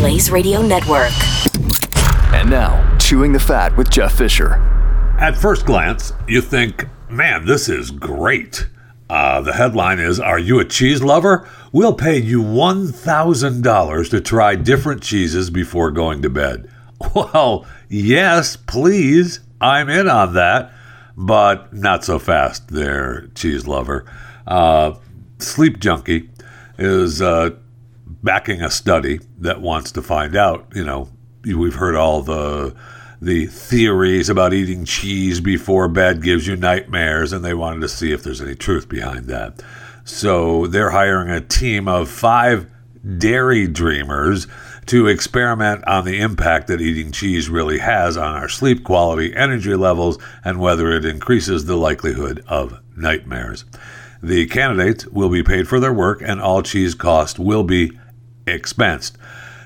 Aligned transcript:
Blaze 0.00 0.30
Radio 0.30 0.62
Network. 0.62 1.12
And 2.32 2.48
now, 2.48 2.96
Chewing 2.96 3.34
the 3.34 3.38
Fat 3.38 3.76
with 3.76 3.90
Jeff 3.90 4.16
Fisher. 4.16 4.54
At 5.18 5.36
first 5.36 5.66
glance, 5.66 6.14
you 6.26 6.40
think, 6.40 6.86
man, 7.10 7.44
this 7.44 7.68
is 7.68 7.90
great. 7.90 8.66
Uh, 9.10 9.42
the 9.42 9.52
headline 9.52 9.98
is 9.98 10.18
Are 10.18 10.38
you 10.38 10.58
a 10.58 10.64
cheese 10.64 11.02
lover? 11.02 11.46
We'll 11.70 11.92
pay 11.92 12.16
you 12.16 12.42
$1,000 12.42 14.10
to 14.10 14.20
try 14.22 14.54
different 14.54 15.02
cheeses 15.02 15.50
before 15.50 15.90
going 15.90 16.22
to 16.22 16.30
bed. 16.30 16.70
Well, 17.14 17.66
yes, 17.90 18.56
please. 18.56 19.40
I'm 19.60 19.90
in 19.90 20.08
on 20.08 20.32
that, 20.32 20.72
but 21.14 21.74
not 21.74 22.06
so 22.06 22.18
fast 22.18 22.68
there, 22.68 23.26
cheese 23.34 23.66
lover. 23.66 24.06
Uh, 24.46 24.94
Sleep 25.40 25.78
Junkie 25.78 26.30
is 26.78 27.20
uh, 27.20 27.50
backing 28.22 28.62
a 28.62 28.70
study 28.70 29.20
that 29.38 29.60
wants 29.60 29.92
to 29.92 30.02
find 30.02 30.36
out, 30.36 30.66
you 30.74 30.84
know, 30.84 31.08
we've 31.44 31.74
heard 31.74 31.94
all 31.94 32.22
the 32.22 32.74
the 33.22 33.46
theories 33.46 34.30
about 34.30 34.54
eating 34.54 34.84
cheese 34.86 35.40
before 35.40 35.88
bed 35.88 36.22
gives 36.22 36.46
you 36.46 36.56
nightmares, 36.56 37.32
and 37.32 37.44
they 37.44 37.52
wanted 37.52 37.80
to 37.80 37.88
see 37.88 38.12
if 38.12 38.22
there's 38.22 38.40
any 38.40 38.54
truth 38.54 38.88
behind 38.88 39.26
that. 39.26 39.62
So 40.04 40.66
they're 40.66 40.90
hiring 40.90 41.28
a 41.28 41.42
team 41.42 41.86
of 41.86 42.08
five 42.08 42.70
dairy 43.18 43.66
dreamers 43.66 44.46
to 44.86 45.06
experiment 45.06 45.86
on 45.86 46.04
the 46.04 46.18
impact 46.18 46.66
that 46.66 46.80
eating 46.80 47.12
cheese 47.12 47.48
really 47.48 47.78
has 47.78 48.16
on 48.16 48.34
our 48.34 48.48
sleep 48.48 48.84
quality, 48.84 49.36
energy 49.36 49.74
levels, 49.74 50.18
and 50.44 50.58
whether 50.58 50.90
it 50.90 51.04
increases 51.04 51.66
the 51.66 51.76
likelihood 51.76 52.42
of 52.48 52.80
nightmares. 52.96 53.64
The 54.22 54.46
candidates 54.46 55.06
will 55.06 55.28
be 55.28 55.42
paid 55.42 55.68
for 55.68 55.78
their 55.78 55.92
work, 55.92 56.22
and 56.22 56.40
all 56.40 56.62
cheese 56.62 56.94
cost 56.94 57.38
will 57.38 57.64
be 57.64 57.98
expensed. 58.50 59.16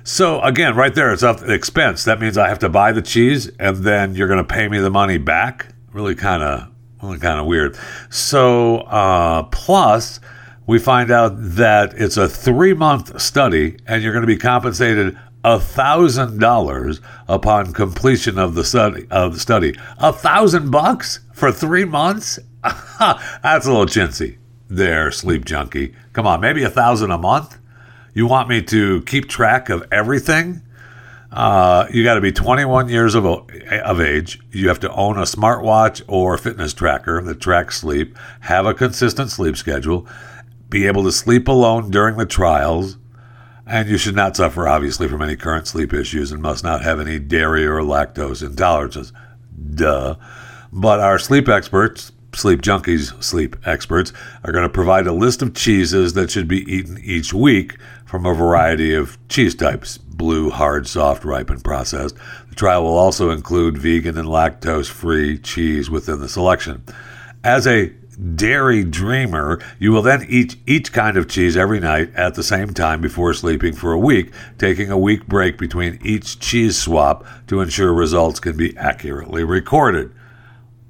So 0.05 0.41
again, 0.43 0.77
right 0.77 0.95
there, 0.95 1.13
it's 1.13 1.23
up 1.23 1.43
expense. 1.43 2.05
That 2.05 2.21
means 2.21 2.37
I 2.37 2.49
have 2.49 2.59
to 2.61 2.69
buy 2.69 2.93
the 2.93 3.03
cheese, 3.03 3.51
and 3.59 3.79
then 3.79 4.15
you're 4.15 4.29
going 4.29 4.45
to 4.45 4.55
pay 4.55 4.69
me 4.69 4.79
the 4.79 4.91
money 4.91 5.17
back. 5.17 5.69
Really 5.93 6.15
kind 6.15 6.43
of, 6.43 6.69
really 7.03 7.19
kind 7.19 7.41
of 7.41 7.47
weird. 7.47 7.79
So 8.11 8.79
uh, 8.81 9.45
plus, 9.45 10.21
we 10.67 10.79
find 10.79 11.11
out 11.11 11.33
that 11.37 11.95
it's 11.95 12.17
a 12.17 12.29
three 12.29 12.75
month 12.75 13.21
study, 13.21 13.79
and 13.87 14.03
you're 14.03 14.13
going 14.13 14.23
to 14.23 14.27
be 14.27 14.37
compensated 14.37 15.19
thousand 15.45 16.39
dollars 16.39 17.01
upon 17.29 17.73
completion 17.73 18.39
of 18.39 18.55
the 18.55 18.65
study. 18.65 19.07
Of 19.11 19.35
the 19.35 19.41
study, 19.41 19.75
a 19.99 20.13
thousand 20.13 20.71
bucks 20.71 21.21
for 21.33 21.53
three 21.53 21.85
months. 21.85 22.39
That's 22.63 23.67
a 23.67 23.73
little 23.73 23.87
chintzy. 23.87 24.39
There, 24.69 25.11
sleep 25.11 25.45
junkie. 25.45 25.95
Come 26.13 26.27
on, 26.27 26.41
maybe 26.41 26.63
a 26.63 26.71
thousand 26.71 27.11
a 27.11 27.19
month. 27.19 27.59
You 28.15 28.29
want 28.29 28.49
me 28.49 28.63
to 28.63 29.03
keep 29.03 29.29
track 29.29 29.69
of 29.69 29.85
everything? 29.91 30.63
Uh, 31.33 31.89
you 31.93 32.05
got 32.05 32.15
to 32.15 32.21
be 32.21 32.31
21 32.31 32.89
years 32.89 33.17
of, 33.17 33.27
of 33.27 34.01
age. 34.01 34.39
You 34.53 34.69
have 34.69 34.79
to 34.81 34.93
own 34.93 35.19
a 35.19 35.23
smartwatch 35.23 36.01
or 36.07 36.39
fitness 36.39 36.73
tracker 36.73 37.21
that 37.21 37.41
tracks 37.41 37.81
sleep, 37.81 38.17
have 38.43 38.67
a 38.67 38.73
consistent 38.73 39.33
sleep 39.33 39.57
schedule, 39.57 40.07
be 40.71 40.87
able 40.87 41.03
to 41.03 41.11
sleep 41.11 41.49
alone 41.49 41.91
during 41.91 42.17
the 42.17 42.25
trials, 42.25 42.99
and 43.67 43.89
you 43.89 43.99
should 43.99 44.15
not 44.15 44.37
suffer, 44.37 44.69
obviously, 44.69 45.09
from 45.09 45.21
any 45.21 45.35
current 45.35 45.67
sleep 45.67 45.93
issues 45.93 46.31
and 46.31 46.41
must 46.41 46.63
not 46.63 46.83
have 46.83 47.01
any 47.01 47.19
dairy 47.19 47.67
or 47.67 47.81
lactose 47.81 48.49
intolerances. 48.49 49.11
Duh. 49.75 50.15
But 50.73 51.01
our 51.01 51.19
sleep 51.19 51.49
experts 51.49 52.13
sleep 52.37 52.63
junkies, 52.63 53.23
sleep 53.23 53.57
experts, 53.67 54.13
are 54.45 54.53
going 54.53 54.65
to 54.65 54.69
provide 54.69 55.07
a 55.07 55.13
list 55.13 55.43
of 55.43 55.55
cheeses 55.55 56.15
that 56.15 56.31
should 56.31 56.49
be 56.49 56.63
eaten 56.73 56.99
each 57.03 57.33
week 57.33 57.77
from 58.05 58.27
a 58.27 58.35
variety 58.35 58.95
of 58.95 59.19
cheese 59.29 59.55
types 59.55 59.99
blue, 59.99 60.49
hard, 60.49 60.87
soft, 60.87 61.25
ripe, 61.25 61.51
and 61.51 61.65
processed. 61.65 62.17
The 62.49 62.55
trial 62.55 62.85
will 62.85 62.97
also 62.97 63.31
include 63.31 63.77
vegan 63.77 64.17
and 64.17 64.29
lactose 64.29 64.89
free 64.89 65.39
cheese 65.39 65.91
within 65.91 66.21
the 66.21 66.29
selection. 66.29 66.85
As 67.43 67.67
a 67.67 67.93
dairy 68.37 68.85
dreamer, 68.85 69.61
you 69.79 69.93
will 69.93 70.03
then 70.03 70.25
eat 70.29 70.57
each 70.67 70.93
kind 70.93 71.17
of 71.17 71.29
cheese 71.29 71.57
every 71.57 71.81
night 71.81 72.15
at 72.15 72.35
the 72.35 72.43
same 72.43 72.73
time 72.73 73.01
before 73.01 73.35
sleeping 73.35 73.75
for 73.75 73.93
a 73.93 73.99
week, 73.99 74.33
taking 74.59 74.91
a 74.91 74.99
week 74.99 75.27
break 75.27 75.59
between 75.59 75.99
each 76.03 76.39
cheese 76.39 76.79
swap 76.79 77.27
to 77.47 77.61
ensure 77.61 77.93
results 77.93 78.41
can 78.41 78.57
be 78.57 78.77
accurately 78.77 79.45
recorded. 79.45 80.13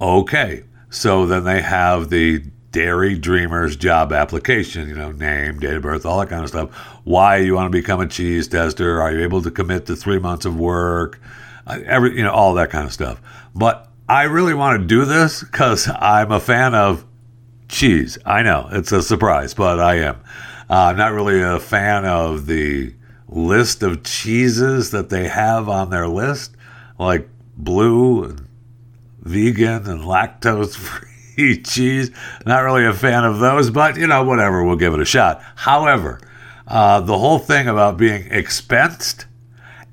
Okay, 0.00 0.64
so 0.94 1.26
then 1.26 1.42
they 1.42 1.60
have 1.60 2.08
the 2.08 2.38
Dairy 2.70 3.18
Dreamers 3.18 3.74
job 3.74 4.12
application, 4.12 4.88
you 4.88 4.94
know, 4.94 5.10
name, 5.10 5.58
date 5.58 5.74
of 5.74 5.82
birth, 5.82 6.06
all 6.06 6.20
that 6.20 6.28
kind 6.28 6.42
of 6.42 6.48
stuff. 6.48 6.72
Why 7.02 7.38
you 7.38 7.54
want 7.54 7.66
to 7.66 7.76
become 7.76 8.00
a 8.00 8.06
cheese 8.06 8.46
tester? 8.46 9.02
Are 9.02 9.12
you 9.12 9.22
able 9.22 9.42
to 9.42 9.50
commit 9.50 9.86
to 9.86 9.96
three 9.96 10.20
months 10.20 10.44
of 10.44 10.56
work? 10.56 11.20
Uh, 11.66 11.80
every, 11.84 12.16
you 12.16 12.22
know, 12.22 12.30
all 12.30 12.54
that 12.54 12.70
kind 12.70 12.86
of 12.86 12.92
stuff. 12.92 13.20
But 13.56 13.88
I 14.08 14.24
really 14.24 14.54
want 14.54 14.80
to 14.80 14.86
do 14.86 15.04
this 15.04 15.42
because 15.42 15.88
I'm 15.88 16.30
a 16.30 16.38
fan 16.38 16.74
of 16.74 17.04
cheese. 17.68 18.16
I 18.24 18.42
know 18.42 18.68
it's 18.70 18.92
a 18.92 19.02
surprise, 19.02 19.52
but 19.52 19.80
I 19.80 19.96
am. 19.96 20.16
Uh, 20.70 20.74
I'm 20.74 20.96
not 20.96 21.12
really 21.12 21.42
a 21.42 21.58
fan 21.58 22.04
of 22.04 22.46
the 22.46 22.94
list 23.28 23.82
of 23.82 24.04
cheeses 24.04 24.92
that 24.92 25.10
they 25.10 25.26
have 25.26 25.68
on 25.68 25.90
their 25.90 26.06
list, 26.06 26.56
like 26.98 27.28
blue 27.56 28.24
and 28.24 28.43
vegan 29.24 29.88
and 29.88 30.02
lactose 30.02 30.76
free 30.76 31.62
cheese. 31.64 32.10
Not 32.46 32.60
really 32.60 32.84
a 32.84 32.92
fan 32.92 33.24
of 33.24 33.38
those, 33.40 33.70
but 33.70 33.96
you 33.96 34.06
know, 34.06 34.24
whatever, 34.24 34.62
we'll 34.62 34.76
give 34.76 34.94
it 34.94 35.00
a 35.00 35.04
shot. 35.04 35.42
However, 35.56 36.20
uh, 36.66 37.00
the 37.00 37.18
whole 37.18 37.38
thing 37.38 37.68
about 37.68 37.96
being 37.96 38.24
expensed 38.30 39.26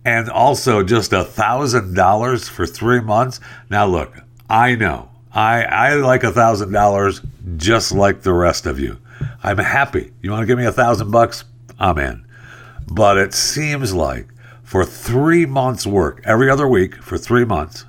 and 0.06 0.30
also 0.30 0.84
just 0.84 1.14
a 1.14 1.24
thousand 1.24 1.96
dollars 1.96 2.48
for 2.48 2.66
three 2.66 3.02
months. 3.02 3.40
Now, 3.70 3.86
look, 3.86 4.14
I 4.50 4.76
know 4.76 5.10
I 5.34 5.64
I 5.64 5.94
like 5.96 6.24
a 6.24 6.32
thousand 6.32 6.72
dollars 6.72 7.22
just 7.58 7.92
like 7.92 8.22
the 8.22 8.34
rest 8.34 8.66
of 8.66 8.80
you. 8.80 8.98
I'm 9.44 9.58
happy. 9.58 10.12
You 10.22 10.32
want 10.32 10.44
to 10.44 10.48
give 10.48 10.58
me 10.58 10.66
a 10.66 10.72
thousand 10.72 11.12
bucks? 11.12 11.44
I'm 11.80 11.98
in. 11.98 12.26
But 12.88 13.18
it 13.18 13.34
seems 13.34 13.94
like 13.94 14.28
for 14.64 14.86
three 14.86 15.46
months' 15.46 15.86
work, 15.88 16.22
every 16.26 16.50
other 16.50 16.68
week 16.68 16.96
for 17.02 17.18
three 17.18 17.46
months, 17.46 17.86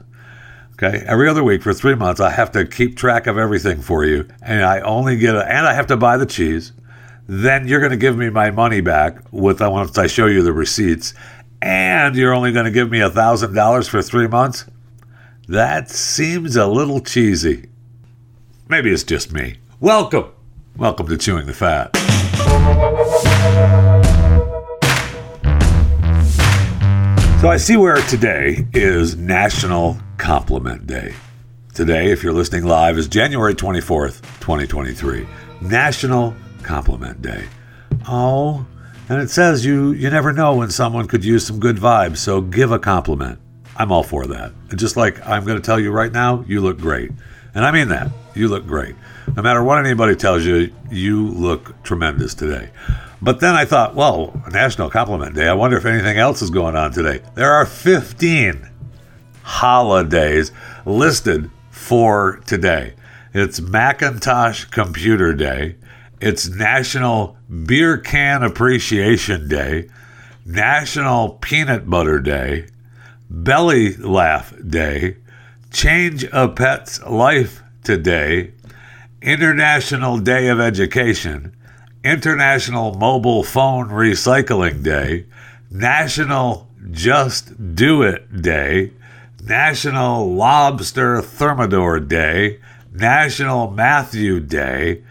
Okay, 0.82 1.04
every 1.06 1.28
other 1.28 1.44
week 1.44 1.62
for 1.62 1.72
three 1.72 1.94
months, 1.94 2.20
I 2.20 2.30
have 2.30 2.50
to 2.52 2.66
keep 2.66 2.96
track 2.96 3.28
of 3.28 3.38
everything 3.38 3.80
for 3.80 4.04
you, 4.04 4.26
and 4.42 4.64
I 4.64 4.80
only 4.80 5.16
get 5.16 5.36
a, 5.36 5.46
and 5.46 5.64
I 5.64 5.74
have 5.74 5.86
to 5.88 5.96
buy 5.96 6.16
the 6.16 6.26
cheese. 6.26 6.72
Then 7.28 7.68
you're 7.68 7.78
going 7.78 7.92
to 7.92 7.96
give 7.96 8.16
me 8.16 8.30
my 8.30 8.50
money 8.50 8.80
back 8.80 9.18
with 9.30 9.60
once 9.60 9.96
I 9.96 10.08
show 10.08 10.26
you 10.26 10.42
the 10.42 10.52
receipts, 10.52 11.14
and 11.60 12.16
you're 12.16 12.34
only 12.34 12.50
going 12.50 12.64
to 12.64 12.72
give 12.72 12.90
me 12.90 13.00
a 13.00 13.08
thousand 13.08 13.54
dollars 13.54 13.86
for 13.86 14.02
three 14.02 14.26
months. 14.26 14.64
That 15.46 15.88
seems 15.88 16.56
a 16.56 16.66
little 16.66 16.98
cheesy. 16.98 17.68
Maybe 18.68 18.90
it's 18.90 19.04
just 19.04 19.32
me. 19.32 19.58
Welcome, 19.78 20.32
welcome 20.76 21.06
to 21.06 21.16
chewing 21.16 21.46
the 21.46 21.54
fat. 21.54 21.96
So 27.40 27.48
I 27.48 27.56
see 27.56 27.76
where 27.76 28.02
today 28.08 28.66
is 28.72 29.14
National 29.16 29.96
Compliment 30.22 30.86
Day. 30.86 31.16
Today, 31.74 32.12
if 32.12 32.22
you're 32.22 32.32
listening 32.32 32.64
live, 32.64 32.96
is 32.96 33.08
January 33.08 33.56
24th, 33.56 34.20
2023. 34.38 35.26
National 35.60 36.32
Compliment 36.62 37.20
Day. 37.20 37.46
Oh, 38.06 38.64
and 39.08 39.20
it 39.20 39.30
says 39.30 39.66
you 39.66 39.90
you 39.90 40.08
never 40.10 40.32
know 40.32 40.54
when 40.54 40.70
someone 40.70 41.08
could 41.08 41.24
use 41.24 41.44
some 41.44 41.58
good 41.58 41.76
vibes, 41.76 42.18
so 42.18 42.40
give 42.40 42.70
a 42.70 42.78
compliment. 42.78 43.40
I'm 43.76 43.90
all 43.90 44.04
for 44.04 44.28
that. 44.28 44.52
And 44.70 44.78
just 44.78 44.96
like 44.96 45.20
I'm 45.26 45.44
going 45.44 45.60
to 45.60 45.62
tell 45.62 45.80
you 45.80 45.90
right 45.90 46.12
now, 46.12 46.44
you 46.46 46.60
look 46.60 46.78
great. 46.78 47.10
And 47.56 47.64
I 47.64 47.72
mean 47.72 47.88
that. 47.88 48.08
You 48.36 48.46
look 48.46 48.64
great. 48.64 48.94
No 49.34 49.42
matter 49.42 49.64
what 49.64 49.84
anybody 49.84 50.14
tells 50.14 50.44
you, 50.44 50.72
you 50.88 51.30
look 51.30 51.82
tremendous 51.82 52.32
today. 52.32 52.70
But 53.20 53.40
then 53.40 53.56
I 53.56 53.64
thought, 53.64 53.96
well, 53.96 54.40
National 54.52 54.88
Compliment 54.88 55.34
Day. 55.34 55.48
I 55.48 55.54
wonder 55.54 55.76
if 55.76 55.84
anything 55.84 56.18
else 56.18 56.42
is 56.42 56.50
going 56.50 56.76
on 56.76 56.92
today. 56.92 57.22
There 57.34 57.52
are 57.52 57.66
15 57.66 58.68
holidays 59.42 60.52
listed 60.84 61.50
for 61.70 62.40
today. 62.46 62.94
It's 63.34 63.60
Macintosh 63.60 64.66
Computer 64.66 65.34
Day. 65.34 65.76
It's 66.20 66.48
National 66.48 67.36
Beer 67.66 67.98
Can 67.98 68.44
Appreciation 68.44 69.48
Day, 69.48 69.88
National 70.46 71.30
Peanut 71.30 71.90
Butter 71.90 72.20
Day, 72.20 72.68
Belly 73.28 73.96
Laugh 73.96 74.54
Day, 74.64 75.16
Change 75.72 76.24
a 76.32 76.48
Pet's 76.48 77.02
Life 77.02 77.62
Today, 77.82 78.52
International 79.20 80.18
Day 80.18 80.48
of 80.48 80.60
Education, 80.60 81.56
International 82.04 82.94
Mobile 82.94 83.42
Phone 83.42 83.88
Recycling 83.88 84.84
Day, 84.84 85.26
National 85.70 86.68
Just 86.90 87.74
Do 87.74 88.02
It 88.02 88.42
Day, 88.42 88.92
National 89.42 90.32
Lobster 90.32 91.20
Thermidor 91.20 91.98
Day, 91.98 92.60
National 92.92 93.68
Matthew 93.68 94.38
Day, 94.38 95.02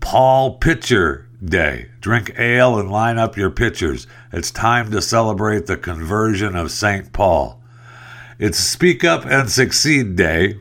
Paul 0.00 0.56
Pitcher 0.56 1.28
Day. 1.44 1.90
Drink 2.00 2.32
ale 2.38 2.78
and 2.78 2.90
line 2.90 3.18
up 3.18 3.36
your 3.36 3.50
pitchers. 3.50 4.06
It's 4.32 4.50
time 4.50 4.90
to 4.90 5.02
celebrate 5.02 5.66
the 5.66 5.76
conversion 5.76 6.56
of 6.56 6.70
St. 6.70 7.12
Paul. 7.12 7.60
It's 8.38 8.56
Speak 8.56 9.04
Up 9.04 9.26
and 9.26 9.50
Succeed 9.50 10.16
Day. 10.16 10.60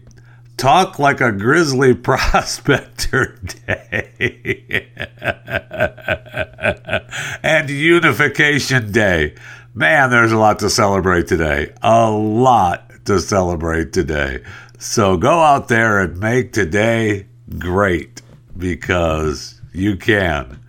Talk 0.58 1.00
like 1.00 1.22
a 1.22 1.32
grizzly 1.32 1.94
prospector 1.96 3.40
day. 3.66 4.90
and 7.42 7.70
Unification 7.70 8.92
Day. 8.92 9.34
Man, 9.74 10.10
there's 10.10 10.34
a 10.34 10.38
lot 10.38 10.60
to 10.60 10.70
celebrate 10.70 11.28
today. 11.28 11.72
A 11.82 12.12
lot 12.12 12.93
to 13.06 13.20
celebrate 13.20 13.94
today. 13.94 14.44
So 14.80 15.18
go 15.18 15.40
out 15.40 15.68
there 15.68 16.00
and 16.00 16.20
make 16.20 16.54
today 16.54 17.28
great 17.58 18.22
because 18.58 19.62
you 19.74 19.98
can. 19.98 20.60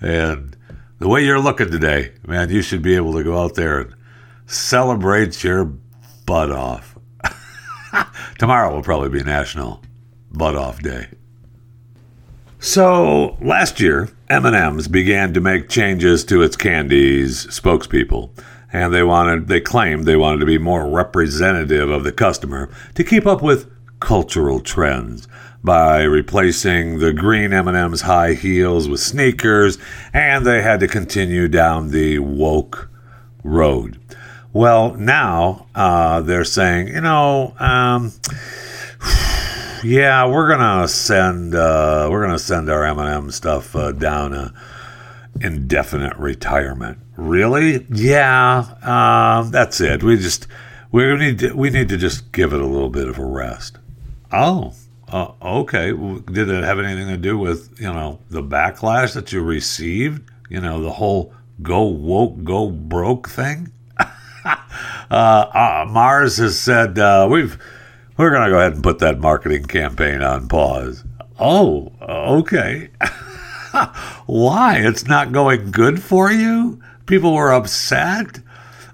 And 0.00 0.56
the 0.98 1.08
way 1.08 1.24
you're 1.24 1.40
looking 1.40 1.70
today, 1.70 2.12
man, 2.26 2.50
you 2.50 2.62
should 2.62 2.82
be 2.82 2.96
able 2.96 3.12
to 3.14 3.24
go 3.24 3.42
out 3.42 3.54
there 3.54 3.80
and 3.80 3.94
celebrate 4.46 5.42
your 5.42 5.64
butt 6.26 6.50
off. 6.50 6.98
Tomorrow 8.38 8.74
will 8.74 8.82
probably 8.82 9.08
be 9.08 9.22
National 9.22 9.82
Butt 10.32 10.56
Off 10.56 10.80
Day. 10.82 11.08
So 12.58 13.36
last 13.40 13.80
year, 13.80 14.08
M&M's 14.30 14.86
began 14.86 15.34
to 15.34 15.40
make 15.40 15.68
changes 15.68 16.24
to 16.26 16.42
its 16.42 16.56
candies 16.56 17.46
spokespeople, 17.46 18.30
and 18.72 18.92
they 18.92 19.02
wanted 19.02 19.48
they 19.48 19.60
claimed 19.60 20.04
they 20.04 20.16
wanted 20.16 20.40
to 20.40 20.46
be 20.46 20.58
more 20.58 20.88
representative 20.88 21.90
of 21.90 22.04
the 22.04 22.12
customer 22.12 22.70
to 22.94 23.04
keep 23.04 23.26
up 23.26 23.42
with 23.42 23.70
cultural 24.00 24.60
trends 24.60 25.28
by 25.64 26.02
replacing 26.02 26.98
the 26.98 27.12
green 27.12 27.52
M&M's 27.52 28.00
high 28.02 28.34
heels 28.34 28.88
with 28.88 28.98
sneakers, 28.98 29.78
and 30.12 30.44
they 30.44 30.60
had 30.60 30.80
to 30.80 30.88
continue 30.88 31.46
down 31.46 31.90
the 31.90 32.18
woke 32.18 32.90
road. 33.44 34.00
Well, 34.52 34.94
now 34.94 35.66
uh, 35.74 36.20
they're 36.20 36.44
saying, 36.44 36.88
you 36.88 37.00
know, 37.00 37.54
um, 37.60 38.12
yeah, 39.84 40.26
we're 40.26 40.48
gonna 40.48 40.88
send 40.88 41.54
uh, 41.54 42.08
we're 42.10 42.22
gonna 42.22 42.38
send 42.38 42.68
our 42.68 42.84
M&M 42.84 43.30
stuff 43.30 43.76
uh, 43.76 43.92
down 43.92 44.34
a 44.34 44.52
indefinite 45.40 46.16
retirement. 46.16 46.98
Really? 47.16 47.86
Yeah, 47.90 48.74
um, 48.82 49.50
that's 49.50 49.80
it. 49.80 50.02
We 50.02 50.16
just 50.16 50.46
we 50.90 51.14
need 51.16 51.38
to, 51.40 51.52
we 51.52 51.70
need 51.70 51.88
to 51.88 51.96
just 51.96 52.32
give 52.32 52.52
it 52.52 52.60
a 52.60 52.66
little 52.66 52.90
bit 52.90 53.08
of 53.08 53.18
a 53.18 53.24
rest. 53.24 53.78
Oh, 54.30 54.74
uh, 55.08 55.32
okay. 55.42 55.92
Did 55.92 56.48
it 56.48 56.64
have 56.64 56.78
anything 56.78 57.08
to 57.08 57.16
do 57.16 57.38
with 57.38 57.78
you 57.80 57.92
know 57.92 58.20
the 58.30 58.42
backlash 58.42 59.14
that 59.14 59.32
you 59.32 59.42
received? 59.42 60.30
You 60.48 60.60
know 60.60 60.82
the 60.82 60.92
whole 60.92 61.34
go 61.62 61.82
woke, 61.82 62.42
go 62.44 62.70
broke 62.70 63.28
thing. 63.28 63.72
uh, 64.44 64.54
uh, 65.10 65.86
Mars 65.88 66.38
has 66.38 66.58
said 66.58 66.98
uh, 66.98 67.28
we've 67.30 67.58
we're 68.16 68.30
going 68.30 68.44
to 68.44 68.50
go 68.50 68.58
ahead 68.58 68.74
and 68.74 68.82
put 68.82 68.98
that 69.00 69.18
marketing 69.18 69.64
campaign 69.64 70.22
on 70.22 70.48
pause. 70.48 71.04
Oh, 71.38 71.92
okay. 72.00 72.90
Why? 74.26 74.78
It's 74.78 75.06
not 75.06 75.32
going 75.32 75.70
good 75.70 76.02
for 76.02 76.30
you? 76.30 76.80
People 77.06 77.34
were 77.34 77.52
upset. 77.52 78.40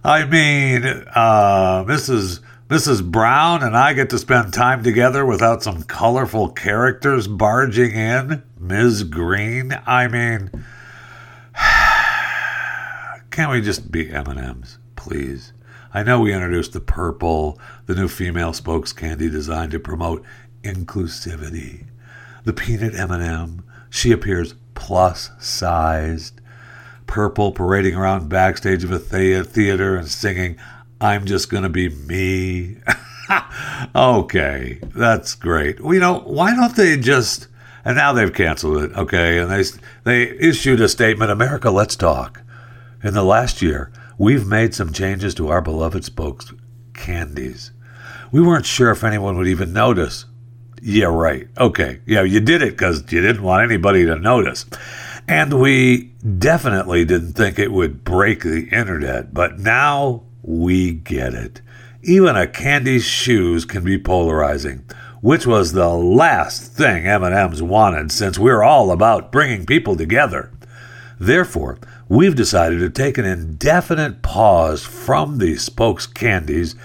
I 0.05 0.25
mean, 0.25 0.85
uh, 0.85 1.85
Mrs. 1.85 2.41
Mrs. 2.69 3.03
Brown 3.03 3.63
and 3.63 3.75
I 3.77 3.95
get 3.95 4.11
to 4.11 4.19
spend 4.19 4.53
time 4.53 4.83
together 4.83 5.25
without 5.25 5.63
some 5.63 5.85
colorful 5.85 6.51
characters 6.51 7.27
barging 7.27 7.93
in. 7.93 8.43
Ms. 8.61 9.05
Green. 9.05 9.79
I 9.87 10.07
mean, 10.07 10.51
can't 13.31 13.51
we 13.51 13.63
just 13.63 13.91
be 13.91 14.11
M&Ms, 14.11 14.79
please? 14.97 15.55
I 15.95 16.03
know 16.03 16.21
we 16.21 16.35
introduced 16.35 16.75
the 16.75 16.81
purple, 16.81 17.59
the 17.87 17.95
new 17.95 18.09
female 18.09 18.53
spokes 18.53 18.93
candy 18.93 19.31
designed 19.31 19.73
to 19.73 19.81
promote 19.81 20.23
inclusivity. 20.63 21.87
The 22.45 22.53
peanut 22.53 22.95
M&M, 22.95 23.65
she 23.89 24.13
appears 24.13 24.55
plus 24.79 25.31
sized. 25.39 26.41
Purple 27.07 27.53
parading 27.53 27.97
around 27.97 28.29
backstage 28.29 28.85
of 28.85 28.93
a 28.93 28.99
theater 28.99 29.97
and 29.97 30.09
singing, 30.09 30.57
I'm 31.01 31.27
just 31.27 31.51
going 31.51 31.65
to 31.65 31.69
be 31.69 31.89
me. 31.89 32.77
okay, 33.95 34.79
that's 34.95 35.35
great. 35.35 35.81
Well, 35.81 35.95
you 35.95 36.01
know, 36.01 36.21
why 36.21 36.55
don't 36.55 36.77
they 36.77 36.97
just 36.97 37.49
and 37.85 37.97
now 37.97 38.13
they've 38.13 38.33
canceled 38.33 38.83
it, 38.85 38.93
okay? 38.97 39.39
And 39.39 39.51
they 39.51 39.65
they 40.05 40.31
issued 40.39 40.81
a 40.81 40.89
statement, 40.89 41.31
America, 41.31 41.71
let's 41.71 41.97
talk. 41.97 42.43
In 43.03 43.15
the 43.15 43.25
last 43.25 43.63
year, 43.63 43.91
we've 44.17 44.47
made 44.47 44.75
some 44.75 44.93
changes 44.93 45.35
to 45.37 45.49
our 45.49 45.61
beloved 45.61 46.05
spokes 46.05 46.53
candies. 46.93 47.71
We 48.31 48.43
weren't 48.43 48.67
sure 48.67 48.91
if 48.91 49.05
anyone 49.05 49.37
would 49.39 49.49
even 49.49 49.73
notice. 49.73 50.27
Yeah, 50.83 51.07
right. 51.07 51.49
Okay. 51.59 52.01
Yeah, 52.07 52.23
you 52.23 52.41
did 52.41 52.63
it 52.63 52.73
because 52.73 53.01
you 53.13 53.21
didn't 53.21 53.43
want 53.43 53.65
anybody 53.65 54.05
to 54.05 54.17
notice. 54.17 54.67
And 55.27 55.61
we 55.61 56.05
definitely 56.39 57.05
didn't 57.05 57.35
think 57.35 57.59
it 57.59 57.73
would 57.73 58.05
break 58.05 58.43
the 58.43 58.69
internet, 58.71 59.35
but 59.35 59.59
now 59.59 60.23
we 60.43 60.93
get 60.93 61.35
it. 61.35 61.61
Even 62.03 62.37
a 62.37 62.47
candy's 62.47 63.05
shoes 63.05 63.65
can 63.65 63.85
be 63.85 63.99
polarizing, 63.99 64.85
which 65.21 65.47
was 65.47 65.73
the 65.73 65.89
last 65.89 66.73
thing 66.73 67.07
M&M's 67.07 67.63
wanted 67.63 68.11
since 68.11 68.39
we're 68.39 68.63
all 68.63 68.91
about 68.91 69.31
bringing 69.31 69.67
people 69.67 69.97
together. 69.97 70.51
Therefore, 71.21 71.79
we've 72.09 72.37
decided 72.37 72.79
to 72.79 72.89
take 72.89 73.19
an 73.19 73.25
indefinite 73.25 74.23
pause 74.23 74.85
from 74.85 75.39
the 75.39 75.57
spokes 75.57 76.07
candies. 76.07 76.77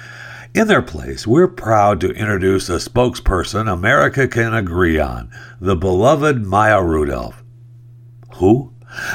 In 0.53 0.67
their 0.67 0.83
place, 0.83 1.25
we're 1.25 1.47
proud 1.47 1.99
to 2.01 2.11
introduce 2.11 2.69
a 2.69 2.73
spokesperson 2.73 3.67
America 3.67 4.27
can 4.27 4.53
agree 4.53 4.99
on, 4.99 5.31
the 5.59 5.75
beloved 5.75 6.45
Maya 6.45 6.79
Rudolph. 6.83 7.43
Who? 8.35 8.71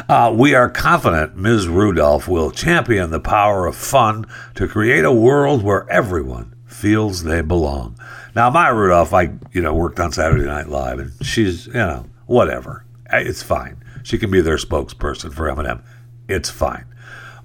Uh, 0.09 0.35
we 0.37 0.57
are 0.57 0.69
confident 0.69 1.37
Ms. 1.37 1.69
Rudolph 1.69 2.27
will 2.27 2.51
champion 2.51 3.11
the 3.11 3.21
power 3.21 3.67
of 3.67 3.77
fun 3.77 4.27
to 4.57 4.67
create 4.67 5.05
a 5.05 5.13
world 5.13 5.63
where 5.63 5.89
everyone 5.89 6.57
feels 6.67 7.23
they 7.23 7.41
belong. 7.41 7.97
Now, 8.35 8.51
Maya 8.51 8.75
Rudolph, 8.75 9.15
I 9.15 9.31
you 9.53 9.63
know 9.63 9.73
worked 9.73 10.01
on 10.01 10.11
Saturday 10.11 10.45
Night 10.45 10.69
Live, 10.69 10.99
and 10.99 11.13
she's 11.25 11.69
you 11.69 11.75
know 11.75 12.07
whatever, 12.27 12.85
it's 13.13 13.45
fine. 13.45 13.77
She 14.03 14.19
can 14.19 14.33
be 14.33 14.41
their 14.41 14.57
spokesperson 14.57 15.33
for 15.33 15.49
M&M. 15.49 15.85
It's 16.29 16.51
fine. 16.51 16.87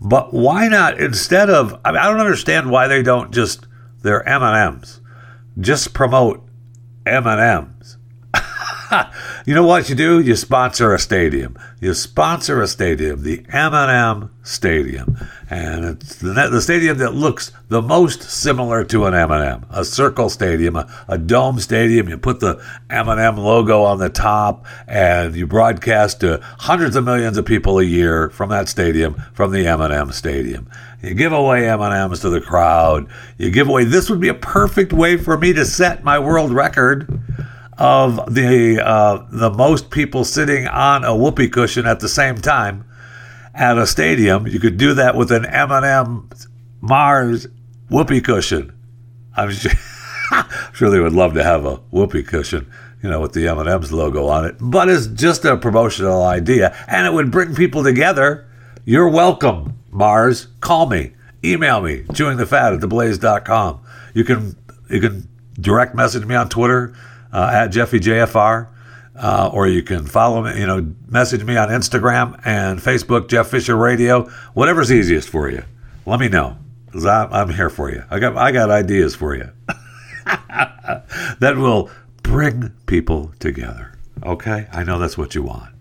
But 0.01 0.34
why 0.34 0.68
not 0.68 1.00
instead 1.00 1.51
of? 1.51 1.80
I, 1.86 1.92
mean, 1.92 2.01
I 2.01 2.10
don't 2.10 2.19
understand 2.19 2.72
why 2.72 2.88
they 2.88 3.04
don't 3.04 3.31
just 3.31 3.68
they're 4.04 4.28
M&Ms. 4.28 5.00
Just 5.60 5.94
promote 5.94 6.48
M&Ms. 7.06 7.98
you 9.45 9.54
know 9.54 9.66
what 9.66 9.90
you 9.90 9.95
do? 9.95 10.19
You 10.19 10.35
sponsor 10.35 10.94
a 10.94 11.00
stadium. 11.00 11.57
You 11.80 11.94
sponsor 11.94 12.62
a 12.62 12.68
stadium, 12.68 13.23
the 13.23 13.45
M&M 13.50 14.30
Stadium, 14.45 15.18
and 15.50 15.85
it's 15.85 16.16
the, 16.16 16.33
the 16.33 16.62
stadium 16.62 16.97
that 16.97 17.14
looks 17.14 17.54
the 17.69 17.81
most 17.81 18.23
similar 18.23 18.83
to 18.83 19.06
an 19.06 19.14
M&M, 19.14 19.66
a 19.69 19.85
circle 19.85 20.30
stadium, 20.30 20.76
a, 20.76 21.06
a 21.07 21.18
dome 21.18 21.59
stadium. 21.59 22.09
You 22.09 22.18
put 22.18 22.42
the 22.42 22.62
M&M 22.90 23.38
logo 23.38 23.83
on 23.83 24.00
the 24.00 24.09
top, 24.09 24.66
and 24.85 25.33
you 25.33 25.47
broadcast 25.47 26.19
to 26.21 26.42
hundreds 26.59 26.97
of 26.97 27.06
millions 27.06 27.38
of 27.38 27.45
people 27.45 27.80
a 27.80 27.83
year 27.83 28.30
from 28.31 28.50
that 28.50 28.68
stadium, 28.68 29.16
from 29.33 29.52
the 29.52 29.66
M&M 29.66 30.12
Stadium. 30.12 30.69
You 31.02 31.14
give 31.14 31.31
away 31.31 31.69
M&Ms 31.69 32.19
to 32.21 32.30
the 32.30 32.42
crowd. 32.42 33.09
You 33.38 33.50
give 33.50 33.69
away. 33.69 33.85
This 33.85 34.09
would 34.09 34.21
be 34.21 34.30
a 34.30 34.33
perfect 34.33 34.92
way 34.92 35.18
for 35.18 35.38
me 35.38 35.54
to 35.54 35.66
set 35.66 36.04
my 36.04 36.19
world 36.19 36.52
record 36.52 37.21
of 37.83 38.33
the 38.33 38.81
uh, 38.81 39.25
the 39.30 39.49
most 39.49 39.92
people 39.92 40.23
sitting 40.23 40.68
on 40.68 41.04
a 41.04 41.13
whoopee 41.13 41.49
cushion 41.49 41.85
at 41.85 41.99
the 41.99 42.07
same 42.07 42.37
time 42.37 42.85
at 43.54 43.78
a 43.78 43.85
stadium. 43.85 44.47
You 44.47 44.61
could 44.61 44.78
do 44.78 44.94
that 44.94 45.18
with 45.18 45.33
an 45.33 45.45
M&M 45.45 46.30
Mars 46.80 47.45
whoopee 47.90 48.21
cushion. 48.21 48.71
I'm 49.35 49.52
sure, 49.52 49.73
sure 50.71 50.90
they 50.90 51.02
would 51.02 51.11
love 51.11 51.33
to 51.33 51.44
have 51.44 51.66
a 51.66 51.75
whoopee 51.92 52.23
cushion, 52.23 52.71
you 53.02 53.09
know, 53.09 53.19
with 53.19 53.33
the 53.33 53.49
M&M's 53.49 53.92
logo 53.92 54.28
on 54.28 54.45
it. 54.45 54.56
But 54.61 54.87
it's 54.87 55.07
just 55.07 55.44
a 55.44 55.57
promotional 55.57 56.23
idea, 56.23 56.73
and 56.87 57.06
it 57.06 57.11
would 57.11 57.31
bring 57.31 57.54
people 57.54 57.83
together. 57.83 58.47
You're 58.85 59.09
welcome, 59.09 59.78
Mars. 59.92 60.47
Call 60.61 60.85
me, 60.85 61.16
email 61.44 61.81
me, 61.81 62.04
chewingthefat 62.04 62.75
at 62.75 62.80
theblaze.com. 62.80 63.81
You 64.13 64.23
can 64.23 64.56
you 64.90 65.02
can 65.02 65.28
direct 65.59 65.95
message 65.95 66.25
me 66.25 66.33
on 66.35 66.47
Twitter 66.47 66.95
uh, 67.33 67.49
at 67.52 67.71
JeffyJFR. 67.71 68.69
Uh, 69.16 69.52
or 69.54 69.68
you 69.68 69.83
can 69.83 70.07
follow 70.07 70.42
me, 70.42 70.59
you 70.59 70.66
know, 70.66 70.92
message 71.07 71.44
me 71.44 71.56
on 71.56 71.69
Instagram 71.69 72.40
and 72.45 72.80
Facebook, 72.80 73.30
Jeff 73.30 73.47
Fisher 73.47 73.75
Radio, 73.75 74.28
whatever's 74.56 74.92
easiest 74.92 75.30
for 75.30 75.52
you. 75.52 75.63
Let 76.07 76.19
me 76.19 76.30
know, 76.30 76.57
I'm, 76.95 77.31
I'm 77.31 77.49
here 77.54 77.69
for 77.69 77.92
you. 77.92 78.04
I 78.09 78.18
got 78.18 78.35
I 78.37 78.52
got 78.52 78.71
ideas 78.71 79.16
for 79.16 79.35
you 79.35 79.52
that 81.40 81.54
will 81.57 81.92
bring 82.23 82.71
people 82.85 83.31
together. 83.40 83.94
Okay, 84.23 84.68
I 84.71 84.83
know 84.83 84.99
that's 84.99 85.18
what 85.18 85.35
you 85.35 85.44
want. 85.44 85.73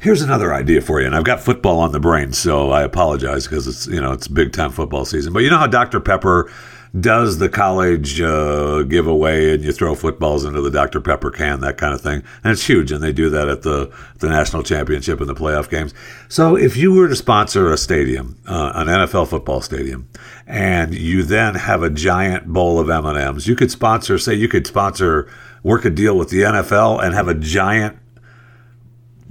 Here's 0.00 0.22
another 0.22 0.54
idea 0.54 0.80
for 0.80 1.00
you, 1.00 1.06
and 1.06 1.14
I've 1.14 1.24
got 1.24 1.40
football 1.40 1.80
on 1.80 1.92
the 1.92 2.00
brain, 2.00 2.32
so 2.32 2.70
I 2.70 2.82
apologize 2.82 3.46
because 3.46 3.66
it's 3.66 3.86
you 3.86 4.00
know 4.00 4.12
it's 4.12 4.28
big 4.28 4.52
time 4.52 4.70
football 4.70 5.04
season. 5.04 5.32
But 5.32 5.40
you 5.40 5.50
know 5.50 5.58
how 5.58 5.66
Dr 5.66 6.00
Pepper 6.00 6.50
does 6.98 7.38
the 7.38 7.48
college 7.48 8.20
uh, 8.20 8.82
giveaway 8.82 9.54
and 9.54 9.62
you 9.62 9.72
throw 9.72 9.94
footballs 9.94 10.44
into 10.44 10.60
the 10.60 10.70
Dr. 10.70 11.00
Pepper 11.00 11.30
can, 11.30 11.60
that 11.60 11.76
kind 11.76 11.94
of 11.94 12.00
thing. 12.00 12.22
And 12.42 12.52
it's 12.52 12.66
huge. 12.66 12.90
And 12.90 13.02
they 13.02 13.12
do 13.12 13.30
that 13.30 13.48
at 13.48 13.62
the, 13.62 13.92
the 14.18 14.28
national 14.28 14.64
championship 14.64 15.20
and 15.20 15.28
the 15.28 15.34
playoff 15.34 15.70
games. 15.70 15.94
So 16.28 16.56
if 16.56 16.76
you 16.76 16.92
were 16.92 17.08
to 17.08 17.16
sponsor 17.16 17.72
a 17.72 17.76
stadium, 17.76 18.38
uh, 18.46 18.72
an 18.74 18.88
NFL 18.88 19.28
football 19.28 19.60
stadium, 19.60 20.08
and 20.46 20.92
you 20.94 21.22
then 21.22 21.54
have 21.54 21.82
a 21.82 21.90
giant 21.90 22.48
bowl 22.48 22.80
of 22.80 22.90
M&Ms, 22.90 23.46
you 23.46 23.54
could 23.54 23.70
sponsor, 23.70 24.18
say 24.18 24.34
you 24.34 24.48
could 24.48 24.66
sponsor, 24.66 25.28
work 25.62 25.84
a 25.84 25.90
deal 25.90 26.16
with 26.16 26.30
the 26.30 26.42
NFL 26.42 27.02
and 27.04 27.14
have 27.14 27.28
a 27.28 27.34
giant 27.34 27.99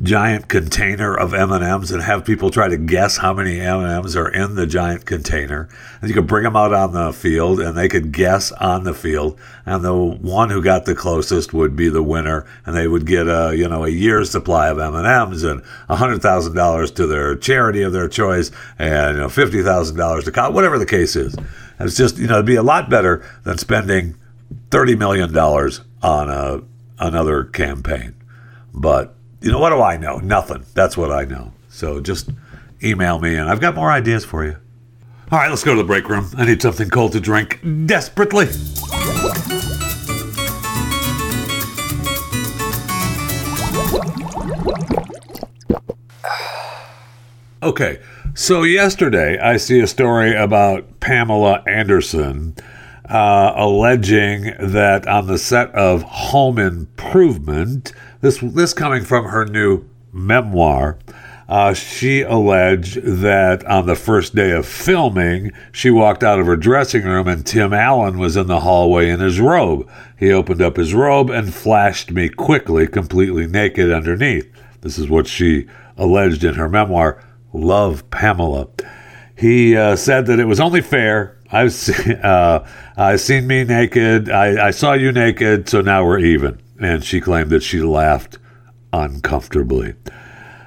giant 0.02 0.48
container 0.48 1.14
of 1.14 1.34
M&Ms 1.34 1.92
and 1.92 2.02
have 2.02 2.24
people 2.24 2.50
try 2.50 2.70
to 2.70 2.78
guess 2.78 3.18
how 3.18 3.34
many 3.34 3.60
M&Ms 3.60 4.16
are 4.16 4.30
in 4.30 4.56
the 4.56 4.66
giant 4.66 5.06
container. 5.06 5.68
And 6.00 6.10
you 6.10 6.16
could 6.16 6.28
bring 6.28 6.44
them 6.44 6.56
out 6.56 6.74
on 6.74 6.94
the 6.94 7.12
field 7.12 7.60
and 7.60 7.78
they 7.78 7.90
could 7.90 8.14
guess 8.14 8.52
on 8.54 8.86
the 8.86 8.94
field 8.94 9.38
and 9.66 9.84
the 9.84 9.94
one 9.94 10.50
who 10.50 10.62
got 10.62 10.86
the 10.86 10.96
closest 10.96 11.54
would 11.54 11.76
be 11.76 11.90
the 11.90 12.04
winner 12.04 12.46
and 12.66 12.76
they 12.76 12.88
would 12.88 13.06
get 13.06 13.28
a, 13.28 13.54
you 13.56 13.68
know, 13.68 13.84
a 13.84 13.90
year's 13.90 14.32
supply 14.32 14.70
of 14.70 14.80
M&Ms 14.80 15.44
and 15.44 15.62
$100,000 15.90 16.96
to 16.96 17.08
their 17.08 17.36
charity 17.36 17.82
of 17.82 17.92
their 17.92 18.08
choice 18.08 18.52
and 18.78 19.18
you 19.18 19.22
know, 19.22 19.28
$50,000 19.28 20.24
to 20.24 20.32
college, 20.32 20.54
whatever 20.54 20.80
the 20.80 20.86
case 20.86 21.18
is. 21.18 21.36
it's 21.80 21.98
just, 21.98 22.18
you 22.18 22.28
know, 22.28 22.36
it'd 22.36 22.46
be 22.46 22.56
a 22.56 22.64
lot 22.64 22.90
better 22.90 23.26
than 23.44 23.58
spending 23.58 24.16
$30 24.70 24.98
million 24.98 25.38
on 25.38 26.30
a, 26.30 26.62
another 27.00 27.44
campaign. 27.44 28.16
But 28.74 29.16
you 29.42 29.52
know, 29.52 29.60
what 29.60 29.70
do 29.70 29.82
I 29.82 29.98
know? 29.98 30.18
Nothing. 30.18 30.66
That's 30.74 30.98
what 30.98 31.12
I 31.12 31.26
know. 31.26 31.54
So 31.70 32.02
just 32.02 32.30
email 32.84 33.20
me, 33.20 33.36
and 33.36 33.50
I've 33.50 33.62
got 33.62 33.76
more 33.76 33.92
ideas 33.92 34.26
for 34.26 34.44
you. 34.46 34.58
All 35.32 35.40
right, 35.40 35.50
let's 35.50 35.64
go 35.64 35.76
to 35.76 35.82
the 35.82 35.88
break 35.88 36.10
room. 36.10 36.30
I 36.38 36.46
need 36.46 36.62
something 36.62 36.90
cold 36.90 37.12
to 37.14 37.20
drink 37.20 37.60
desperately. 37.86 38.48
Okay, 47.62 48.00
so 48.34 48.64
yesterday 48.64 49.38
I 49.38 49.58
see 49.58 49.80
a 49.82 49.88
story 49.88 50.34
about 50.36 51.00
Pamela 51.00 51.62
Anderson 51.68 52.56
uh, 53.10 53.54
alleging 53.56 54.54
that 54.60 55.08
on 55.08 55.28
the 55.28 55.38
set 55.38 55.70
of 55.76 56.04
Home 56.04 56.58
Improvement, 56.58 57.92
this 58.22 58.40
this 58.40 58.74
coming 58.74 59.04
from 59.04 59.26
her 59.26 59.46
new 59.46 59.86
memoir. 60.12 60.98
Uh, 61.48 61.74
she 61.74 62.22
alleged 62.22 63.02
that 63.02 63.66
on 63.66 63.88
the 63.88 63.96
first 63.96 64.36
day 64.36 64.52
of 64.52 64.68
filming, 64.68 65.52
she 65.72 65.90
walked 65.90 66.24
out 66.24 66.40
of 66.40 66.46
her 66.46 66.56
dressing 66.56 67.04
room 67.04 67.28
and 67.28 67.44
Tim 67.44 67.74
Allen 67.74 68.20
was 68.20 68.38
in 68.38 68.46
the 68.46 68.60
hallway 68.60 69.10
in 69.10 69.20
his 69.20 69.40
robe. 69.40 69.90
He 70.16 70.32
opened 70.32 70.62
up 70.62 70.78
his 70.78 70.94
robe 70.94 71.32
and 71.32 71.52
flashed 71.52 72.12
me 72.12 72.30
quickly, 72.30 72.86
completely 72.86 73.48
naked 73.48 73.92
underneath. 73.92 74.48
This 74.82 75.00
is 75.00 75.10
what 75.10 75.26
she 75.26 75.66
alleged 75.98 76.44
in 76.44 76.54
her 76.54 76.70
memoir, 76.70 77.24
Love 77.52 78.08
Pamela. 78.12 78.68
He 79.36 79.76
uh, 79.76 79.96
said 79.96 80.28
that 80.28 80.40
it 80.40 80.46
was 80.46 80.60
only 80.60 80.82
fair. 80.82 81.36
I've 81.52 81.74
seen, 81.74 82.12
uh, 82.24 82.68
I've 82.96 83.22
seen 83.22 83.48
me 83.48 83.64
naked. 83.64 84.30
I, 84.30 84.68
I 84.68 84.72
saw 84.72 84.94
you 84.94 85.12
naked, 85.12 85.68
so 85.68 85.82
now 85.82 86.06
we're 86.06 86.20
even 86.20 86.62
and 86.80 87.04
she 87.04 87.22
claimed 87.22 87.50
that 87.52 87.64
she 87.64 87.82
laughed 87.82 88.38
uncomfortably. 88.94 89.96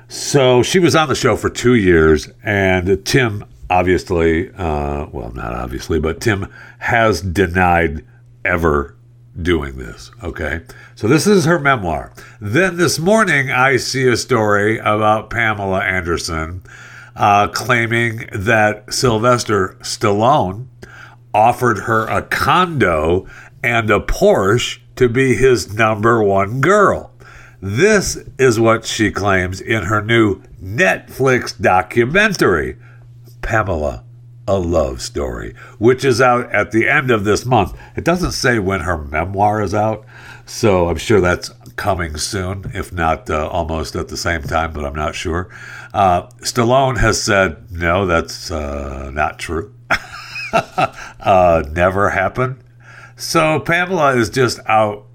So 0.08 0.62
she 0.62 0.78
was 0.78 0.94
on 0.94 1.08
the 1.08 1.14
show 1.14 1.36
for 1.36 1.48
two 1.48 1.74
years, 1.74 2.28
and 2.42 3.04
Tim 3.06 3.44
obviously, 3.70 4.50
uh, 4.54 5.06
well, 5.06 5.32
not 5.32 5.54
obviously, 5.54 5.98
but 5.98 6.20
Tim 6.20 6.52
has 6.78 7.22
denied 7.22 8.04
ever 8.44 8.94
doing 9.40 9.78
this. 9.78 10.10
Okay. 10.22 10.60
So 10.94 11.08
this 11.08 11.26
is 11.26 11.46
her 11.46 11.58
memoir. 11.58 12.12
Then 12.40 12.76
this 12.76 12.98
morning, 12.98 13.50
I 13.50 13.78
see 13.78 14.06
a 14.06 14.16
story 14.16 14.78
about 14.78 15.30
Pamela 15.30 15.80
Anderson 15.80 16.62
uh, 17.16 17.48
claiming 17.48 18.28
that 18.32 18.92
Sylvester 18.92 19.76
Stallone 19.80 20.66
offered 21.32 21.78
her 21.80 22.06
a 22.08 22.22
condo 22.22 23.26
and 23.62 23.90
a 23.90 24.00
Porsche 24.00 24.80
to 24.96 25.08
be 25.08 25.34
his 25.34 25.74
number 25.74 26.22
one 26.22 26.60
girl. 26.60 27.10
This 27.60 28.18
is 28.38 28.58
what 28.58 28.84
she 28.84 29.10
claims 29.12 29.60
in 29.60 29.84
her 29.84 30.02
new 30.02 30.42
Netflix 30.60 31.58
documentary, 31.60 32.76
Pamela, 33.40 34.04
a 34.48 34.58
Love 34.58 35.00
Story, 35.00 35.54
which 35.78 36.04
is 36.04 36.20
out 36.20 36.50
at 36.52 36.72
the 36.72 36.88
end 36.88 37.10
of 37.10 37.24
this 37.24 37.46
month. 37.46 37.78
It 37.96 38.04
doesn't 38.04 38.32
say 38.32 38.58
when 38.58 38.80
her 38.80 38.98
memoir 38.98 39.62
is 39.62 39.74
out, 39.74 40.04
so 40.44 40.88
I'm 40.88 40.96
sure 40.96 41.20
that's 41.20 41.50
coming 41.76 42.16
soon, 42.16 42.70
if 42.74 42.92
not 42.92 43.30
uh, 43.30 43.48
almost 43.48 43.94
at 43.96 44.08
the 44.08 44.16
same 44.16 44.42
time, 44.42 44.72
but 44.72 44.84
I'm 44.84 44.94
not 44.94 45.14
sure. 45.14 45.48
Uh, 45.94 46.26
Stallone 46.40 46.98
has 46.98 47.22
said, 47.22 47.70
no, 47.70 48.06
that's 48.06 48.50
uh, 48.50 49.10
not 49.12 49.38
true. 49.38 49.74
Uh, 51.18 51.62
never 51.70 52.10
happened. 52.10 52.62
So 53.22 53.60
Pamela 53.60 54.16
is 54.16 54.30
just 54.30 54.58
out 54.66 55.06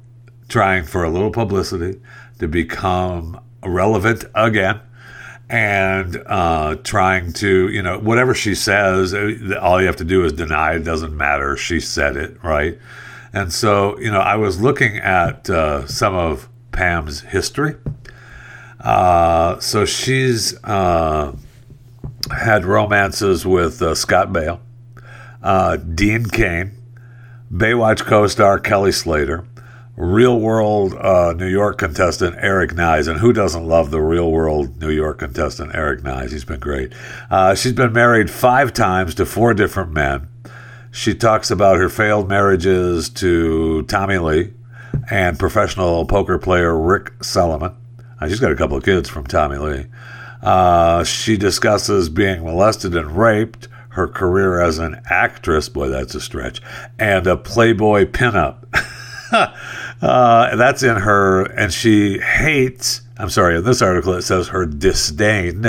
trying 0.48 0.86
for 0.86 1.04
a 1.04 1.10
little 1.10 1.30
publicity 1.30 2.00
to 2.40 2.48
become 2.48 3.38
relevant 3.62 4.24
again 4.34 4.80
and 5.50 6.24
uh, 6.26 6.78
trying 6.84 7.34
to, 7.34 7.68
you 7.68 7.82
know, 7.82 8.00
whatever 8.00 8.34
she 8.34 8.56
says, 8.56 9.14
uh, 9.14 9.60
all 9.62 9.82
you 9.82 9.88
have 9.88 9.98
to 9.98 10.06
do 10.06 10.24
is 10.24 10.32
deny 10.32 10.76
it. 10.76 10.86
doesn't 10.86 11.18
matter. 11.18 11.58
She 11.58 11.82
said 11.82 12.16
it, 12.16 12.42
right? 12.42 12.80
And 13.34 13.52
so, 13.52 14.00
you 14.00 14.10
know, 14.10 14.22
I 14.22 14.38
was 14.38 14.62
looking 14.62 14.98
at 15.00 15.50
uh, 15.50 15.86
some 15.86 16.16
of 16.16 16.48
Pam's 16.72 17.20
history. 17.20 17.76
Uh, 18.80 19.60
so 19.60 19.84
she's 19.84 20.58
uh, 20.64 21.36
had 22.32 22.64
romances 22.64 23.46
with 23.46 23.82
uh, 23.82 23.94
Scott 23.96 24.30
Baio, 24.30 24.60
Dean 25.94 26.26
Cain, 26.28 26.77
Baywatch 27.52 28.06
co 28.06 28.28
star 28.28 28.60
Kelly 28.60 28.92
Slater, 28.92 29.46
real 29.96 30.40
world 30.40 30.94
uh, 30.96 31.34
New 31.34 31.48
York 31.48 31.78
contestant 31.78 32.36
Eric 32.40 32.74
Nies. 32.74 33.08
And 33.08 33.20
who 33.20 33.32
doesn't 33.32 33.68
love 33.68 33.90
the 33.90 34.02
real 34.02 34.32
world 34.32 34.80
New 34.80 34.92
York 34.92 35.20
contestant 35.20 35.74
Eric 35.74 36.04
Nies? 36.04 36.32
He's 36.32 36.46
been 36.46 36.60
great. 36.60 36.94
Uh, 37.30 37.56
she's 37.56 37.74
been 37.74 37.94
married 37.94 38.30
five 38.30 38.74
times 38.74 39.16
to 39.16 39.26
four 39.26 39.54
different 39.54 39.92
men. 39.92 40.28
She 40.92 41.14
talks 41.14 41.52
about 41.52 41.78
her 41.78 41.90
failed 41.90 42.28
marriages 42.28 43.10
to 43.12 43.84
Tommy 43.84 44.18
Lee 44.18 44.54
and 45.10 45.40
professional 45.40 46.06
poker 46.06 46.38
player 46.38 46.78
Rick 46.78 47.24
Salomon. 47.24 47.76
Uh, 48.20 48.28
she's 48.28 48.40
got 48.40 48.52
a 48.52 48.56
couple 48.56 48.78
of 48.78 48.84
kids 48.84 49.08
from 49.08 49.26
Tommy 49.26 49.58
Lee. 49.58 49.86
Uh, 50.42 51.04
she 51.04 51.38
discusses 51.38 52.10
being 52.10 52.44
molested 52.44 52.96
and 52.96 53.18
raped 53.18 53.68
her 53.98 54.08
career 54.08 54.62
as 54.62 54.78
an 54.78 55.02
actress, 55.10 55.68
boy, 55.70 55.90
that's 55.90 56.14
a 56.16 56.22
stretch, 56.22 56.62
and 57.00 57.26
a 57.26 57.36
Playboy 57.36 58.06
pinup. 58.06 58.64
uh, 60.02 60.56
that's 60.56 60.84
in 60.84 60.98
her, 60.98 61.44
and 61.44 61.74
she 61.74 62.20
hates. 62.20 63.02
I'm 63.18 63.32
sorry, 63.32 63.58
in 63.58 63.64
this 63.64 63.82
article 63.82 64.14
it 64.14 64.22
says 64.22 64.50
her 64.50 64.68
disdain 64.68 65.64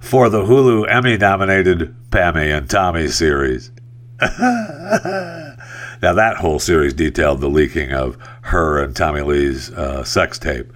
for 0.00 0.28
the 0.28 0.42
Hulu 0.42 0.88
Emmy 0.90 1.16
nominated 1.16 1.96
Pammy 2.10 2.54
and 2.56 2.68
Tommy 2.68 3.08
series. 3.08 3.70
now, 4.20 5.56
that 6.12 6.36
whole 6.36 6.58
series 6.58 6.92
detailed 6.92 7.40
the 7.40 7.48
leaking 7.48 7.92
of 7.92 8.18
her 8.42 8.82
and 8.82 8.94
Tommy 8.94 9.22
Lee's 9.22 9.70
uh, 9.70 10.04
sex 10.04 10.38
tape. 10.38 10.70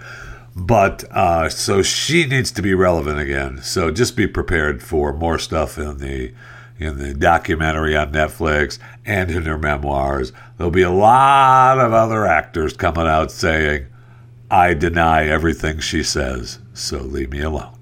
But 0.57 1.05
uh, 1.11 1.51
so 1.51 1.83
she 1.83 2.25
needs 2.27 2.51
to 2.53 2.63
be 2.63 2.73
relevant 2.73 3.19
again. 3.19 3.61
So 3.61 3.91
just 3.91 4.17
be 4.17 4.27
prepared 4.27 4.83
for 4.83 5.13
more 5.13 5.39
stuff 5.39 5.77
in 5.77 5.99
the 5.99 6.33
in 6.79 6.99
the 6.99 7.15
documentary 7.15 7.97
on 7.97 8.13
Netflix 8.13 8.79
and 9.05 9.31
in 9.31 9.45
her 9.45 9.59
memoirs. 9.59 10.33
There'll 10.57 10.71
be 10.71 10.83
a 10.83 10.91
lot 10.91 11.79
of 11.79 11.93
other 11.93 12.27
actors 12.27 12.75
coming 12.75 13.07
out 13.07 13.31
saying, 13.31 13.87
I 14.51 14.75
deny 14.75 15.27
everything 15.27 15.81
she 15.81 16.03
says, 16.03 16.59
so 16.73 16.99
leave 16.99 17.31
me 17.31 17.41
alone. 17.41 17.79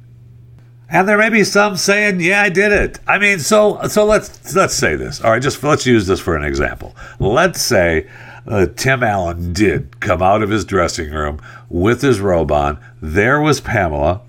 And 0.92 1.08
there 1.08 1.16
may 1.16 1.30
be 1.30 1.42
some 1.42 1.78
saying, 1.78 2.20
"Yeah, 2.20 2.42
I 2.42 2.50
did 2.50 2.70
it." 2.70 3.00
I 3.06 3.18
mean, 3.18 3.38
so 3.38 3.80
so 3.88 4.04
let's 4.04 4.54
let's 4.54 4.74
say 4.74 4.94
this. 4.94 5.22
All 5.22 5.30
right, 5.30 5.40
just 5.40 5.62
let's 5.62 5.86
use 5.86 6.06
this 6.06 6.20
for 6.20 6.36
an 6.36 6.44
example. 6.44 6.94
Let's 7.18 7.62
say 7.62 8.06
uh, 8.46 8.66
Tim 8.76 9.02
Allen 9.02 9.54
did 9.54 10.00
come 10.00 10.22
out 10.22 10.42
of 10.42 10.50
his 10.50 10.66
dressing 10.66 11.10
room 11.10 11.40
with 11.70 12.02
his 12.02 12.20
robe 12.20 12.52
on. 12.52 12.78
There 13.00 13.40
was 13.40 13.58
Pamela. 13.58 14.20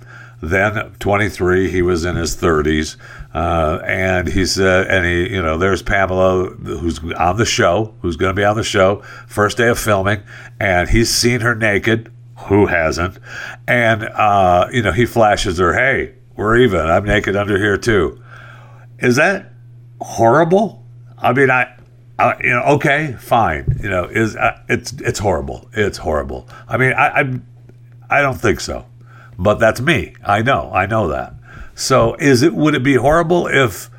Then 0.44 0.94
23, 1.00 1.72
he 1.72 1.82
was 1.82 2.04
in 2.04 2.18
his 2.18 2.36
30s. 2.36 2.98
Uh, 3.34 3.80
and 3.86 4.28
he 4.28 4.46
said, 4.46 4.88
and 4.88 5.06
he, 5.06 5.34
you 5.34 5.42
know, 5.42 5.58
there's 5.58 5.82
Pamela, 5.82 6.50
who's 6.50 7.00
on 7.14 7.38
the 7.38 7.46
show, 7.46 7.94
who's 8.02 8.18
going 8.18 8.36
to 8.36 8.40
be 8.40 8.44
on 8.44 8.58
the 8.58 8.64
show, 8.64 9.02
first 9.26 9.58
day 9.58 9.70
of 9.70 9.80
filming, 9.80 10.22
and 10.60 10.90
he's 10.90 11.10
seen 11.10 11.40
her 11.40 11.56
naked. 11.56 12.12
who 12.48 12.66
hasn't? 12.66 13.18
And, 13.68 14.04
uh, 14.04 14.68
you 14.72 14.82
know, 14.82 14.92
he 14.92 15.06
flashes 15.06 15.60
her, 15.60 15.74
hey, 15.74 16.16
we're 16.36 16.58
even. 16.58 16.82
I'm 16.82 17.06
naked 17.06 17.36
under 17.36 17.58
here 17.58 17.78
too. 17.78 18.22
Is 19.00 19.16
that 19.16 19.52
horrible? 20.02 20.84
I 21.18 21.32
mean, 21.34 21.50
I, 21.50 21.74
I 22.20 22.38
you 22.42 22.50
know, 22.50 22.64
okay, 22.76 23.16
fine. 23.20 23.80
You 23.82 23.90
know, 23.90 24.06
is 24.06 24.36
uh, 24.36 24.60
it's 24.68 24.94
it's 24.94 25.20
horrible. 25.20 25.70
It's 25.74 25.98
horrible. 25.98 26.48
I 26.68 26.78
mean, 26.78 26.94
I, 26.94 27.22
I 27.22 27.40
I 28.10 28.22
don't 28.22 28.40
think 28.40 28.60
so, 28.60 28.86
but 29.38 29.60
that's 29.60 29.82
me. 29.82 30.16
I 30.26 30.42
know. 30.42 30.72
I 30.74 30.86
know 30.86 31.08
that. 31.10 31.34
So, 31.76 32.16
is 32.16 32.42
it 32.42 32.54
would 32.54 32.76
it 32.76 32.84
be 32.84 32.96
horrible 32.96 33.48
if 33.48 33.90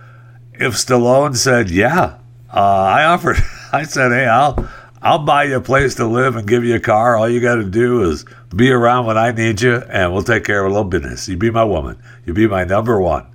if 0.53 0.75
Stallone 0.75 1.37
said, 1.37 1.71
"Yeah, 1.71 2.19
uh, 2.53 2.61
I 2.61 3.05
offered," 3.05 3.39
I 3.73 3.83
said, 3.85 4.13
"Hey, 4.13 4.27
I'll 4.27 4.69
I'll 5.03 5.19
buy 5.25 5.45
you 5.45 5.57
a 5.57 5.61
place 5.61 5.97
to 5.97 6.07
live 6.07 6.37
and 6.37 6.47
give 6.47 6.65
you 6.65 6.77
a 6.77 6.81
car. 6.81 7.17
All 7.17 7.29
you 7.29 7.41
got 7.41 7.57
to 7.57 7.65
do 7.65 8.03
is 8.03 8.25
be 8.55 8.71
around 8.71 9.07
when 9.07 9.19
I 9.19 9.33
need 9.33 9.61
you, 9.61 9.77
and 9.77 10.13
we'll 10.13 10.23
take 10.23 10.45
care 10.45 10.65
of 10.65 10.71
a 10.71 10.75
little 10.75 10.89
business. 10.89 11.29
You 11.29 11.37
be 11.37 11.51
my 11.51 11.65
woman. 11.65 12.01
You 12.25 12.33
be 12.33 12.47
my 12.47 12.65
number 12.65 13.01
one." 13.01 13.27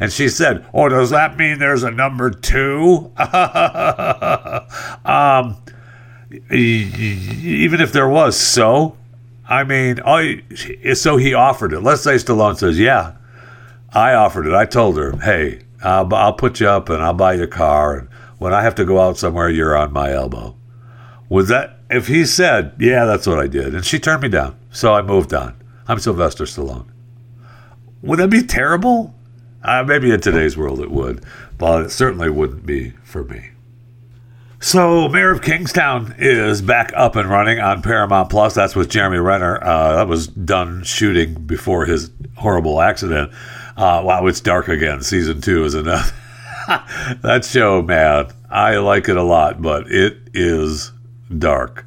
And 0.00 0.12
she 0.12 0.28
said, 0.28 0.66
"Oh, 0.74 0.88
does 0.88 1.10
that 1.10 1.36
mean 1.38 1.58
there's 1.58 1.82
a 1.82 1.90
number 1.90 2.30
two? 2.30 3.10
um, 5.04 5.56
even 6.50 7.80
if 7.80 7.92
there 7.92 8.08
was, 8.08 8.38
so 8.38 8.97
I 9.48 9.64
mean, 9.64 9.98
I, 10.04 10.42
so 10.94 11.16
he 11.16 11.32
offered 11.32 11.72
it. 11.72 11.80
Let's 11.80 12.02
say 12.02 12.16
Stallone 12.16 12.58
says, 12.58 12.78
"Yeah, 12.78 13.16
I 13.92 14.12
offered 14.12 14.46
it. 14.46 14.52
I 14.52 14.66
told 14.66 14.98
her, 14.98 15.16
hey, 15.16 15.62
I'll, 15.82 16.12
I'll 16.14 16.34
put 16.34 16.60
you 16.60 16.68
up 16.68 16.90
and 16.90 17.02
I'll 17.02 17.14
buy 17.14 17.34
you 17.34 17.44
a 17.44 17.48
car, 17.48 17.96
and 17.96 18.08
when 18.38 18.52
I 18.52 18.62
have 18.62 18.74
to 18.74 18.84
go 18.84 19.00
out 19.00 19.16
somewhere, 19.16 19.48
you're 19.48 19.76
on 19.76 19.92
my 19.92 20.12
elbow." 20.12 20.54
Was 21.30 21.48
that 21.48 21.78
if 21.90 22.08
he 22.08 22.26
said, 22.26 22.74
"Yeah, 22.78 23.06
that's 23.06 23.26
what 23.26 23.38
I 23.38 23.46
did," 23.46 23.74
and 23.74 23.84
she 23.84 23.98
turned 23.98 24.22
me 24.22 24.28
down, 24.28 24.58
so 24.70 24.92
I 24.92 25.02
moved 25.02 25.32
on. 25.32 25.56
I'm 25.86 25.98
Sylvester 25.98 26.44
Stallone. 26.44 26.86
Would 28.02 28.18
that 28.18 28.28
be 28.28 28.42
terrible? 28.42 29.14
Uh, 29.62 29.82
maybe 29.82 30.10
in 30.12 30.20
today's 30.20 30.56
world 30.56 30.80
it 30.80 30.90
would, 30.90 31.24
but 31.56 31.86
it 31.86 31.90
certainly 31.90 32.30
wouldn't 32.30 32.64
be 32.64 32.90
for 33.02 33.24
me. 33.24 33.50
So, 34.60 35.08
Mayor 35.08 35.30
of 35.30 35.40
Kingstown 35.40 36.16
is 36.18 36.60
back 36.62 36.92
up 36.96 37.14
and 37.14 37.30
running 37.30 37.60
on 37.60 37.80
Paramount 37.80 38.28
Plus. 38.28 38.54
That's 38.54 38.74
with 38.74 38.90
Jeremy 38.90 39.18
Renner. 39.18 39.62
Uh, 39.62 39.94
that 39.94 40.08
was 40.08 40.26
done 40.26 40.82
shooting 40.82 41.34
before 41.34 41.86
his 41.86 42.10
horrible 42.36 42.80
accident. 42.80 43.30
Uh, 43.76 44.02
wow, 44.04 44.26
it's 44.26 44.40
dark 44.40 44.66
again. 44.66 45.00
Season 45.00 45.40
two 45.40 45.64
is 45.64 45.76
enough. 45.76 46.12
that 47.22 47.44
show, 47.44 47.82
man, 47.82 48.32
I 48.50 48.78
like 48.78 49.08
it 49.08 49.16
a 49.16 49.22
lot, 49.22 49.62
but 49.62 49.92
it 49.92 50.28
is 50.34 50.90
dark. 51.38 51.86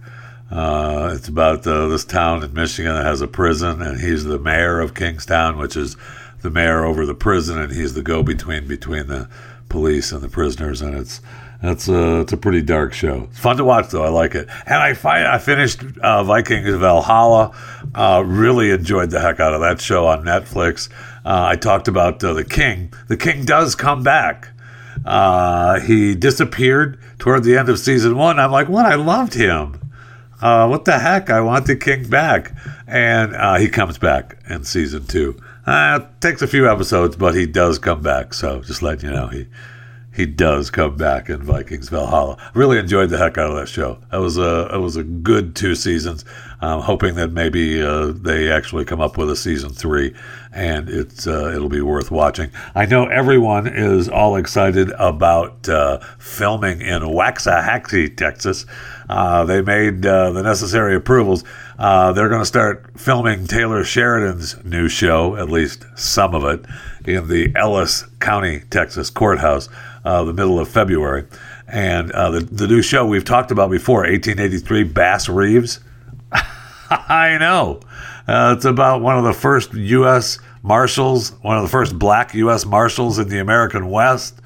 Uh, 0.49 1.11
it's 1.13 1.27
about 1.27 1.67
uh, 1.67 1.89
this 1.89 2.05
town 2.05 2.41
in 2.41 2.53
Michigan 2.53 2.95
that 2.95 3.05
has 3.05 3.19
a 3.19 3.27
prison, 3.27 3.81
and 3.81 3.99
he's 3.99 4.23
the 4.23 4.39
mayor 4.39 4.79
of 4.79 4.93
Kingstown, 4.93 5.57
which 5.57 5.75
is 5.75 5.97
the 6.41 6.49
mayor 6.49 6.85
over 6.85 7.05
the 7.05 7.15
prison, 7.15 7.59
and 7.59 7.73
he's 7.73 7.95
the 7.95 8.01
go-between 8.01 8.65
between 8.65 9.07
the 9.07 9.29
police 9.67 10.13
and 10.13 10.21
the 10.21 10.29
prisoners. 10.29 10.81
And 10.81 10.95
it's 10.95 11.19
it's 11.63 11.87
a 11.87 12.21
it's 12.21 12.33
a 12.33 12.37
pretty 12.37 12.63
dark 12.63 12.91
show. 12.93 13.27
It's 13.29 13.39
fun 13.39 13.57
to 13.57 13.63
watch 13.63 13.89
though. 13.89 14.03
I 14.03 14.09
like 14.09 14.33
it. 14.33 14.49
And 14.65 14.75
I 14.75 14.93
find 14.95 15.27
I 15.27 15.37
finished 15.37 15.83
uh, 16.01 16.23
Vikings 16.23 16.73
Valhalla. 16.73 17.55
Uh, 17.93 18.23
really 18.25 18.71
enjoyed 18.71 19.11
the 19.11 19.19
heck 19.19 19.39
out 19.39 19.53
of 19.53 19.61
that 19.61 19.79
show 19.79 20.07
on 20.07 20.23
Netflix. 20.23 20.89
Uh, 21.23 21.45
I 21.49 21.55
talked 21.57 21.87
about 21.87 22.23
uh, 22.23 22.33
the 22.33 22.43
King. 22.43 22.91
The 23.09 23.17
King 23.17 23.45
does 23.45 23.75
come 23.75 24.01
back. 24.01 24.49
Uh, 25.05 25.79
he 25.81 26.15
disappeared 26.15 26.99
toward 27.19 27.43
the 27.43 27.57
end 27.57 27.69
of 27.69 27.77
season 27.77 28.17
one. 28.17 28.39
I'm 28.39 28.51
like, 28.51 28.67
what? 28.67 28.87
I 28.87 28.95
loved 28.95 29.35
him. 29.35 29.79
Uh, 30.41 30.67
what 30.67 30.85
the 30.85 30.97
heck? 30.97 31.29
I 31.29 31.41
want 31.41 31.67
the 31.67 31.75
King 31.75 32.09
back. 32.09 32.53
And 32.87 33.61
he 33.61 33.69
comes 33.69 33.99
back 33.99 34.37
in 34.49 34.63
season 34.63 35.05
two. 35.05 35.39
Takes 36.21 36.41
a 36.41 36.47
few 36.47 36.69
episodes, 36.69 37.15
but 37.15 37.35
he 37.35 37.45
does 37.45 37.77
come 37.77 38.01
back. 38.01 38.33
So 38.33 38.61
just 38.61 38.81
letting 38.81 39.09
you 39.09 39.15
know, 39.15 39.27
he 39.27 39.47
he 40.13 40.25
does 40.25 40.69
come 40.69 40.97
back 40.97 41.29
in 41.29 41.41
Vikings 41.41 41.89
Valhalla. 41.89 42.37
Really 42.53 42.77
enjoyed 42.77 43.09
the 43.09 43.17
heck 43.17 43.37
out 43.37 43.51
of 43.51 43.55
that 43.57 43.69
show. 43.69 43.97
That 44.11 44.17
was 44.17 44.37
a 44.37 44.69
it 44.73 44.79
was 44.79 44.97
a 44.97 45.03
good 45.03 45.55
two 45.55 45.75
seasons. 45.75 46.25
I'm 46.59 46.81
hoping 46.81 47.15
that 47.15 47.31
maybe 47.31 47.81
uh, 47.81 48.07
they 48.07 48.51
actually 48.51 48.85
come 48.85 49.01
up 49.01 49.17
with 49.17 49.29
a 49.31 49.35
season 49.35 49.71
three, 49.71 50.13
and 50.53 50.89
it's 50.89 51.27
uh, 51.27 51.51
it'll 51.55 51.69
be 51.69 51.81
worth 51.81 52.11
watching. 52.11 52.51
I 52.75 52.85
know 52.85 53.05
everyone 53.05 53.67
is 53.67 54.09
all 54.09 54.35
excited 54.35 54.91
about 54.99 55.67
uh, 55.69 55.99
filming 56.19 56.81
in 56.81 57.01
Waxahachie, 57.01 58.15
Texas. 58.17 58.65
Uh, 59.09 59.45
they 59.45 59.61
made 59.61 60.05
uh, 60.05 60.31
the 60.31 60.43
necessary 60.43 60.95
approvals. 60.95 61.43
Uh, 61.79 62.11
they're 62.11 62.29
going 62.29 62.41
to 62.41 62.45
start 62.45 62.99
filming 62.99 63.47
Taylor 63.47 63.83
Sheridan's 63.83 64.63
new 64.65 64.89
show, 64.89 65.35
at 65.37 65.49
least 65.49 65.85
some 65.95 66.35
of 66.35 66.43
it, 66.43 66.65
in 67.05 67.27
the 67.27 67.51
Ellis 67.55 68.03
County, 68.19 68.61
Texas 68.69 69.09
courthouse 69.09 69.69
uh, 70.03 70.23
the 70.23 70.33
middle 70.33 70.59
of 70.59 70.67
February. 70.67 71.25
And 71.67 72.09
the, 72.09 72.45
the 72.51 72.67
new 72.67 72.81
show 72.81 73.05
we've 73.05 73.23
talked 73.23 73.51
about 73.51 73.71
before, 73.71 73.99
1883, 73.99 74.83
Bass 74.83 75.29
Reeves. 75.29 75.79
I 76.89 77.37
know. 77.39 77.79
Uh, 78.31 78.53
it's 78.55 78.63
about 78.63 79.01
one 79.01 79.17
of 79.17 79.25
the 79.25 79.33
first 79.33 79.73
U.S. 79.73 80.39
Marshals, 80.63 81.31
one 81.41 81.57
of 81.57 81.63
the 81.63 81.69
first 81.69 81.99
black 81.99 82.33
U.S. 82.33 82.65
Marshals 82.65 83.19
in 83.19 83.27
the 83.27 83.39
American 83.39 83.89
West. 83.89 84.39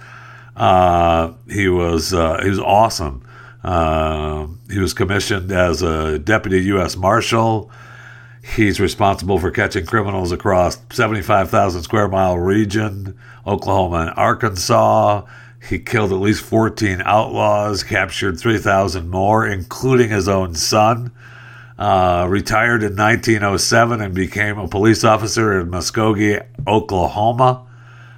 Uh, 0.56 1.34
he 1.48 1.67
was 1.67 2.12
uh, 2.12 2.41
he 2.41 2.50
was 2.50 2.58
awesome. 2.58 3.24
Uh, 3.63 4.48
he 4.71 4.80
was 4.80 4.95
commissioned 4.95 5.52
as 5.52 5.84
a 5.84 6.17
deputy 6.17 6.63
U.S. 6.63 6.98
Marshal. 6.98 7.69
He's 8.56 8.80
responsible 8.80 9.38
for 9.38 9.52
catching 9.52 9.86
criminals 9.86 10.32
across 10.32 10.80
75,000 10.89 11.84
square 11.84 12.08
mile 12.08 12.39
region, 12.39 13.15
Oklahoma 13.45 13.98
and 13.98 14.13
Arkansas. 14.17 15.28
He 15.69 15.78
killed 15.78 16.12
at 16.12 16.15
least 16.15 16.43
14 16.43 17.04
outlaws, 17.06 17.84
captured 17.84 18.39
3,000 18.39 19.08
more, 19.12 19.45
including 19.45 20.10
his 20.10 20.28
own 20.28 20.56
son. 20.56 21.12
Uh, 21.78 22.26
retired 22.30 22.84
in 22.84 22.96
1907 22.96 24.02
and 24.02 24.14
became 24.14 24.58
a 24.58 24.68
police 24.68 25.04
officer 25.04 25.60
in 25.60 25.70
Muskogee, 25.70 26.46
Oklahoma. 26.66 27.68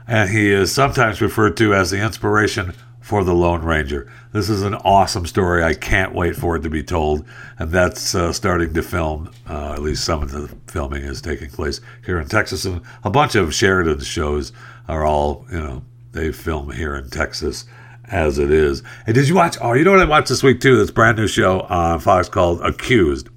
And 0.07 0.29
he 0.29 0.51
is 0.51 0.71
sometimes 0.71 1.21
referred 1.21 1.57
to 1.57 1.73
as 1.73 1.89
the 1.89 1.99
inspiration 1.99 2.73
for 3.01 3.23
the 3.23 3.33
Lone 3.33 3.63
Ranger. 3.63 4.11
This 4.33 4.49
is 4.49 4.61
an 4.63 4.75
awesome 4.75 5.25
story. 5.25 5.63
I 5.63 5.73
can't 5.73 6.13
wait 6.13 6.35
for 6.35 6.57
it 6.57 6.61
to 6.63 6.69
be 6.69 6.83
told. 6.83 7.25
And 7.57 7.71
that's 7.71 8.13
uh, 8.13 8.33
starting 8.33 8.73
to 8.73 8.83
film. 8.83 9.31
Uh, 9.49 9.73
at 9.73 9.81
least 9.81 10.03
some 10.03 10.21
of 10.21 10.31
the 10.31 10.49
filming 10.67 11.03
is 11.03 11.21
taking 11.21 11.49
place 11.49 11.81
here 12.05 12.19
in 12.19 12.27
Texas. 12.27 12.65
And 12.65 12.81
a 13.03 13.09
bunch 13.09 13.35
of 13.35 13.55
Sheridan's 13.55 14.05
shows 14.05 14.51
are 14.87 15.05
all, 15.05 15.45
you 15.51 15.57
know, 15.57 15.83
they 16.11 16.31
film 16.31 16.71
here 16.71 16.95
in 16.95 17.09
Texas 17.09 17.65
as 18.09 18.39
it 18.39 18.51
is. 18.51 18.83
And 19.05 19.15
did 19.15 19.27
you 19.27 19.35
watch? 19.35 19.57
Oh, 19.61 19.73
you 19.73 19.83
know 19.83 19.91
what 19.91 20.01
I 20.01 20.05
watched 20.05 20.29
this 20.29 20.43
week 20.43 20.59
too? 20.59 20.77
This 20.77 20.91
brand 20.91 21.17
new 21.17 21.27
show 21.27 21.61
on 21.61 21.99
Fox 21.99 22.29
called 22.29 22.61
Accused. 22.61 23.29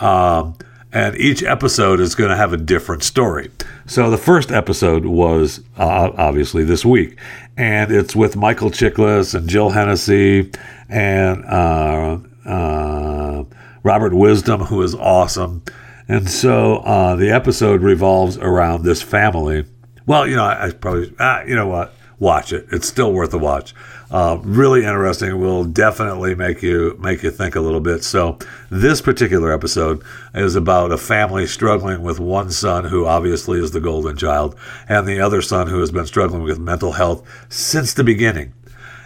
Um, 0.00 0.56
and 0.92 1.16
each 1.16 1.42
episode 1.42 2.00
is 2.00 2.14
going 2.14 2.30
to 2.30 2.36
have 2.36 2.52
a 2.52 2.56
different 2.56 3.04
story. 3.04 3.50
So 3.86 4.10
the 4.10 4.18
first 4.18 4.50
episode 4.50 5.04
was 5.04 5.60
uh, 5.78 6.10
obviously 6.16 6.64
this 6.64 6.84
week, 6.84 7.18
and 7.56 7.92
it's 7.92 8.16
with 8.16 8.36
Michael 8.36 8.70
Chiklis 8.70 9.34
and 9.34 9.48
Jill 9.48 9.70
Hennessy 9.70 10.50
and 10.88 11.44
uh, 11.44 12.18
uh, 12.44 13.44
Robert 13.82 14.14
Wisdom, 14.14 14.62
who 14.62 14.82
is 14.82 14.94
awesome. 14.94 15.62
And 16.08 16.28
so 16.28 16.78
uh, 16.78 17.14
the 17.14 17.30
episode 17.30 17.82
revolves 17.82 18.36
around 18.38 18.82
this 18.82 19.00
family. 19.00 19.66
Well, 20.06 20.26
you 20.26 20.34
know, 20.34 20.44
I, 20.44 20.66
I 20.66 20.70
probably, 20.72 21.14
ah, 21.20 21.42
you 21.42 21.54
know 21.54 21.68
what? 21.68 21.94
watch 22.20 22.52
it. 22.52 22.66
It's 22.70 22.86
still 22.86 23.12
worth 23.12 23.34
a 23.34 23.38
watch. 23.38 23.74
Uh, 24.10 24.40
really 24.42 24.80
interesting. 24.80 25.38
Will 25.38 25.64
definitely 25.64 26.34
make 26.34 26.62
you 26.62 26.96
make 26.98 27.22
you 27.22 27.30
think 27.30 27.54
a 27.54 27.60
little 27.60 27.80
bit. 27.80 28.02
So 28.02 28.38
this 28.68 29.00
particular 29.00 29.52
episode 29.52 30.02
is 30.34 30.56
about 30.56 30.90
a 30.90 30.98
family 30.98 31.46
struggling 31.46 32.02
with 32.02 32.18
one 32.18 32.50
son 32.50 32.86
who 32.86 33.06
obviously 33.06 33.60
is 33.60 33.70
the 33.70 33.80
golden 33.80 34.16
child, 34.16 34.56
and 34.88 35.06
the 35.06 35.20
other 35.20 35.40
son 35.40 35.68
who 35.68 35.78
has 35.78 35.92
been 35.92 36.06
struggling 36.06 36.42
with 36.42 36.58
mental 36.58 36.92
health 36.92 37.24
since 37.48 37.94
the 37.94 38.02
beginning. 38.02 38.52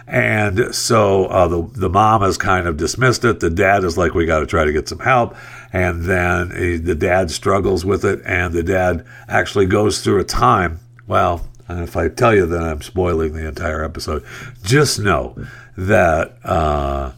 And 0.07 0.73
so 0.73 1.25
uh, 1.25 1.47
the 1.47 1.69
the 1.73 1.89
mom 1.89 2.21
has 2.21 2.37
kind 2.37 2.67
of 2.67 2.77
dismissed 2.77 3.25
it. 3.25 3.39
The 3.39 3.49
dad 3.51 3.83
is 3.83 3.97
like, 3.97 4.15
"We 4.15 4.25
got 4.25 4.39
to 4.39 4.47
try 4.47 4.65
to 4.65 4.73
get 4.73 4.89
some 4.89 4.99
help." 4.99 5.35
And 5.71 6.03
then 6.05 6.51
he, 6.51 6.77
the 6.77 6.95
dad 6.95 7.29
struggles 7.29 7.85
with 7.85 8.05
it, 8.05 8.21
and 8.25 8.53
the 8.53 8.63
dad 8.63 9.05
actually 9.27 9.65
goes 9.67 10.01
through 10.01 10.19
a 10.19 10.23
time. 10.23 10.79
Well, 11.05 11.47
and 11.67 11.81
if 11.81 11.97
I 11.97 12.09
tell 12.09 12.33
you 12.33 12.45
that 12.45 12.61
I'm 12.61 12.81
spoiling 12.81 13.33
the 13.33 13.47
entire 13.47 13.83
episode, 13.83 14.23
just 14.63 14.99
know 14.99 15.35
that 15.77 16.37
uh, 16.45 17.11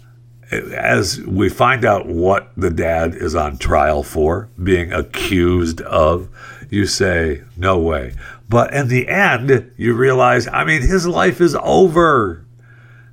as 0.52 1.20
we 1.22 1.50
find 1.50 1.84
out 1.84 2.08
what 2.08 2.52
the 2.56 2.70
dad 2.70 3.14
is 3.16 3.36
on 3.36 3.58
trial 3.58 4.04
for, 4.04 4.50
being 4.62 4.94
accused 4.94 5.82
of, 5.82 6.30
you 6.70 6.86
say, 6.86 7.44
no 7.58 7.78
way. 7.78 8.14
But 8.50 8.74
in 8.74 8.88
the 8.88 9.10
end, 9.10 9.72
you 9.78 9.94
realize, 9.94 10.48
I 10.48 10.64
mean, 10.64 10.82
his 10.82 11.06
life 11.06 11.42
is 11.42 11.56
over. 11.62 12.46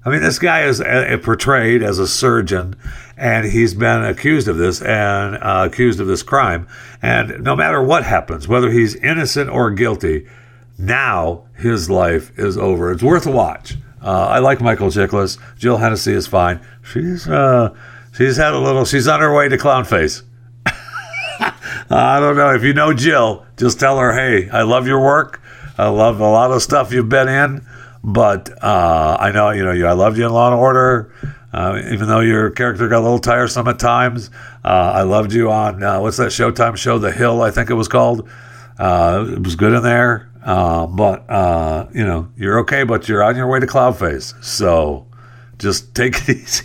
I 0.04 0.10
mean, 0.10 0.20
this 0.20 0.38
guy 0.38 0.62
is 0.62 0.80
uh, 0.80 1.18
portrayed 1.22 1.82
as 1.82 1.98
a 1.98 2.06
surgeon, 2.06 2.76
and 3.16 3.46
he's 3.46 3.74
been 3.74 4.04
accused 4.04 4.46
of 4.46 4.58
this 4.58 4.80
and 4.80 5.36
uh, 5.36 5.68
accused 5.68 5.98
of 5.98 6.06
this 6.06 6.22
crime. 6.22 6.68
And 7.02 7.42
no 7.42 7.56
matter 7.56 7.82
what 7.82 8.04
happens, 8.04 8.46
whether 8.46 8.70
he's 8.70 8.94
innocent 8.96 9.50
or 9.50 9.70
guilty, 9.70 10.26
now 10.78 11.44
his 11.54 11.88
life 11.88 12.36
is 12.38 12.56
over. 12.56 12.90
It's 12.92 13.02
worth 13.02 13.26
a 13.26 13.30
watch. 13.30 13.76
Uh, 14.02 14.26
I 14.26 14.38
like 14.40 14.60
Michael 14.60 14.88
Chiklis. 14.88 15.38
Jill 15.58 15.78
Hennessy 15.78 16.12
is 16.12 16.26
fine. 16.26 16.60
She's 16.82 17.26
uh, 17.26 17.74
she's 18.12 18.36
had 18.36 18.52
a 18.52 18.58
little. 18.58 18.84
She's 18.84 19.08
on 19.08 19.20
her 19.20 19.34
way 19.34 19.48
to 19.48 19.56
clown 19.56 19.84
face. 19.84 20.22
I 20.66 22.18
don't 22.20 22.36
know 22.36 22.54
if 22.54 22.62
you 22.62 22.74
know 22.74 22.92
Jill. 22.92 23.46
Just 23.56 23.80
tell 23.80 23.98
her, 23.98 24.12
hey, 24.12 24.50
I 24.50 24.62
love 24.62 24.86
your 24.86 25.00
work. 25.00 25.40
I 25.78 25.88
love 25.88 26.20
a 26.20 26.28
lot 26.28 26.50
of 26.50 26.62
stuff 26.62 26.92
you've 26.92 27.08
been 27.08 27.28
in. 27.28 27.66
But 28.02 28.50
uh, 28.62 29.16
I 29.18 29.32
know, 29.32 29.50
you 29.50 29.64
know, 29.64 29.72
you, 29.72 29.86
I 29.86 29.92
loved 29.92 30.18
you 30.18 30.26
in 30.26 30.32
Law 30.32 30.52
and 30.52 30.60
Order, 30.60 31.10
uh, 31.54 31.80
even 31.90 32.06
though 32.06 32.20
your 32.20 32.50
character 32.50 32.86
got 32.86 32.98
a 32.98 33.00
little 33.00 33.18
tiresome 33.18 33.66
at 33.68 33.78
times. 33.78 34.30
Uh, 34.62 34.92
I 34.94 35.02
loved 35.02 35.32
you 35.32 35.50
on 35.50 35.82
uh, 35.82 36.00
what's 36.00 36.18
that 36.18 36.28
Showtime 36.28 36.76
show, 36.76 36.98
The 36.98 37.10
Hill, 37.10 37.40
I 37.40 37.50
think 37.50 37.70
it 37.70 37.74
was 37.74 37.88
called. 37.88 38.28
It 38.78 39.42
was 39.42 39.56
good 39.56 39.72
in 39.72 39.82
there, 39.82 40.28
uh, 40.44 40.86
but 40.86 41.24
you 41.94 42.04
know, 42.04 42.28
you're 42.36 42.60
okay, 42.60 42.84
but 42.84 43.08
you're 43.08 43.22
on 43.22 43.36
your 43.36 43.46
way 43.46 43.60
to 43.60 43.66
cloud 43.66 43.98
face. 43.98 44.34
So 44.42 45.06
just 45.58 45.94
take 45.94 46.28
it 46.28 46.28
easy. 46.36 46.64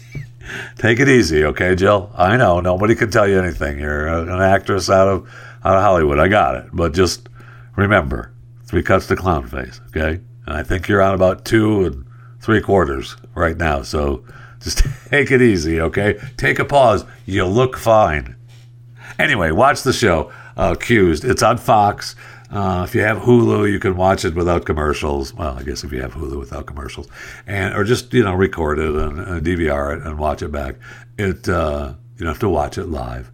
take 0.77 0.99
it 0.99 1.07
easy, 1.09 1.45
okay, 1.45 1.75
Jill? 1.75 2.11
I 2.15 2.37
know 2.37 2.59
nobody 2.59 2.95
can 2.95 3.11
tell 3.11 3.27
you 3.27 3.39
anything. 3.39 3.79
You're 3.79 4.07
an 4.07 4.41
actress 4.41 4.89
out 4.89 5.07
of 5.07 5.29
out 5.63 5.75
of 5.75 5.81
Hollywood. 5.81 6.19
I 6.19 6.27
got 6.27 6.55
it, 6.55 6.65
but 6.73 6.93
just 6.93 7.29
remember, 7.75 8.31
three 8.65 8.83
cuts 8.83 9.07
to 9.07 9.15
clown 9.15 9.47
face, 9.47 9.81
okay? 9.87 10.21
And 10.45 10.55
I 10.57 10.63
think 10.63 10.87
you're 10.87 11.01
on 11.01 11.13
about 11.15 11.45
two 11.45 11.85
and 11.85 12.05
three 12.41 12.61
quarters 12.61 13.15
right 13.35 13.57
now. 13.57 13.81
So 13.81 14.23
just 14.59 14.83
take 15.09 15.31
it 15.31 15.41
easy, 15.41 15.81
okay? 15.81 16.19
Take 16.37 16.59
a 16.59 16.65
pause. 16.65 17.05
You 17.25 17.45
look 17.45 17.77
fine. 17.77 18.35
Anyway, 19.17 19.51
watch 19.51 19.83
the 19.83 19.93
show, 19.93 20.31
uh, 20.55 20.75
Accused. 20.77 21.25
It's 21.25 21.43
on 21.43 21.57
Fox. 21.57 22.15
Uh, 22.51 22.83
if 22.88 22.95
you 22.95 23.01
have 23.01 23.19
Hulu, 23.19 23.71
you 23.71 23.79
can 23.79 23.95
watch 23.95 24.25
it 24.25 24.33
without 24.33 24.65
commercials. 24.65 25.33
Well, 25.33 25.57
I 25.57 25.63
guess 25.63 25.83
if 25.83 25.91
you 25.91 26.01
have 26.01 26.13
Hulu 26.13 26.39
without 26.39 26.65
commercials, 26.65 27.07
and 27.45 27.75
or 27.75 27.83
just 27.83 28.12
you 28.13 28.23
know 28.23 28.33
record 28.33 28.79
it 28.79 28.95
and, 28.95 29.19
and 29.19 29.45
DVR 29.45 29.95
it 29.95 30.03
and 30.03 30.17
watch 30.17 30.41
it 30.41 30.51
back. 30.51 30.75
It 31.17 31.47
uh, 31.47 31.93
you 32.17 32.25
don't 32.25 32.33
have 32.33 32.39
to 32.39 32.49
watch 32.49 32.77
it 32.77 32.85
live. 32.85 33.31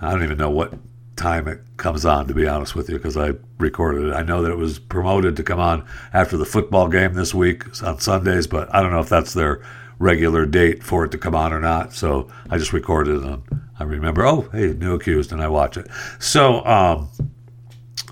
I 0.00 0.10
don't 0.10 0.22
even 0.22 0.38
know 0.38 0.50
what 0.50 0.74
time 1.16 1.48
it 1.48 1.60
comes 1.76 2.04
on, 2.04 2.28
to 2.28 2.34
be 2.34 2.46
honest 2.46 2.74
with 2.74 2.88
you, 2.88 2.96
because 2.96 3.16
I 3.16 3.32
recorded 3.58 4.08
it. 4.08 4.14
I 4.14 4.22
know 4.22 4.42
that 4.42 4.52
it 4.52 4.56
was 4.56 4.78
promoted 4.78 5.36
to 5.36 5.42
come 5.42 5.58
on 5.58 5.86
after 6.12 6.36
the 6.36 6.46
football 6.46 6.88
game 6.88 7.14
this 7.14 7.34
week 7.34 7.64
on 7.82 7.98
Sundays, 7.98 8.46
but 8.46 8.72
I 8.74 8.80
don't 8.80 8.92
know 8.92 9.00
if 9.00 9.08
that's 9.08 9.34
their 9.34 9.62
regular 9.98 10.46
date 10.46 10.82
for 10.84 11.04
it 11.04 11.10
to 11.10 11.18
come 11.18 11.34
on 11.34 11.52
or 11.52 11.60
not. 11.60 11.92
So 11.92 12.28
I 12.48 12.58
just 12.58 12.72
recorded 12.72 13.16
it 13.16 13.22
and 13.24 13.42
I 13.80 13.84
remember, 13.84 14.24
oh, 14.24 14.42
hey, 14.52 14.72
new 14.74 14.94
accused, 14.94 15.32
and 15.32 15.42
I 15.42 15.48
watch 15.48 15.76
it. 15.76 15.88
So 16.18 16.64
um, 16.64 17.08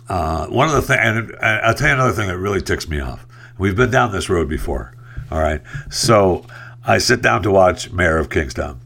uh, 0.09 0.47
one 0.47 0.69
of 0.69 0.75
the 0.75 0.83
things, 0.83 1.01
and 1.03 1.37
I'll 1.41 1.75
tell 1.75 1.89
you 1.89 1.95
another 1.95 2.13
thing 2.13 2.29
that 2.29 2.39
really 2.39 2.61
ticks 2.61 2.89
me 2.89 3.01
off. 3.01 3.27
We've 3.59 3.77
been 3.77 3.91
down 3.91 4.13
this 4.13 4.29
road 4.29 4.49
before. 4.49 4.93
All 5.31 5.41
right. 5.41 5.63
So 5.91 6.45
I 6.85 6.99
sit 6.99 7.23
down 7.23 7.43
to 7.43 7.51
watch 7.51 7.91
Mayor 7.91 8.19
of 8.19 8.31
Kingstown 8.31 8.81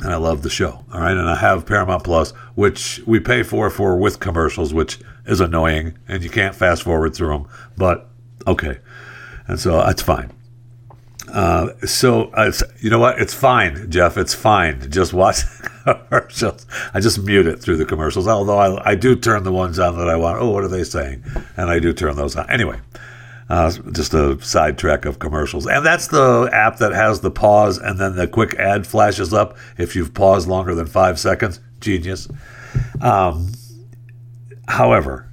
and 0.00 0.12
I 0.12 0.16
love 0.16 0.42
the 0.42 0.50
show. 0.50 0.84
All 0.92 1.00
right, 1.00 1.16
and 1.16 1.28
I 1.28 1.36
have 1.36 1.66
Paramount 1.66 2.04
Plus, 2.04 2.32
which 2.54 3.00
we 3.06 3.20
pay 3.20 3.42
for 3.42 3.70
for 3.70 3.96
with 3.96 4.20
commercials, 4.20 4.74
which 4.74 4.98
is 5.26 5.40
annoying, 5.40 5.96
and 6.08 6.22
you 6.22 6.30
can't 6.30 6.54
fast 6.54 6.82
forward 6.82 7.14
through 7.14 7.28
them. 7.28 7.46
But 7.76 8.08
okay, 8.46 8.78
and 9.46 9.58
so 9.58 9.78
that's 9.78 10.02
fine. 10.02 10.32
Uh, 11.34 11.74
so 11.84 12.30
uh, 12.34 12.52
you 12.78 12.88
know 12.88 13.00
what? 13.00 13.20
It's 13.20 13.34
fine, 13.34 13.90
Jeff. 13.90 14.16
It's 14.16 14.32
fine. 14.32 14.88
Just 14.88 15.12
watch 15.12 15.38
commercials. 15.84 16.64
I 16.94 17.00
just 17.00 17.18
mute 17.18 17.48
it 17.48 17.60
through 17.60 17.76
the 17.76 17.84
commercials. 17.84 18.28
Although 18.28 18.56
I, 18.56 18.92
I 18.92 18.94
do 18.94 19.16
turn 19.16 19.42
the 19.42 19.52
ones 19.52 19.80
on 19.80 19.98
that 19.98 20.08
I 20.08 20.14
want. 20.14 20.40
Oh, 20.40 20.50
what 20.50 20.62
are 20.62 20.68
they 20.68 20.84
saying? 20.84 21.24
And 21.56 21.68
I 21.70 21.80
do 21.80 21.92
turn 21.92 22.14
those 22.14 22.36
on. 22.36 22.48
Anyway, 22.48 22.80
uh, 23.48 23.72
just 23.90 24.14
a 24.14 24.40
sidetrack 24.42 25.06
of 25.06 25.18
commercials. 25.18 25.66
And 25.66 25.84
that's 25.84 26.06
the 26.06 26.48
app 26.52 26.78
that 26.78 26.92
has 26.92 27.20
the 27.20 27.32
pause 27.32 27.78
and 27.78 27.98
then 27.98 28.14
the 28.14 28.28
quick 28.28 28.54
ad 28.54 28.86
flashes 28.86 29.34
up 29.34 29.56
if 29.76 29.96
you've 29.96 30.14
paused 30.14 30.46
longer 30.46 30.72
than 30.76 30.86
five 30.86 31.18
seconds. 31.18 31.58
Genius. 31.80 32.28
Um, 33.00 33.50
however, 34.68 35.28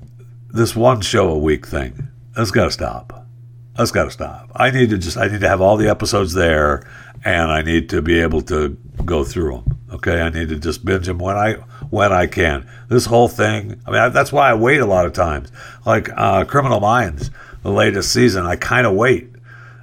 this 0.49 0.75
one 0.75 1.01
show 1.01 1.29
a 1.29 1.37
week 1.37 1.67
thing, 1.67 2.07
that's 2.35 2.49
got 2.49 2.65
to 2.65 2.71
stop. 2.71 3.27
That's 3.75 3.91
got 3.91 4.05
to 4.05 4.11
stop. 4.11 4.51
I 4.55 4.69
need 4.69 4.89
to 4.89 4.97
just, 4.97 5.17
I 5.17 5.27
need 5.27 5.41
to 5.41 5.49
have 5.49 5.61
all 5.61 5.77
the 5.77 5.89
episodes 5.89 6.33
there 6.33 6.83
and 7.23 7.51
I 7.51 7.61
need 7.61 7.89
to 7.89 8.01
be 8.01 8.19
able 8.19 8.41
to 8.43 8.77
go 9.05 9.23
through 9.23 9.51
them. 9.51 9.79
Okay. 9.93 10.21
I 10.21 10.29
need 10.29 10.49
to 10.49 10.57
just 10.57 10.83
binge 10.85 11.07
them 11.07 11.19
when 11.19 11.37
I, 11.37 11.53
when 11.89 12.11
I 12.11 12.27
can. 12.27 12.69
This 12.89 13.05
whole 13.05 13.27
thing, 13.27 13.81
I 13.85 13.91
mean, 13.91 13.99
I, 13.99 14.09
that's 14.09 14.31
why 14.31 14.49
I 14.49 14.53
wait 14.53 14.81
a 14.81 14.85
lot 14.85 15.05
of 15.05 15.13
times. 15.13 15.51
Like 15.85 16.09
uh, 16.15 16.43
Criminal 16.45 16.79
Minds 16.79 17.31
the 17.63 17.71
latest 17.71 18.11
season. 18.11 18.45
I 18.45 18.55
kind 18.55 18.87
of 18.87 18.93
wait. 18.93 19.29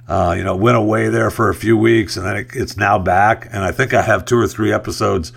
Uh, 0.07 0.33
you 0.35 0.43
know, 0.43 0.55
went 0.55 0.75
away 0.75 1.07
there 1.09 1.29
for 1.29 1.49
a 1.49 1.55
few 1.55 1.77
weeks, 1.77 2.17
and 2.17 2.25
then 2.25 2.35
it, 2.37 2.47
it's 2.53 2.75
now 2.75 2.97
back. 2.97 3.45
And 3.51 3.63
I 3.63 3.71
think 3.71 3.93
I 3.93 4.01
have 4.01 4.25
two 4.25 4.37
or 4.37 4.47
three 4.47 4.73
episodes. 4.73 5.31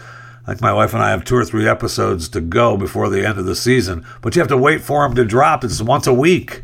I 0.46 0.52
think 0.52 0.62
my 0.62 0.72
wife 0.72 0.94
and 0.94 1.02
I 1.02 1.10
have 1.10 1.24
two 1.24 1.36
or 1.36 1.44
three 1.44 1.68
episodes 1.68 2.28
to 2.30 2.40
go 2.40 2.76
before 2.76 3.10
the 3.10 3.26
end 3.26 3.38
of 3.38 3.44
the 3.44 3.54
season. 3.54 4.06
But 4.22 4.34
you 4.34 4.40
have 4.40 4.48
to 4.48 4.56
wait 4.56 4.80
for 4.80 5.06
them 5.06 5.14
to 5.16 5.24
drop. 5.24 5.62
It's 5.62 5.82
once 5.82 6.06
a 6.06 6.14
week, 6.14 6.62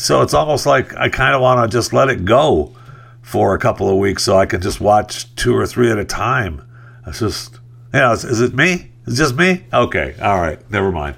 so 0.00 0.22
it's 0.22 0.34
almost 0.34 0.66
like 0.66 0.96
I 0.96 1.08
kind 1.08 1.34
of 1.34 1.40
want 1.40 1.70
to 1.70 1.76
just 1.76 1.92
let 1.92 2.08
it 2.08 2.24
go 2.24 2.74
for 3.22 3.54
a 3.54 3.58
couple 3.58 3.88
of 3.88 3.96
weeks 3.98 4.22
so 4.22 4.36
I 4.36 4.46
can 4.46 4.60
just 4.60 4.80
watch 4.80 5.34
two 5.36 5.54
or 5.54 5.66
three 5.66 5.90
at 5.90 5.98
a 5.98 6.04
time. 6.04 6.62
It's 7.06 7.20
just, 7.20 7.60
yeah. 7.92 8.12
Is, 8.12 8.24
is 8.24 8.40
it 8.40 8.54
me? 8.54 8.90
Is 9.06 9.14
it 9.14 9.22
just 9.22 9.36
me? 9.36 9.64
Okay. 9.72 10.14
All 10.20 10.40
right. 10.40 10.58
Never 10.70 10.90
mind. 10.90 11.16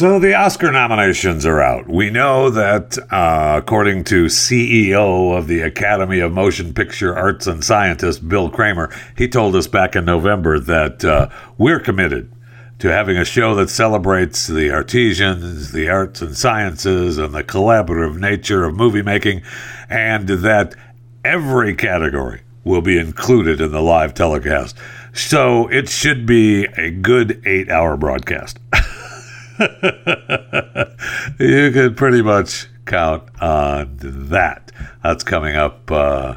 So 0.00 0.18
the 0.18 0.32
Oscar 0.32 0.72
nominations 0.72 1.44
are 1.44 1.60
out. 1.60 1.86
We 1.86 2.08
know 2.08 2.48
that, 2.48 2.96
uh, 3.12 3.56
according 3.58 4.04
to 4.04 4.30
CEO 4.30 5.36
of 5.36 5.46
the 5.46 5.60
Academy 5.60 6.20
of 6.20 6.32
Motion 6.32 6.72
Picture 6.72 7.14
Arts 7.14 7.46
and 7.46 7.62
Scientists, 7.62 8.18
Bill 8.18 8.48
Kramer, 8.48 8.90
he 9.14 9.28
told 9.28 9.54
us 9.54 9.66
back 9.66 9.94
in 9.94 10.06
November 10.06 10.58
that 10.58 11.04
uh, 11.04 11.28
we're 11.58 11.80
committed 11.80 12.32
to 12.78 12.88
having 12.90 13.18
a 13.18 13.26
show 13.26 13.54
that 13.56 13.68
celebrates 13.68 14.46
the 14.46 14.70
artisans, 14.70 15.72
the 15.72 15.90
arts 15.90 16.22
and 16.22 16.34
sciences, 16.34 17.18
and 17.18 17.34
the 17.34 17.44
collaborative 17.44 18.16
nature 18.16 18.64
of 18.64 18.74
movie 18.74 19.02
making, 19.02 19.42
and 19.90 20.26
that 20.30 20.74
every 21.26 21.76
category 21.76 22.40
will 22.64 22.80
be 22.80 22.98
included 22.98 23.60
in 23.60 23.70
the 23.70 23.82
live 23.82 24.14
telecast. 24.14 24.78
So 25.12 25.68
it 25.68 25.90
should 25.90 26.24
be 26.24 26.64
a 26.78 26.90
good 26.90 27.42
eight 27.44 27.68
hour 27.68 27.98
broadcast. 27.98 28.58
you 31.38 31.70
could 31.72 31.96
pretty 31.96 32.22
much 32.22 32.66
count 32.86 33.24
on 33.40 33.96
that. 34.00 34.72
That's 35.02 35.24
coming 35.24 35.56
up. 35.56 35.90
Uh, 35.90 36.36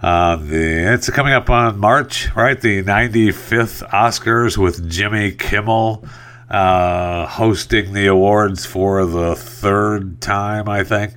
on 0.00 0.48
the 0.48 0.92
it's 0.94 1.10
coming 1.10 1.32
up 1.32 1.50
on 1.50 1.76
March, 1.78 2.34
right? 2.36 2.60
The 2.60 2.84
95th 2.84 3.88
Oscars 3.90 4.56
with 4.56 4.88
Jimmy 4.88 5.32
Kimmel 5.32 6.04
uh, 6.50 7.26
hosting 7.26 7.92
the 7.92 8.06
awards 8.06 8.64
for 8.64 9.04
the 9.04 9.34
third 9.34 10.20
time, 10.20 10.68
I 10.68 10.84
think. 10.84 11.14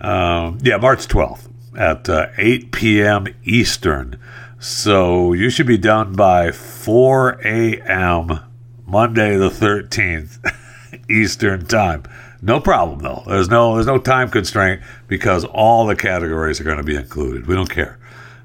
Um, 0.00 0.58
yeah, 0.62 0.76
March 0.78 1.06
12th 1.08 1.48
at 1.76 2.08
uh, 2.08 2.28
8 2.36 2.72
p.m. 2.72 3.26
Eastern. 3.44 4.18
So 4.58 5.32
you 5.32 5.50
should 5.50 5.66
be 5.66 5.78
done 5.78 6.14
by 6.14 6.52
4 6.52 7.40
a.m. 7.44 8.40
Monday 8.92 9.38
the 9.38 9.48
13th 9.48 10.38
Eastern 11.10 11.64
Time. 11.64 12.02
No 12.42 12.60
problem 12.60 12.98
though. 12.98 13.22
There's 13.26 13.48
no 13.48 13.72
there's 13.72 13.86
no 13.86 13.96
time 13.96 14.28
constraint 14.28 14.82
because 15.08 15.46
all 15.46 15.86
the 15.86 15.96
categories 15.96 16.60
are 16.60 16.64
going 16.64 16.76
to 16.76 16.82
be 16.82 16.94
included. 16.94 17.46
We 17.46 17.54
don't 17.54 17.70
care. 17.70 17.98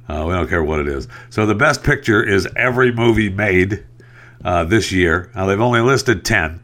Uh, 0.07 0.23
we 0.25 0.33
don't 0.33 0.47
care 0.47 0.63
what 0.63 0.79
it 0.79 0.87
is. 0.87 1.09
So 1.29 1.45
the 1.45 1.53
best 1.53 1.83
picture 1.83 2.23
is 2.23 2.47
every 2.55 2.93
movie 2.93 3.27
made 3.27 3.85
uh, 4.45 4.63
this 4.63 4.89
year. 4.93 5.29
Now 5.35 5.47
they've 5.47 5.59
only 5.59 5.81
listed 5.81 6.23
ten. 6.23 6.61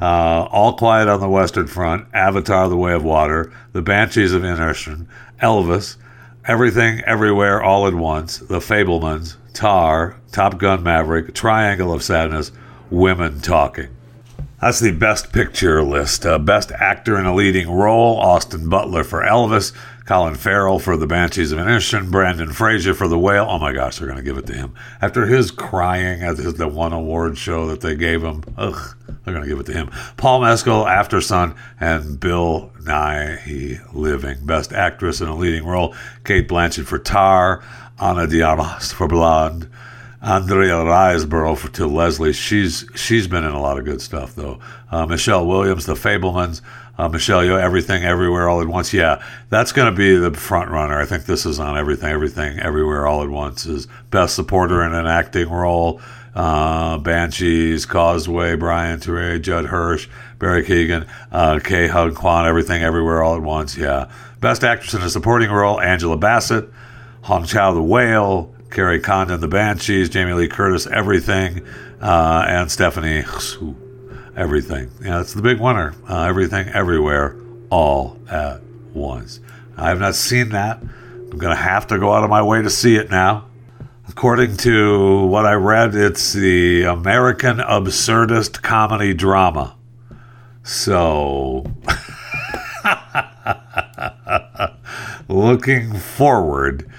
Uh, 0.00 0.46
all 0.52 0.76
Quiet 0.76 1.08
on 1.08 1.18
the 1.18 1.28
Western 1.28 1.66
Front, 1.66 2.06
Avatar: 2.14 2.68
The 2.68 2.76
Way 2.76 2.92
of 2.92 3.02
Water, 3.02 3.52
The 3.72 3.82
Banshees 3.82 4.32
of 4.32 4.42
Inisherin, 4.42 5.08
Elvis, 5.42 5.96
Everything 6.46 7.00
Everywhere 7.00 7.60
All 7.60 7.88
at 7.88 7.94
Once, 7.94 8.38
The 8.38 8.60
Fabelmans, 8.60 9.38
Tar, 9.54 10.20
Top 10.30 10.58
Gun 10.58 10.84
Maverick, 10.84 11.34
Triangle 11.34 11.92
of 11.92 12.04
Sadness, 12.04 12.52
Women 12.90 13.40
Talking. 13.40 13.88
That's 14.60 14.80
the 14.80 14.92
best 14.92 15.30
picture 15.32 15.82
list. 15.82 16.24
Uh, 16.24 16.38
best 16.38 16.72
actor 16.72 17.18
in 17.18 17.26
a 17.26 17.34
leading 17.34 17.70
role 17.70 18.16
Austin 18.16 18.68
Butler 18.68 19.04
for 19.04 19.20
Elvis, 19.20 19.74
Colin 20.06 20.36
Farrell 20.36 20.78
for 20.78 20.96
The 20.96 21.06
Banshees 21.06 21.52
of 21.52 21.58
Inisherin, 21.58 22.10
Brendan 22.10 22.52
Fraser 22.52 22.94
for 22.94 23.06
The 23.06 23.18
Whale. 23.18 23.46
Oh 23.46 23.58
my 23.58 23.72
gosh, 23.74 23.98
they're 23.98 24.08
going 24.08 24.18
to 24.18 24.24
give 24.24 24.38
it 24.38 24.46
to 24.46 24.54
him. 24.54 24.74
After 25.02 25.26
his 25.26 25.50
crying 25.50 26.22
at 26.22 26.38
his, 26.38 26.54
the 26.54 26.66
one 26.66 26.94
award 26.94 27.36
show 27.36 27.66
that 27.66 27.82
they 27.82 27.94
gave 27.94 28.22
him, 28.22 28.42
ugh, 28.56 28.96
they're 29.06 29.34
going 29.34 29.44
to 29.44 29.50
give 29.50 29.60
it 29.60 29.66
to 29.66 29.74
him. 29.74 29.90
Paul 30.16 30.40
Mescal, 30.40 30.84
Aftersun, 30.84 31.56
and 31.78 32.18
Bill 32.18 32.72
Nighy 32.80 33.80
Living. 33.92 34.46
Best 34.46 34.72
Actress 34.72 35.20
in 35.20 35.28
a 35.28 35.36
Leading 35.36 35.66
Role, 35.66 35.94
Cate 36.24 36.48
Blanchett 36.48 36.86
for 36.86 36.98
Tar, 36.98 37.62
Ana 37.98 38.26
de 38.26 38.40
Armas 38.40 38.92
for 38.92 39.08
Blonde, 39.08 39.68
Andrea 40.24 40.76
Riseborough 40.76 41.70
to 41.72 41.86
Leslie. 41.86 42.32
She's 42.32 42.86
she's 42.94 43.28
been 43.28 43.44
in 43.44 43.50
a 43.50 43.60
lot 43.60 43.78
of 43.78 43.84
good 43.84 44.00
stuff 44.00 44.34
though. 44.34 44.58
Uh, 44.90 45.04
Michelle 45.04 45.46
Williams, 45.46 45.84
The 45.86 45.94
Fabelmans. 45.94 46.62
Uh, 46.96 47.08
Michelle 47.08 47.42
Yeoh, 47.42 47.60
Everything 47.60 48.04
Everywhere 48.04 48.48
All 48.48 48.60
at 48.60 48.68
Once. 48.68 48.94
Yeah, 48.94 49.20
that's 49.50 49.72
going 49.72 49.92
to 49.92 49.96
be 49.96 50.14
the 50.14 50.32
front 50.32 50.70
runner. 50.70 50.98
I 50.98 51.04
think 51.04 51.26
this 51.26 51.44
is 51.44 51.58
on 51.58 51.76
Everything 51.76 52.08
Everything 52.08 52.58
Everywhere 52.60 53.06
All 53.06 53.22
at 53.22 53.28
Once 53.28 53.66
is 53.66 53.88
best 54.10 54.36
supporter 54.36 54.82
in 54.84 54.94
an 54.94 55.06
acting 55.06 55.50
role. 55.50 56.00
Uh, 56.36 56.98
Banshees, 56.98 57.84
Causeway, 57.84 58.54
Brian 58.54 59.00
Tyree, 59.00 59.40
Judd 59.40 59.66
Hirsch, 59.66 60.08
Barry 60.38 60.64
Keoghan, 60.64 61.06
uh, 61.32 61.58
Ke 61.58 61.90
Huy 61.90 62.12
Quan, 62.12 62.46
Everything 62.46 62.82
Everywhere 62.82 63.22
All 63.22 63.34
at 63.34 63.42
Once. 63.42 63.76
Yeah, 63.76 64.08
best 64.40 64.62
actress 64.64 64.94
in 64.94 65.02
a 65.02 65.10
supporting 65.10 65.50
role: 65.50 65.80
Angela 65.80 66.16
Bassett, 66.16 66.70
Hong 67.22 67.44
Chau, 67.44 67.74
The 67.74 67.82
Whale. 67.82 68.53
Kerry 68.74 68.98
Condon, 68.98 69.40
The 69.40 69.46
Banshees, 69.46 70.08
Jamie 70.08 70.32
Lee 70.32 70.48
Curtis, 70.48 70.88
Everything, 70.88 71.64
uh, 72.02 72.44
and 72.48 72.70
Stephanie 72.70 73.24
Everything. 74.36 74.90
Yeah, 75.00 75.20
it's 75.20 75.32
the 75.32 75.42
big 75.42 75.60
winner. 75.60 75.94
Uh, 76.08 76.24
everything, 76.24 76.66
Everywhere, 76.68 77.36
All 77.70 78.18
at 78.28 78.62
Once. 78.92 79.38
I 79.76 79.90
have 79.90 80.00
not 80.00 80.16
seen 80.16 80.48
that. 80.48 80.80
I'm 80.80 81.38
going 81.38 81.54
to 81.54 81.62
have 81.62 81.86
to 81.86 82.00
go 82.00 82.12
out 82.12 82.24
of 82.24 82.30
my 82.30 82.42
way 82.42 82.62
to 82.62 82.70
see 82.70 82.96
it 82.96 83.10
now. 83.10 83.46
According 84.08 84.56
to 84.58 85.24
what 85.26 85.46
I 85.46 85.54
read, 85.54 85.94
it's 85.94 86.32
the 86.32 86.82
American 86.82 87.58
Absurdist 87.58 88.60
Comedy 88.62 89.14
Drama. 89.14 89.76
So, 90.64 91.64
looking 95.28 95.96
forward 95.96 96.90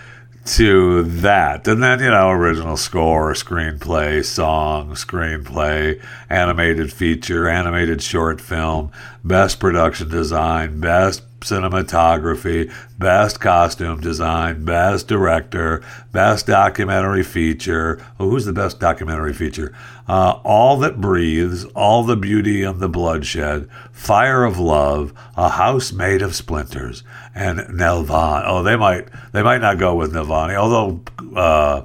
to 0.46 1.04
that. 1.04 1.68
And 1.68 1.82
then, 1.82 2.00
you 2.00 2.10
know, 2.10 2.30
original 2.30 2.78
score, 2.78 3.34
screenplay, 3.34 4.24
song, 4.24 4.92
screenplay, 4.92 6.02
animated 6.30 6.94
feature, 6.94 7.50
animated 7.50 8.02
short 8.02 8.40
film, 8.40 8.92
best 9.24 9.60
production 9.60 10.10
design, 10.10 10.80
best 10.80 11.24
cinematography, 11.46 12.72
best 12.98 13.40
costume 13.40 14.02
design, 14.02 14.66
best 14.66 15.08
director, 15.08 15.84
best 16.12 16.48
documentary 16.48 17.24
feature. 17.24 18.04
Oh, 18.20 18.30
who's 18.30 18.46
the 18.46 18.54
best 18.54 18.80
documentary 18.80 19.34
feature? 19.34 19.74
Uh, 20.08 20.40
all 20.44 20.78
that 20.78 21.00
breathes, 21.00 21.66
all 21.76 22.04
the 22.04 22.18
beauty 22.18 22.64
and 22.64 22.80
the 22.80 22.90
bloodshed, 22.90 23.70
fire 23.92 24.44
of 24.44 24.60
love, 24.60 25.14
a 25.38 25.50
house 25.50 25.92
made 25.92 26.22
of 26.22 26.36
splinters, 26.36 27.04
and 27.34 27.60
Navalny. 27.60 28.44
Oh, 28.46 28.64
they 28.64 28.76
might 28.76 29.08
they 29.32 29.44
might 29.44 29.62
not 29.62 29.78
go 29.78 29.96
with 29.96 30.14
Navalny, 30.14 30.56
although. 30.56 31.02
Uh, 31.36 31.84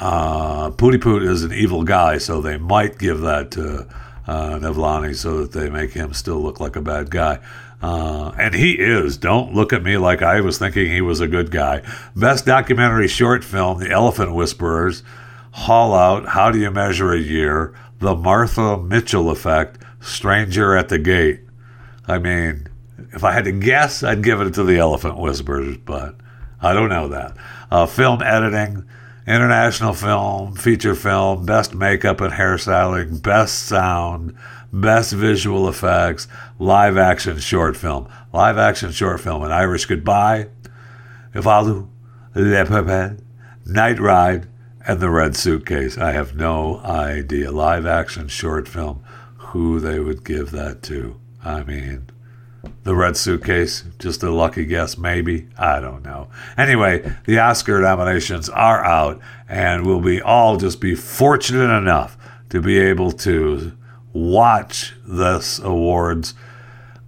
uh, 0.00 0.70
Pooty 0.70 0.98
Poot 0.98 1.22
is 1.22 1.44
an 1.44 1.52
evil 1.52 1.84
guy, 1.84 2.18
so 2.18 2.40
they 2.40 2.56
might 2.56 2.98
give 2.98 3.20
that 3.20 3.52
to 3.52 3.86
uh, 4.26 4.58
Navalny 4.58 5.14
so 5.14 5.44
that 5.44 5.52
they 5.52 5.68
make 5.68 5.92
him 5.92 6.12
still 6.12 6.40
look 6.40 6.60
like 6.60 6.76
a 6.76 6.80
bad 6.80 7.10
guy. 7.10 7.38
Uh, 7.82 8.32
and 8.38 8.54
he 8.54 8.72
is. 8.72 9.16
Don't 9.16 9.54
look 9.54 9.72
at 9.72 9.82
me 9.82 9.96
like 9.96 10.22
I 10.22 10.40
was 10.40 10.58
thinking 10.58 10.86
he 10.86 11.00
was 11.00 11.20
a 11.20 11.26
good 11.26 11.50
guy. 11.50 11.82
Best 12.14 12.46
documentary 12.46 13.08
short 13.08 13.42
film, 13.42 13.80
The 13.80 13.90
Elephant 13.90 14.34
Whisperers, 14.34 15.02
Haul 15.52 15.94
Out, 15.94 16.28
How 16.28 16.50
Do 16.52 16.60
You 16.60 16.70
Measure 16.70 17.12
a 17.12 17.18
Year, 17.18 17.74
The 17.98 18.14
Martha 18.14 18.78
Mitchell 18.78 19.30
Effect, 19.30 19.78
Stranger 20.00 20.76
at 20.76 20.88
the 20.88 20.98
Gate. 20.98 21.40
I 22.06 22.18
mean, 22.18 22.68
if 23.12 23.24
I 23.24 23.32
had 23.32 23.44
to 23.44 23.52
guess, 23.52 24.02
I'd 24.02 24.22
give 24.22 24.40
it 24.40 24.54
to 24.54 24.64
The 24.64 24.78
Elephant 24.78 25.18
Whisperers, 25.18 25.76
but 25.78 26.14
I 26.60 26.72
don't 26.72 26.88
know 26.88 27.08
that. 27.08 27.36
Uh, 27.70 27.86
film 27.86 28.22
editing, 28.22 28.84
international 29.26 29.94
film, 29.94 30.54
feature 30.54 30.94
film, 30.94 31.44
best 31.44 31.74
makeup 31.74 32.20
and 32.20 32.32
hairstyling, 32.32 33.22
best 33.22 33.66
sound, 33.66 34.36
best 34.72 35.12
visual 35.12 35.68
effects, 35.68 36.26
live 36.58 36.96
action 36.96 37.38
short 37.38 37.76
film. 37.76 38.08
Live 38.32 38.56
action 38.56 38.90
short 38.90 39.20
film, 39.20 39.42
An 39.42 39.52
Irish 39.52 39.86
Goodbye, 39.86 40.48
Ivalu, 41.34 41.88
Le 42.34 42.64
Pepe, 42.64 43.22
Night 43.66 44.00
Ride, 44.00 44.48
and 44.86 45.00
The 45.00 45.10
Red 45.10 45.36
Suitcase. 45.36 45.98
I 45.98 46.12
have 46.12 46.34
no 46.34 46.78
idea. 46.78 47.50
Live 47.50 47.86
action 47.86 48.28
short 48.28 48.66
film, 48.66 49.04
who 49.36 49.78
they 49.78 49.98
would 49.98 50.24
give 50.24 50.50
that 50.52 50.82
to. 50.84 51.20
I 51.44 51.62
mean, 51.62 52.08
the 52.84 52.94
red 52.94 53.16
suitcase 53.16 53.84
just 53.98 54.22
a 54.22 54.30
lucky 54.30 54.64
guess 54.64 54.96
maybe 54.96 55.48
i 55.58 55.80
don't 55.80 56.04
know 56.04 56.28
anyway 56.56 57.12
the 57.26 57.38
oscar 57.38 57.80
nominations 57.80 58.48
are 58.48 58.84
out 58.84 59.20
and 59.48 59.84
we'll 59.84 60.00
be 60.00 60.22
all 60.22 60.56
just 60.56 60.80
be 60.80 60.94
fortunate 60.94 61.76
enough 61.76 62.16
to 62.48 62.60
be 62.60 62.78
able 62.78 63.10
to 63.10 63.72
watch 64.12 64.94
this 65.06 65.58
awards 65.58 66.34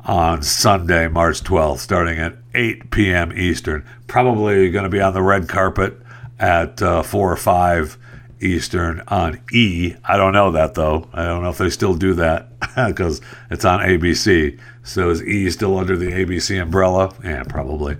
on 0.01 0.43
sunday 0.43 1.09
march 1.09 1.43
12th 1.43 1.79
starting 1.79 2.19
at 2.19 2.37
8 2.55 2.91
p.m 2.91 3.33
eastern 3.33 3.85
probably 4.07 4.71
going 4.71 4.85
to 4.85 4.91
be 4.91 5.01
on 5.01 5.15
the 5.15 5.23
red 5.23 5.49
carpet 5.49 5.99
at 6.39 6.83
uh, 6.83 7.03
4 7.03 7.33
or 7.33 7.37
5 7.37 7.99
Eastern 8.45 9.03
on 9.09 9.41
E. 9.53 9.95
I 10.05 10.17
don't 10.17 10.33
know 10.33 10.53
that 10.53 10.75
though. 10.75 11.09
I 11.13 11.25
don't 11.25 11.43
know 11.43 11.51
if 11.51 11.59
they 11.59 11.71
still 11.71 11.95
do 11.95 12.15
that 12.15 12.49
because 12.89 13.21
it's 13.51 13.65
on 13.65 13.81
ABC. 13.81 14.59
So 14.83 15.11
is 15.11 15.23
E 15.23 15.51
still 15.51 15.79
under 15.79 15.97
the 15.97 16.11
ABC 16.11 16.61
umbrella? 16.61 17.15
Yeah, 17.25 17.45
probably. 17.45 17.97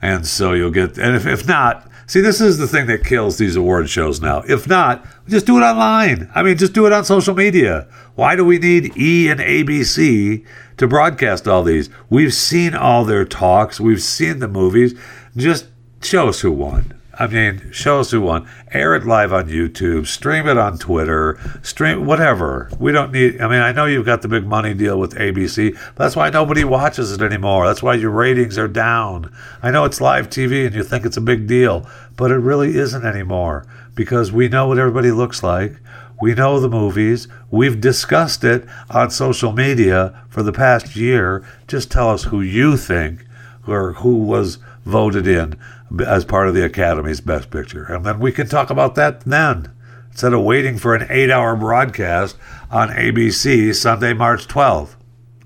And 0.00 0.26
so 0.26 0.52
you'll 0.52 0.70
get, 0.70 0.96
and 0.98 1.16
if, 1.16 1.26
if 1.26 1.46
not, 1.46 1.90
see, 2.08 2.20
this 2.20 2.40
is 2.40 2.58
the 2.58 2.66
thing 2.66 2.86
that 2.86 3.04
kills 3.04 3.38
these 3.38 3.54
award 3.54 3.88
shows 3.88 4.20
now. 4.20 4.42
If 4.48 4.66
not, 4.66 5.06
just 5.28 5.46
do 5.46 5.56
it 5.58 5.62
online. 5.62 6.28
I 6.34 6.42
mean, 6.42 6.56
just 6.56 6.72
do 6.72 6.86
it 6.86 6.92
on 6.92 7.04
social 7.04 7.34
media. 7.34 7.86
Why 8.16 8.34
do 8.34 8.44
we 8.44 8.58
need 8.58 8.96
E 8.96 9.30
and 9.30 9.38
ABC 9.38 10.44
to 10.78 10.88
broadcast 10.88 11.46
all 11.46 11.62
these? 11.62 11.88
We've 12.10 12.34
seen 12.34 12.74
all 12.74 13.04
their 13.04 13.24
talks, 13.24 13.78
we've 13.78 14.02
seen 14.02 14.40
the 14.40 14.48
movies. 14.48 14.98
Just 15.36 15.68
show 16.02 16.28
us 16.30 16.40
who 16.40 16.50
won. 16.50 16.97
I 17.20 17.26
mean, 17.26 17.72
show 17.72 17.98
us 17.98 18.12
who 18.12 18.20
won. 18.20 18.48
Air 18.70 18.94
it 18.94 19.04
live 19.04 19.32
on 19.32 19.48
YouTube. 19.48 20.06
Stream 20.06 20.46
it 20.46 20.56
on 20.56 20.78
Twitter. 20.78 21.36
Stream 21.62 22.06
whatever. 22.06 22.70
We 22.78 22.92
don't 22.92 23.10
need. 23.10 23.40
I 23.40 23.48
mean, 23.48 23.60
I 23.60 23.72
know 23.72 23.86
you've 23.86 24.06
got 24.06 24.22
the 24.22 24.28
big 24.28 24.46
money 24.46 24.72
deal 24.72 25.00
with 25.00 25.14
ABC. 25.14 25.76
that's 25.96 26.14
why 26.14 26.30
nobody 26.30 26.62
watches 26.62 27.10
it 27.10 27.20
anymore. 27.20 27.66
That's 27.66 27.82
why 27.82 27.94
your 27.94 28.12
ratings 28.12 28.56
are 28.56 28.68
down. 28.68 29.34
I 29.64 29.72
know 29.72 29.84
it's 29.84 30.00
live 30.00 30.30
TV 30.30 30.64
and 30.64 30.76
you 30.76 30.84
think 30.84 31.04
it's 31.04 31.16
a 31.16 31.20
big 31.20 31.48
deal, 31.48 31.88
but 32.16 32.30
it 32.30 32.36
really 32.36 32.76
isn't 32.76 33.04
anymore 33.04 33.66
because 33.96 34.30
we 34.30 34.48
know 34.48 34.68
what 34.68 34.78
everybody 34.78 35.10
looks 35.10 35.42
like. 35.42 35.74
We 36.20 36.34
know 36.34 36.60
the 36.60 36.68
movies. 36.68 37.26
We've 37.50 37.80
discussed 37.80 38.44
it 38.44 38.64
on 38.90 39.10
social 39.10 39.52
media 39.52 40.22
for 40.28 40.44
the 40.44 40.52
past 40.52 40.94
year. 40.94 41.44
Just 41.66 41.90
tell 41.90 42.10
us 42.10 42.24
who 42.24 42.40
you 42.40 42.76
think 42.76 43.24
or 43.66 43.94
who 43.94 44.18
was 44.18 44.58
voted 44.84 45.26
in 45.26 45.58
as 46.04 46.24
part 46.24 46.48
of 46.48 46.54
the 46.54 46.64
Academy's 46.64 47.20
Best 47.20 47.50
Picture. 47.50 47.84
And 47.84 48.04
then 48.04 48.18
we 48.18 48.32
can 48.32 48.48
talk 48.48 48.70
about 48.70 48.94
that 48.96 49.22
then, 49.22 49.72
instead 50.10 50.32
of 50.32 50.42
waiting 50.42 50.78
for 50.78 50.94
an 50.94 51.06
eight 51.10 51.30
hour 51.30 51.56
broadcast 51.56 52.36
on 52.70 52.90
ABC 52.90 53.74
Sunday, 53.74 54.12
March 54.12 54.46
12th. 54.46 54.96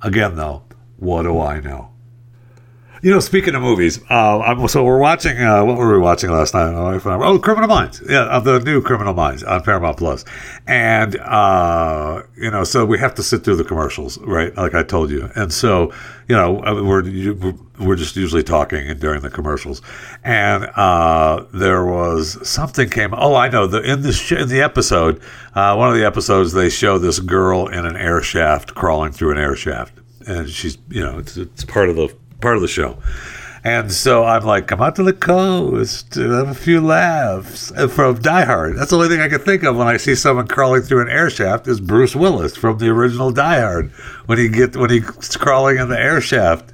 Again, 0.03 0.37
though, 0.37 0.65
what 0.97 1.23
do 1.23 1.41
I 1.41 1.61
know? 1.61 1.92
You 3.03 3.11
know, 3.11 3.19
speaking 3.19 3.57
of 3.57 3.63
movies, 3.63 4.01
uh, 4.11 4.67
so 4.69 4.85
we're 4.85 5.01
watching. 5.01 5.37
Uh, 5.37 5.65
what 5.65 5.77
were 5.77 5.93
we 5.93 5.99
watching 5.99 6.31
last 6.31 6.55
night? 6.55 6.73
Oh, 6.73 7.37
Criminal 7.41 7.69
Minds. 7.69 8.01
Yeah, 8.09 8.27
of 8.27 8.45
the 8.45 8.61
new 8.61 8.81
Criminal 8.81 9.13
Minds 9.13 9.43
on 9.43 9.61
Paramount 9.65 9.97
Plus. 9.97 10.25
And 10.69 11.17
uh, 11.17 12.23
you 12.37 12.49
know, 12.49 12.63
so 12.63 12.87
we 12.87 13.01
have 13.01 13.13
to 13.17 13.25
sit 13.25 13.43
through 13.43 13.57
the 13.57 13.65
commercials, 13.65 14.19
right? 14.19 14.57
Like 14.57 14.77
I 14.77 14.85
told 14.85 15.11
you. 15.11 15.29
And 15.35 15.53
so, 15.53 15.93
you 16.29 16.37
know, 16.37 16.53
we're 16.63 17.03
we're 17.81 17.97
just 17.97 18.15
usually 18.15 18.45
talking 18.45 18.97
during 19.01 19.21
the 19.23 19.31
commercials. 19.31 19.83
And 20.23 20.67
uh, 20.77 21.45
there 21.53 21.85
was 21.85 22.49
something 22.49 22.89
came. 22.89 23.15
Oh, 23.15 23.35
I 23.35 23.49
know. 23.49 23.67
The 23.67 23.83
in 23.83 24.03
this 24.03 24.31
in 24.31 24.49
the 24.49 24.63
episode, 24.63 25.21
uh, 25.57 25.75
one 25.75 25.89
of 25.89 25.97
the 25.97 26.05
episodes, 26.05 26.53
they 26.53 26.71
show 26.71 26.99
this 26.99 27.19
girl 27.19 27.67
in 27.67 27.85
an 27.85 27.97
air 27.97 28.23
shaft 28.23 28.77
crawling 28.77 29.11
through 29.11 29.33
an 29.33 29.39
air 29.39 29.57
shaft, 29.57 29.99
and 30.25 30.49
she's 30.49 30.79
you 30.89 31.01
know, 31.01 31.19
it's, 31.19 31.37
it's 31.37 31.65
part 31.65 31.89
of 31.89 31.97
the 31.97 32.15
part 32.43 32.57
of 32.57 32.63
the 32.63 32.69
show. 32.69 32.99
And 33.65 33.93
so 33.93 34.25
I'm 34.25 34.43
like, 34.43 34.67
come 34.67 34.83
out 34.83 34.97
to 34.97 35.05
the 35.05 35.13
coast 35.13 36.17
and 36.17 36.33
have 36.33 36.49
a 36.49 36.55
few 36.55 36.81
laughs 36.81 37.71
from 37.95 38.21
Die 38.21 38.45
Hard. 38.45 38.77
That's 38.77 38.91
the 38.91 38.97
only 38.97 39.09
thing 39.09 39.21
I 39.21 39.29
can 39.29 39.39
think 39.39 39.63
of 39.63 39.77
when 39.77 39.87
I 39.87 39.99
see 39.99 40.17
someone 40.17 40.49
crawling 40.49 40.83
through 40.83 41.03
an 41.03 41.09
air 41.09 41.31
shaft 41.31 41.69
is 41.69 41.81
Bruce 41.81 42.17
Willis 42.17 42.57
from 42.57 42.79
the 42.79 42.89
original 42.89 43.31
Die 43.31 43.61
Hard 43.61 43.93
when 44.27 44.39
he 44.39 44.49
get 44.49 44.77
when 44.77 44.91
he's 44.91 45.37
crawling 45.37 45.79
in 45.79 45.89
the 45.89 45.99
air 45.99 46.21
shaft. 46.21 46.73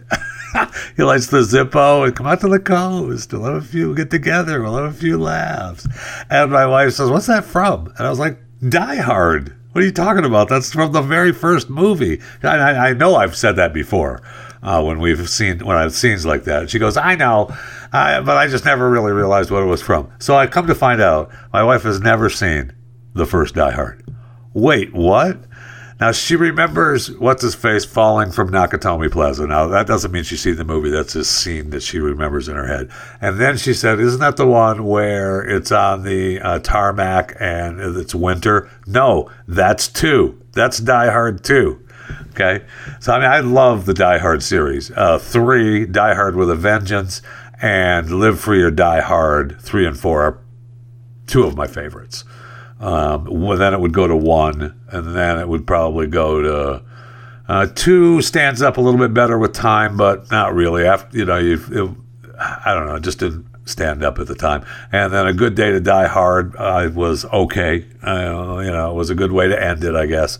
he 0.96 1.02
lights 1.02 1.26
the 1.26 1.42
Zippo 1.42 2.06
and 2.06 2.16
come 2.16 2.26
out 2.26 2.40
to 2.40 2.48
the 2.48 2.58
coast. 2.58 3.34
We'll 3.34 3.44
have 3.44 3.56
a 3.56 3.60
few, 3.60 3.94
get 3.94 4.10
together. 4.10 4.62
We'll 4.62 4.76
have 4.76 4.94
a 4.94 4.98
few 4.98 5.18
laughs. 5.18 5.86
And 6.30 6.50
my 6.50 6.64
wife 6.64 6.94
says, 6.94 7.10
What's 7.10 7.26
that 7.26 7.44
from? 7.44 7.92
And 7.98 8.06
I 8.06 8.08
was 8.08 8.18
like, 8.18 8.38
Die 8.66 8.96
Hard. 8.96 9.54
What 9.72 9.82
are 9.82 9.86
you 9.86 9.92
talking 9.92 10.24
about? 10.24 10.48
That's 10.48 10.72
from 10.72 10.92
the 10.92 11.02
very 11.02 11.32
first 11.32 11.68
movie. 11.68 12.22
I, 12.42 12.56
I, 12.56 12.88
I 12.88 12.92
know 12.94 13.16
I've 13.16 13.36
said 13.36 13.56
that 13.56 13.74
before 13.74 14.22
uh, 14.62 14.82
when 14.82 14.98
we've 14.98 15.28
seen 15.28 15.60
when 15.60 15.76
I've 15.76 15.94
scenes 15.94 16.26
like 16.26 16.44
that. 16.44 16.70
She 16.70 16.78
goes, 16.78 16.96
I 16.96 17.14
know, 17.14 17.54
uh, 17.92 18.22
but 18.22 18.36
I 18.36 18.48
just 18.48 18.64
never 18.64 18.90
really 18.90 19.12
realized 19.12 19.50
what 19.50 19.62
it 19.62 19.66
was 19.66 19.82
from. 19.82 20.10
So 20.18 20.36
I 20.36 20.46
come 20.46 20.66
to 20.66 20.74
find 20.74 21.00
out 21.00 21.30
my 21.52 21.62
wife 21.62 21.82
has 21.82 22.00
never 22.00 22.28
seen 22.28 22.72
the 23.14 23.26
first 23.26 23.54
Die 23.54 23.70
Hard. 23.70 24.04
Wait, 24.54 24.92
what? 24.92 25.38
Now 26.00 26.12
she 26.12 26.36
remembers 26.36 27.10
what's 27.18 27.42
his 27.42 27.56
face 27.56 27.84
falling 27.84 28.30
from 28.30 28.50
Nakatomi 28.50 29.10
Plaza. 29.10 29.48
Now 29.48 29.66
that 29.66 29.88
doesn't 29.88 30.12
mean 30.12 30.22
she's 30.22 30.40
seen 30.40 30.54
the 30.54 30.64
movie. 30.64 30.90
That's 30.90 31.16
a 31.16 31.24
scene 31.24 31.70
that 31.70 31.82
she 31.82 31.98
remembers 31.98 32.48
in 32.48 32.54
her 32.54 32.68
head. 32.68 32.90
And 33.20 33.40
then 33.40 33.56
she 33.56 33.74
said, 33.74 33.98
"Isn't 33.98 34.20
that 34.20 34.36
the 34.36 34.46
one 34.46 34.84
where 34.84 35.42
it's 35.42 35.72
on 35.72 36.04
the 36.04 36.40
uh, 36.40 36.60
tarmac 36.60 37.36
and 37.40 37.80
it's 37.80 38.14
winter?" 38.14 38.70
No, 38.86 39.28
that's 39.48 39.88
two. 39.88 40.40
That's 40.52 40.78
Die 40.78 41.10
Hard 41.10 41.42
two. 41.42 41.84
Okay, 42.30 42.64
so 43.00 43.12
I 43.12 43.18
mean, 43.18 43.28
I 43.28 43.40
love 43.40 43.86
the 43.86 43.94
Die 43.94 44.18
Hard 44.18 44.42
series. 44.42 44.90
Uh, 44.90 45.18
three, 45.18 45.86
Die 45.86 46.14
Hard 46.14 46.36
with 46.36 46.50
a 46.50 46.54
Vengeance, 46.54 47.22
and 47.60 48.10
Live 48.10 48.40
Free 48.40 48.62
or 48.62 48.70
Die 48.70 49.00
Hard. 49.00 49.60
Three 49.60 49.86
and 49.86 49.98
four 49.98 50.22
are 50.22 50.38
two 51.26 51.44
of 51.44 51.56
my 51.56 51.66
favorites. 51.66 52.24
Um, 52.80 53.24
well, 53.24 53.58
then 53.58 53.74
it 53.74 53.80
would 53.80 53.92
go 53.92 54.06
to 54.06 54.16
one, 54.16 54.78
and 54.88 55.16
then 55.16 55.38
it 55.38 55.48
would 55.48 55.66
probably 55.66 56.06
go 56.06 56.42
to 56.42 56.82
uh, 57.48 57.66
two. 57.74 58.22
Stands 58.22 58.62
up 58.62 58.76
a 58.76 58.80
little 58.80 59.00
bit 59.00 59.12
better 59.12 59.38
with 59.38 59.52
time, 59.52 59.96
but 59.96 60.30
not 60.30 60.54
really. 60.54 60.84
After 60.84 61.16
you 61.16 61.24
know, 61.24 61.38
you 61.38 61.54
it, 61.70 61.96
I 62.38 62.74
don't 62.74 62.86
know, 62.86 62.96
it 62.96 63.02
just 63.02 63.18
didn't 63.18 63.46
stand 63.64 64.02
up 64.02 64.18
at 64.18 64.26
the 64.26 64.34
time. 64.34 64.64
And 64.92 65.12
then 65.12 65.26
a 65.26 65.32
good 65.32 65.54
day 65.54 65.70
to 65.70 65.80
die 65.80 66.06
hard 66.06 66.56
uh, 66.56 66.90
was 66.94 67.24
okay. 67.26 67.84
Uh, 68.02 68.60
you 68.64 68.70
know, 68.70 68.90
it 68.90 68.94
was 68.94 69.10
a 69.10 69.14
good 69.14 69.32
way 69.32 69.48
to 69.48 69.62
end 69.62 69.84
it, 69.84 69.94
I 69.94 70.06
guess. 70.06 70.38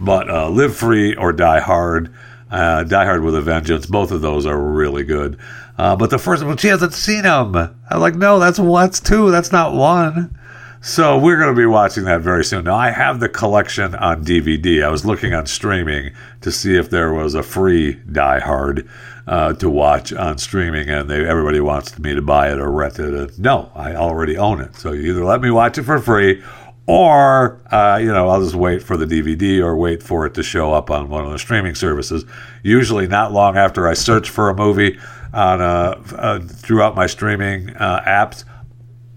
But 0.00 0.30
uh, 0.30 0.48
live 0.48 0.76
free 0.76 1.14
or 1.14 1.32
die 1.32 1.60
hard. 1.60 2.14
Uh, 2.50 2.82
Die 2.82 3.04
Hard 3.04 3.22
with 3.22 3.34
a 3.34 3.42
Vengeance. 3.42 3.84
Both 3.84 4.10
of 4.10 4.22
those 4.22 4.46
are 4.46 4.58
really 4.58 5.04
good. 5.04 5.38
Uh, 5.76 5.94
but 5.96 6.08
the 6.08 6.18
first 6.18 6.42
one, 6.44 6.56
she 6.56 6.68
hasn't 6.68 6.94
seen 6.94 7.22
them. 7.22 7.54
I'm 7.54 8.00
like, 8.00 8.14
no, 8.14 8.38
that's 8.38 8.58
that's 8.58 9.00
two. 9.00 9.30
That's 9.30 9.52
not 9.52 9.74
one. 9.74 10.38
So 10.80 11.18
we're 11.18 11.36
going 11.36 11.54
to 11.54 11.60
be 11.60 11.66
watching 11.66 12.04
that 12.04 12.20
very 12.20 12.44
soon. 12.44 12.64
Now 12.64 12.76
I 12.76 12.90
have 12.90 13.20
the 13.20 13.28
collection 13.28 13.94
on 13.96 14.24
DVD. 14.24 14.84
I 14.84 14.88
was 14.88 15.04
looking 15.04 15.34
on 15.34 15.46
streaming 15.46 16.12
to 16.40 16.52
see 16.52 16.76
if 16.76 16.88
there 16.88 17.12
was 17.12 17.34
a 17.34 17.42
free 17.42 17.94
Die 17.94 18.38
Hard 18.38 18.88
uh, 19.26 19.52
to 19.54 19.68
watch 19.68 20.12
on 20.12 20.38
streaming, 20.38 20.88
and 20.88 21.10
they, 21.10 21.26
everybody 21.26 21.60
wants 21.60 21.98
me 21.98 22.14
to 22.14 22.22
buy 22.22 22.50
it 22.50 22.58
or 22.58 22.70
rent 22.70 22.98
it. 22.98 23.12
And 23.12 23.38
no, 23.38 23.70
I 23.74 23.94
already 23.94 24.38
own 24.38 24.60
it. 24.60 24.76
So 24.76 24.92
you 24.92 25.10
either 25.10 25.24
let 25.24 25.40
me 25.42 25.50
watch 25.50 25.78
it 25.78 25.82
for 25.82 25.98
free, 25.98 26.42
or 26.88 27.60
uh, 27.70 27.98
you 28.00 28.08
know 28.08 28.28
I'll 28.28 28.42
just 28.42 28.54
wait 28.54 28.82
for 28.82 28.96
the 28.96 29.04
DVD 29.04 29.62
or 29.62 29.76
wait 29.76 30.02
for 30.02 30.24
it 30.26 30.34
to 30.34 30.42
show 30.42 30.72
up 30.72 30.90
on 30.90 31.10
one 31.10 31.24
of 31.24 31.30
the 31.30 31.38
streaming 31.38 31.74
services. 31.74 32.24
Usually, 32.62 33.06
not 33.06 33.30
long 33.30 33.56
after 33.56 33.86
I 33.86 33.92
search 33.92 34.30
for 34.30 34.48
a 34.48 34.54
movie 34.54 34.98
on 35.32 35.60
uh, 35.60 36.02
uh 36.16 36.40
throughout 36.40 36.96
my 36.96 37.06
streaming 37.06 37.76
uh, 37.76 38.02
apps, 38.04 38.44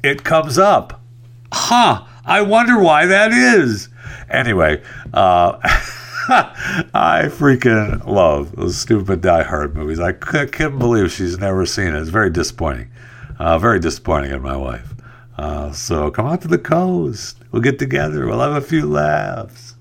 it 0.03 0.23
comes 0.23 0.57
up 0.57 1.01
huh, 1.53 2.05
I 2.25 2.41
wonder 2.41 2.79
why 2.79 3.05
that 3.05 3.31
is. 3.31 3.89
Anyway, 4.29 4.81
I 5.13 5.59
freaking 6.93 8.05
love 8.05 8.55
those 8.55 8.77
stupid 8.77 9.21
Die 9.21 9.43
Hard 9.43 9.75
movies. 9.75 9.99
I 9.99 10.13
can't 10.13 10.77
believe 10.79 11.11
she's 11.11 11.37
never 11.37 11.65
seen 11.65 11.87
it. 11.93 11.99
It's 11.99 12.09
very 12.09 12.29
disappointing. 12.29 12.89
Very 13.39 13.79
disappointing 13.79 14.31
in 14.31 14.41
my 14.41 14.55
wife. 14.55 14.93
So 15.73 16.11
come 16.11 16.25
out 16.25 16.41
to 16.41 16.47
the 16.47 16.57
coast. 16.57 17.40
We'll 17.51 17.61
get 17.61 17.79
together. 17.79 18.25
We'll 18.27 18.39
have 18.39 18.53
a 18.53 18.61
few 18.61 18.85
laughs. 18.85 19.75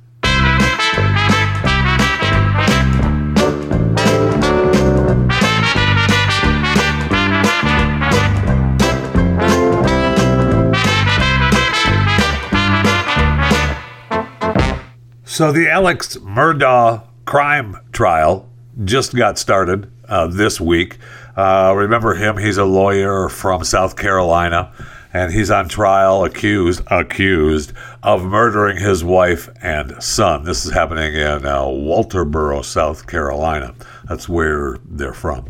So 15.24 15.52
the 15.52 15.70
Alex 15.70 16.16
Murdaugh 16.18 17.06
crime 17.24 17.78
trial 17.92 18.46
just 18.84 19.16
got 19.16 19.38
started 19.38 19.90
uh, 20.08 20.26
this 20.26 20.60
week. 20.60 20.98
Uh, 21.36 21.72
remember 21.74 22.14
him? 22.14 22.36
He's 22.36 22.58
a 22.58 22.64
lawyer 22.64 23.28
from 23.28 23.64
South 23.64 23.96
Carolina, 23.96 24.70
and 25.12 25.32
he's 25.32 25.50
on 25.50 25.68
trial 25.68 26.24
accused 26.24 26.82
accused 26.88 27.72
of 28.02 28.24
murdering 28.24 28.76
his 28.76 29.02
wife 29.02 29.48
and 29.62 30.02
son. 30.02 30.44
This 30.44 30.64
is 30.64 30.72
happening 30.72 31.14
in 31.14 31.46
uh, 31.46 31.64
Walterboro, 31.64 32.64
South 32.64 33.06
Carolina. 33.06 33.74
That's 34.08 34.28
where 34.28 34.78
they're 34.84 35.12
from. 35.12 35.46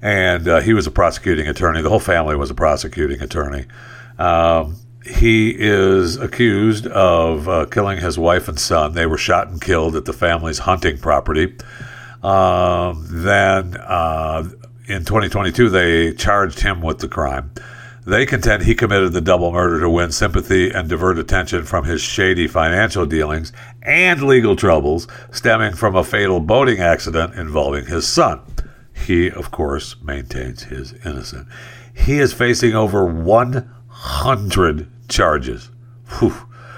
And 0.00 0.48
uh, 0.48 0.60
he 0.60 0.72
was 0.72 0.86
a 0.86 0.90
prosecuting 0.90 1.46
attorney. 1.46 1.82
The 1.82 1.88
whole 1.88 2.00
family 2.00 2.36
was 2.36 2.50
a 2.50 2.54
prosecuting 2.54 3.20
attorney. 3.20 3.66
Um, 4.18 4.76
he 5.04 5.50
is 5.50 6.16
accused 6.16 6.86
of 6.86 7.48
uh, 7.48 7.66
killing 7.66 7.98
his 7.98 8.18
wife 8.18 8.48
and 8.48 8.58
son. 8.58 8.94
They 8.94 9.06
were 9.06 9.18
shot 9.18 9.48
and 9.48 9.60
killed 9.60 9.96
at 9.96 10.04
the 10.04 10.12
family's 10.12 10.60
hunting 10.60 10.98
property. 10.98 11.56
Um, 12.22 13.04
then 13.10 13.76
uh, 13.76 14.48
in 14.86 15.04
2022, 15.04 15.70
they 15.70 16.12
charged 16.12 16.60
him 16.60 16.80
with 16.80 16.98
the 16.98 17.08
crime. 17.08 17.52
They 18.04 18.26
contend 18.26 18.64
he 18.64 18.74
committed 18.74 19.12
the 19.12 19.20
double 19.20 19.52
murder 19.52 19.78
to 19.80 19.88
win 19.88 20.10
sympathy 20.10 20.70
and 20.70 20.88
divert 20.88 21.18
attention 21.18 21.64
from 21.64 21.84
his 21.84 22.00
shady 22.00 22.48
financial 22.48 23.06
dealings 23.06 23.52
and 23.82 24.20
legal 24.22 24.56
troubles 24.56 25.06
stemming 25.30 25.74
from 25.74 25.94
a 25.94 26.02
fatal 26.02 26.40
boating 26.40 26.80
accident 26.80 27.34
involving 27.34 27.86
his 27.86 28.08
son. 28.08 28.40
He, 28.92 29.30
of 29.30 29.52
course, 29.52 29.96
maintains 30.02 30.64
his 30.64 30.94
innocence. 31.04 31.48
He 31.94 32.18
is 32.18 32.32
facing 32.32 32.74
over 32.74 33.04
100 33.04 34.88
charges. 35.08 35.70
Whew. 36.18 36.34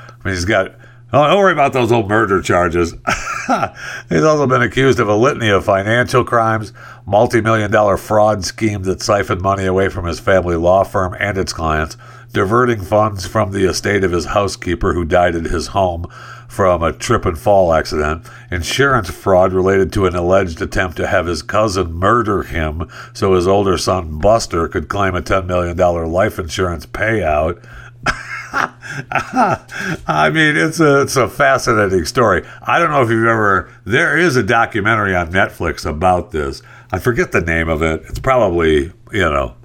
I 0.09 0.29
mean, 0.29 0.35
he's 0.35 0.45
got. 0.45 0.75
Oh, 1.13 1.29
don't 1.29 1.39
worry 1.39 1.53
about 1.53 1.73
those 1.73 1.93
old 1.93 2.09
murder 2.09 2.43
charges. 2.43 2.93
he's 4.09 4.25
also 4.25 4.47
been 4.47 4.63
accused 4.63 4.99
of 4.99 5.09
a 5.09 5.15
litany 5.15 5.49
of 5.49 5.65
financial 5.65 6.25
crimes, 6.25 6.73
multi 7.07 7.41
million 7.41 7.71
dollar 7.71 7.97
fraud 7.97 8.45
scheme 8.45 8.83
that 8.83 9.03
siphoned 9.03 9.43
money 9.43 9.67
away 9.67 9.89
from 9.89 10.07
his 10.07 10.21
family 10.21 10.57
law 10.57 10.85
firm 10.85 11.15
and 11.19 11.37
its 11.37 11.53
clients, 11.53 11.97
diverting 12.33 12.81
funds 12.81 13.27
from 13.27 13.53
the 13.53 13.69
estate 13.69 14.05
of 14.05 14.13
his 14.13 14.27
housekeeper 14.27 14.95
who 14.95 15.05
died 15.05 15.35
at 15.35 15.45
his 15.45 15.69
home 15.69 16.07
from 16.49 16.83
a 16.83 16.93
trip 16.93 17.27
and 17.27 17.39
fall 17.39 17.73
accident, 17.73 18.29
insurance 18.51 19.11
fraud 19.11 19.53
related 19.53 19.93
to 19.93 20.07
an 20.07 20.15
alleged 20.15 20.63
attempt 20.63 20.97
to 20.97 21.07
have 21.07 21.27
his 21.27 21.43
cousin 21.43 21.93
murder 21.93 22.45
him 22.45 22.89
so 23.13 23.35
his 23.35 23.49
older 23.49 23.77
son 23.77 24.19
Buster 24.19 24.69
could 24.69 24.89
claim 24.89 25.15
a 25.15 25.23
$10 25.23 25.47
million 25.47 25.77
life 25.77 26.39
insurance 26.39 26.87
payout 26.87 27.65
I 30.07 30.31
mean, 30.33 30.57
it's 30.57 30.79
a 30.79 31.03
it's 31.03 31.17
a 31.17 31.29
fascinating 31.29 32.05
story. 32.05 32.45
I 32.63 32.79
don't 32.79 32.91
know 32.91 33.03
if 33.03 33.11
you've 33.11 33.27
ever. 33.27 33.73
There 33.85 34.17
is 34.17 34.37
a 34.37 34.43
documentary 34.43 35.15
on 35.17 35.33
Netflix 35.33 35.85
about 35.85 36.31
this. 36.31 36.63
I 36.93 36.99
forget 36.99 37.33
the 37.33 37.41
name 37.41 37.69
of 37.69 37.83
it. 37.83 38.03
It's 38.09 38.19
probably 38.19 38.93
you 39.15 39.21
know, 39.21 39.57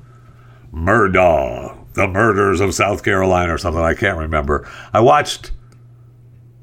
Murdaugh, 0.71 1.93
the 1.93 2.07
murders 2.07 2.61
of 2.61 2.73
South 2.73 3.03
Carolina 3.03 3.53
or 3.53 3.57
something. 3.57 3.81
I 3.81 3.95
can't 3.95 4.17
remember. 4.17 4.69
I 4.93 4.99
watched 4.99 5.51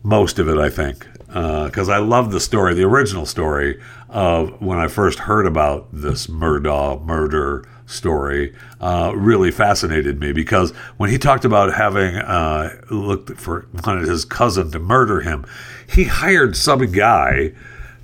most 0.03 0.39
of 0.39 0.49
it. 0.49 0.59
I 0.59 0.71
think 0.71 1.07
because 1.27 1.89
uh, 1.89 1.93
I 1.93 1.99
love 1.99 2.31
the 2.31 2.41
story, 2.41 2.73
the 2.75 2.85
original 2.85 3.27
story 3.27 3.81
of 4.09 4.61
when 4.63 4.79
I 4.79 4.87
first 4.87 5.19
heard 5.19 5.47
about 5.47 5.89
this 5.93 6.29
Murdaugh 6.29 7.05
murder 7.05 7.69
story 7.87 8.55
uh, 8.81 9.13
really 9.15 9.51
fascinated 9.51 10.21
me 10.21 10.33
because 10.33 10.71
when 10.97 11.11
he 11.11 11.19
talked 11.19 11.45
about 11.45 11.75
having 11.75 12.17
uh, 12.17 12.81
looked 12.91 13.39
for 13.39 13.67
wanted 13.85 14.09
his 14.09 14.25
cousin 14.25 14.71
to 14.71 14.79
murder 14.79 15.21
him, 15.21 15.45
he 15.89 16.05
hired 16.05 16.57
some 16.57 16.91
guy 16.93 17.53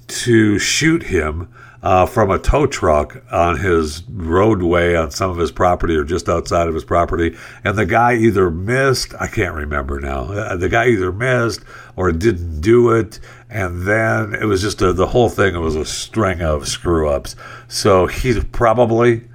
to 0.09 0.59
shoot 0.59 1.05
him 1.05 1.49
uh, 1.83 2.07
from 2.07 2.31
a 2.31 2.39
tow 2.39 2.67
truck 2.67 3.23
on 3.33 3.59
his 3.59 4.03
roadway 4.09 4.95
on 4.95 5.11
some 5.11 5.31
of 5.31 5.37
his 5.37 5.51
property 5.51 5.97
or 5.97 6.05
just 6.05 6.29
outside 6.29 6.69
of 6.69 6.75
his 6.75 6.85
property. 6.85 7.37
And 7.65 7.77
the 7.77 7.87
guy 7.87 8.15
either 8.15 8.51
missed, 8.51 9.15
I 9.19 9.27
can't 9.27 9.55
remember 9.55 9.99
now, 9.99 10.25
uh, 10.25 10.57
the 10.57 10.69
guy 10.69 10.89
either 10.89 11.11
missed 11.11 11.63
or 11.97 12.13
didn't 12.13 12.61
do 12.61 12.91
it. 12.91 13.19
And 13.51 13.83
then 13.83 14.35
it 14.35 14.45
was 14.45 14.63
just 14.63 14.81
a, 14.81 14.93
the 14.93 15.09
whole 15.09 15.29
thing 15.29 15.55
it 15.55 15.59
was 15.59 15.77
a 15.77 15.85
string 15.85 16.41
of 16.41 16.69
screw 16.69 17.09
ups. 17.09 17.35
So 17.69 18.07
he's 18.07 18.43
probably 18.45 19.29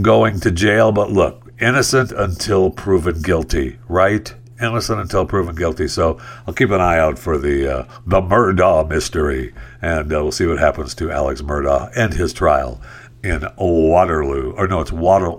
going 0.00 0.40
to 0.40 0.50
jail, 0.50 0.92
but 0.92 1.10
look, 1.10 1.52
innocent 1.58 2.12
until 2.12 2.70
proven 2.70 3.22
guilty, 3.22 3.78
right? 3.88 4.34
Innocent 4.62 5.00
until 5.00 5.26
proven 5.26 5.56
guilty. 5.56 5.88
So 5.88 6.20
I'll 6.46 6.54
keep 6.54 6.70
an 6.70 6.80
eye 6.80 6.98
out 6.98 7.18
for 7.18 7.36
the 7.36 7.80
uh, 7.80 7.88
the 8.06 8.20
Murdaugh 8.20 8.88
mystery, 8.88 9.52
and 9.80 10.12
uh, 10.12 10.22
we'll 10.22 10.32
see 10.32 10.46
what 10.46 10.58
happens 10.58 10.94
to 10.96 11.10
Alex 11.10 11.42
Murdaugh 11.42 11.90
and 11.96 12.14
his 12.14 12.32
trial 12.32 12.80
in 13.24 13.46
Waterloo, 13.58 14.52
or 14.52 14.68
no, 14.68 14.80
it's 14.80 14.92
Water. 14.92 15.32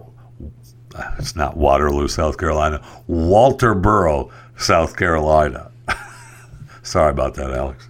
It's 1.17 1.35
not 1.35 1.57
Waterloo, 1.57 2.07
South 2.07 2.37
Carolina. 2.37 2.79
Walterboro, 3.09 4.31
South 4.57 4.95
Carolina. 4.95 5.71
Sorry 6.83 7.11
about 7.11 7.35
that, 7.35 7.51
Alex. 7.51 7.89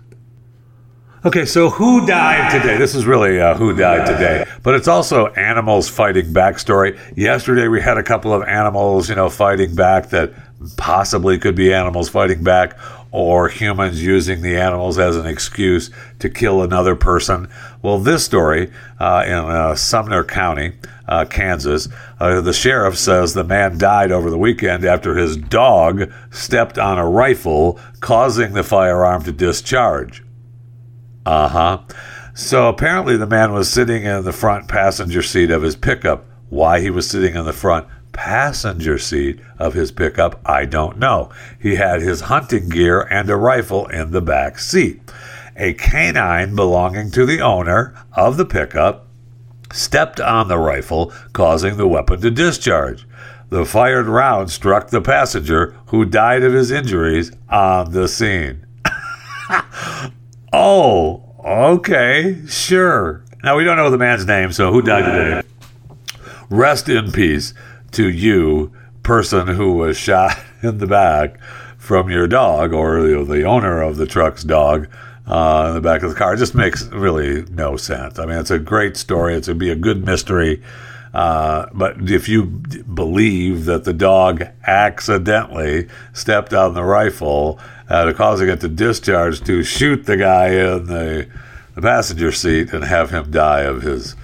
Okay, 1.25 1.45
so 1.45 1.69
who 1.69 2.05
died 2.05 2.51
today? 2.51 2.77
This 2.77 2.95
is 2.95 3.05
really 3.05 3.39
uh, 3.39 3.55
who 3.55 3.73
died 3.73 4.05
today, 4.05 4.45
but 4.61 4.75
it's 4.75 4.89
also 4.89 5.27
animals 5.27 5.87
fighting 5.87 6.33
back 6.33 6.59
story. 6.59 6.99
Yesterday 7.15 7.69
we 7.69 7.79
had 7.81 7.97
a 7.97 8.03
couple 8.03 8.33
of 8.33 8.43
animals, 8.43 9.07
you 9.07 9.15
know, 9.15 9.29
fighting 9.29 9.73
back 9.73 10.09
that 10.09 10.33
possibly 10.77 11.37
could 11.37 11.55
be 11.55 11.73
animals 11.73 12.09
fighting 12.09 12.43
back 12.43 12.77
or 13.13 13.47
humans 13.47 14.03
using 14.03 14.41
the 14.41 14.57
animals 14.57 14.97
as 14.97 15.15
an 15.15 15.27
excuse 15.27 15.91
to 16.17 16.29
kill 16.29 16.63
another 16.63 16.95
person. 16.95 17.47
Well, 17.83 17.99
this 17.99 18.25
story 18.25 18.71
uh, 18.99 19.23
in 19.27 19.33
uh, 19.33 19.75
Sumner 19.75 20.23
County, 20.23 20.73
uh, 21.07 21.25
Kansas, 21.25 21.87
uh, 22.19 22.41
the 22.41 22.53
sheriff 22.53 22.97
says 22.97 23.33
the 23.33 23.43
man 23.43 23.77
died 23.77 24.11
over 24.11 24.31
the 24.31 24.37
weekend 24.37 24.83
after 24.83 25.15
his 25.15 25.37
dog 25.37 26.11
stepped 26.31 26.79
on 26.79 26.97
a 26.97 27.07
rifle, 27.07 27.79
causing 27.99 28.53
the 28.53 28.63
firearm 28.63 29.23
to 29.23 29.31
discharge. 29.31 30.23
Uh 31.23 31.47
huh. 31.49 31.81
So 32.33 32.67
apparently, 32.67 33.15
the 33.15 33.27
man 33.27 33.53
was 33.53 33.69
sitting 33.69 34.03
in 34.03 34.23
the 34.23 34.33
front 34.33 34.67
passenger 34.67 35.21
seat 35.21 35.51
of 35.51 35.61
his 35.61 35.75
pickup. 35.75 36.25
Why 36.49 36.81
he 36.81 36.89
was 36.89 37.07
sitting 37.07 37.35
in 37.35 37.45
the 37.45 37.53
front 37.53 37.87
passenger 38.13 38.97
seat 38.97 39.39
of 39.59 39.73
his 39.73 39.91
pickup, 39.91 40.39
I 40.45 40.65
don't 40.65 40.97
know. 40.97 41.29
He 41.59 41.75
had 41.75 42.01
his 42.01 42.21
hunting 42.21 42.69
gear 42.69 43.01
and 43.01 43.29
a 43.29 43.35
rifle 43.35 43.87
in 43.87 44.11
the 44.11 44.21
back 44.21 44.59
seat. 44.59 45.01
A 45.57 45.73
canine 45.73 46.55
belonging 46.55 47.11
to 47.11 47.25
the 47.25 47.41
owner 47.41 47.93
of 48.13 48.37
the 48.37 48.45
pickup 48.45 49.07
stepped 49.71 50.19
on 50.19 50.47
the 50.47 50.57
rifle, 50.57 51.11
causing 51.33 51.77
the 51.77 51.87
weapon 51.87 52.21
to 52.21 52.31
discharge. 52.31 53.05
The 53.49 53.65
fired 53.65 54.07
round 54.07 54.51
struck 54.51 54.89
the 54.89 55.01
passenger, 55.01 55.75
who 55.87 56.05
died 56.05 56.43
of 56.43 56.53
his 56.53 56.71
injuries 56.71 57.31
on 57.49 57.91
the 57.91 58.07
scene. 58.07 58.65
Oh, 60.55 61.23
okay, 61.43 62.45
sure. 62.47 63.25
Now 63.43 63.57
we 63.57 63.63
don't 63.63 63.75
know 63.75 63.89
the 63.89 63.97
man's 63.97 64.27
name, 64.27 64.51
so 64.51 64.71
who 64.71 64.83
died 64.83 65.05
today? 65.05 65.41
Rest 66.51 66.87
in 66.89 67.11
peace 67.11 67.55
to 67.93 68.09
you, 68.09 68.71
person 69.01 69.47
who 69.47 69.73
was 69.73 69.97
shot 69.97 70.37
in 70.61 70.77
the 70.77 70.87
back 70.87 71.39
from 71.77 72.09
your 72.09 72.27
dog 72.27 72.73
or 72.73 73.25
the 73.25 73.43
owner 73.43 73.81
of 73.81 73.97
the 73.97 74.05
truck's 74.05 74.43
dog 74.43 74.87
uh, 75.27 75.65
in 75.69 75.75
the 75.75 75.81
back 75.81 76.03
of 76.03 76.09
the 76.09 76.15
car. 76.15 76.33
It 76.33 76.37
just 76.37 76.55
makes 76.55 76.83
really 76.87 77.43
no 77.51 77.77
sense. 77.77 78.19
I 78.19 78.25
mean, 78.25 78.37
it's 78.37 78.51
a 78.51 78.59
great 78.59 78.97
story. 78.97 79.35
It's 79.35 79.47
to 79.47 79.55
be 79.55 79.69
a 79.69 79.75
good 79.75 80.05
mystery. 80.05 80.61
Uh, 81.13 81.67
but 81.73 82.09
if 82.09 82.27
you 82.27 82.45
believe 82.45 83.65
that 83.65 83.83
the 83.83 83.93
dog 83.93 84.45
accidentally 84.65 85.87
stepped 86.11 86.53
on 86.53 86.73
the 86.73 86.83
rifle, 86.83 87.59
uh, 87.89 88.11
causing 88.13 88.49
it 88.49 88.59
to 88.61 88.67
discharge 88.67 89.41
to 89.41 89.63
shoot 89.63 90.05
the 90.05 90.17
guy 90.17 90.47
in 90.47 90.87
the, 90.87 91.27
the 91.75 91.81
passenger 91.81 92.31
seat 92.31 92.73
and 92.73 92.83
have 92.83 93.11
him 93.11 93.29
die 93.29 93.61
of 93.61 93.83
his 93.83 94.15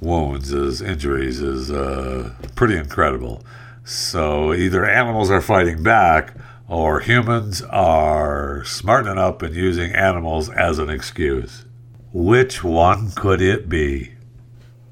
wounds, 0.00 0.48
his 0.48 0.80
injuries, 0.80 1.40
is 1.40 1.70
uh, 1.70 2.32
pretty 2.54 2.76
incredible. 2.76 3.42
So 3.84 4.52
either 4.54 4.84
animals 4.84 5.30
are 5.30 5.40
fighting 5.40 5.82
back 5.82 6.34
or 6.68 7.00
humans 7.00 7.62
are 7.62 8.64
smartening 8.64 9.18
up 9.18 9.42
and 9.42 9.54
using 9.54 9.92
animals 9.92 10.48
as 10.50 10.78
an 10.78 10.88
excuse. 10.88 11.64
Which 12.12 12.62
one 12.62 13.10
could 13.12 13.40
it 13.40 13.68
be? 13.68 14.12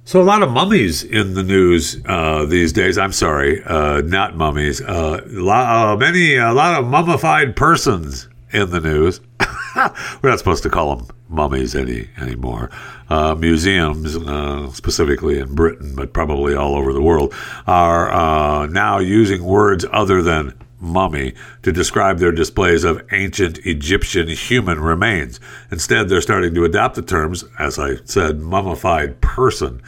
So 0.05 0.21
a 0.21 0.25
lot 0.25 0.43
of 0.43 0.51
mummies 0.51 1.05
in 1.05 1.35
the 1.35 1.43
news 1.43 2.01
uh, 2.07 2.47
these 2.47 2.73
days. 2.73 2.97
I'm 2.97 3.13
sorry, 3.13 3.63
uh, 3.65 4.01
not 4.01 4.37
mummies. 4.37 4.81
Uh, 4.81 5.21
uh, 5.23 5.97
many, 5.99 6.37
a 6.37 6.53
lot 6.53 6.81
of 6.81 6.87
mummified 6.87 7.55
persons 7.57 8.29
in 8.51 8.71
the 8.71 8.81
news. 8.81 9.21
We're 10.23 10.31
not 10.31 10.39
supposed 10.39 10.63
to 10.63 10.71
call 10.71 10.97
them 10.97 11.18
mummies 11.29 11.75
any 11.75 12.09
anymore. 12.17 12.71
Uh, 13.09 13.35
museums, 13.35 14.17
uh, 14.17 14.71
specifically 14.73 15.39
in 15.39 15.55
Britain, 15.55 15.95
but 15.95 16.13
probably 16.13 16.55
all 16.55 16.75
over 16.75 16.93
the 16.93 17.03
world, 17.03 17.35
are 17.67 18.67
now 18.69 18.99
using 18.99 19.45
words 19.45 19.85
other 19.93 20.23
than 20.23 20.55
mummy 20.81 21.35
to 21.63 21.73
describe 21.73 22.19
their 22.19 22.33
displays 22.33 22.85
of 22.85 23.03
ancient 23.13 23.59
Egyptian 23.67 24.29
human 24.29 24.81
remains. 24.81 25.41
Instead, 25.71 26.09
they're 26.09 26.21
starting 26.21 26.55
to 26.55 26.65
adopt 26.65 26.95
the 26.95 27.03
terms, 27.03 27.45
as 27.59 27.79
I 27.79 27.97
said, 28.05 28.41
mummified 28.41 29.21
person, 29.21 29.83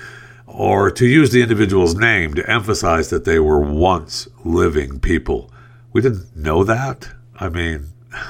or 0.46 0.90
to 0.90 1.06
use 1.06 1.30
the 1.30 1.42
individual's 1.42 1.94
name 1.94 2.34
to 2.34 2.50
emphasize 2.50 3.10
that 3.10 3.24
they 3.24 3.38
were 3.38 3.60
once 3.60 4.28
living 4.44 4.98
people. 4.98 5.50
We 5.92 6.00
didn't 6.00 6.36
know 6.36 6.64
that? 6.64 7.08
I 7.36 7.48
mean, 7.48 7.88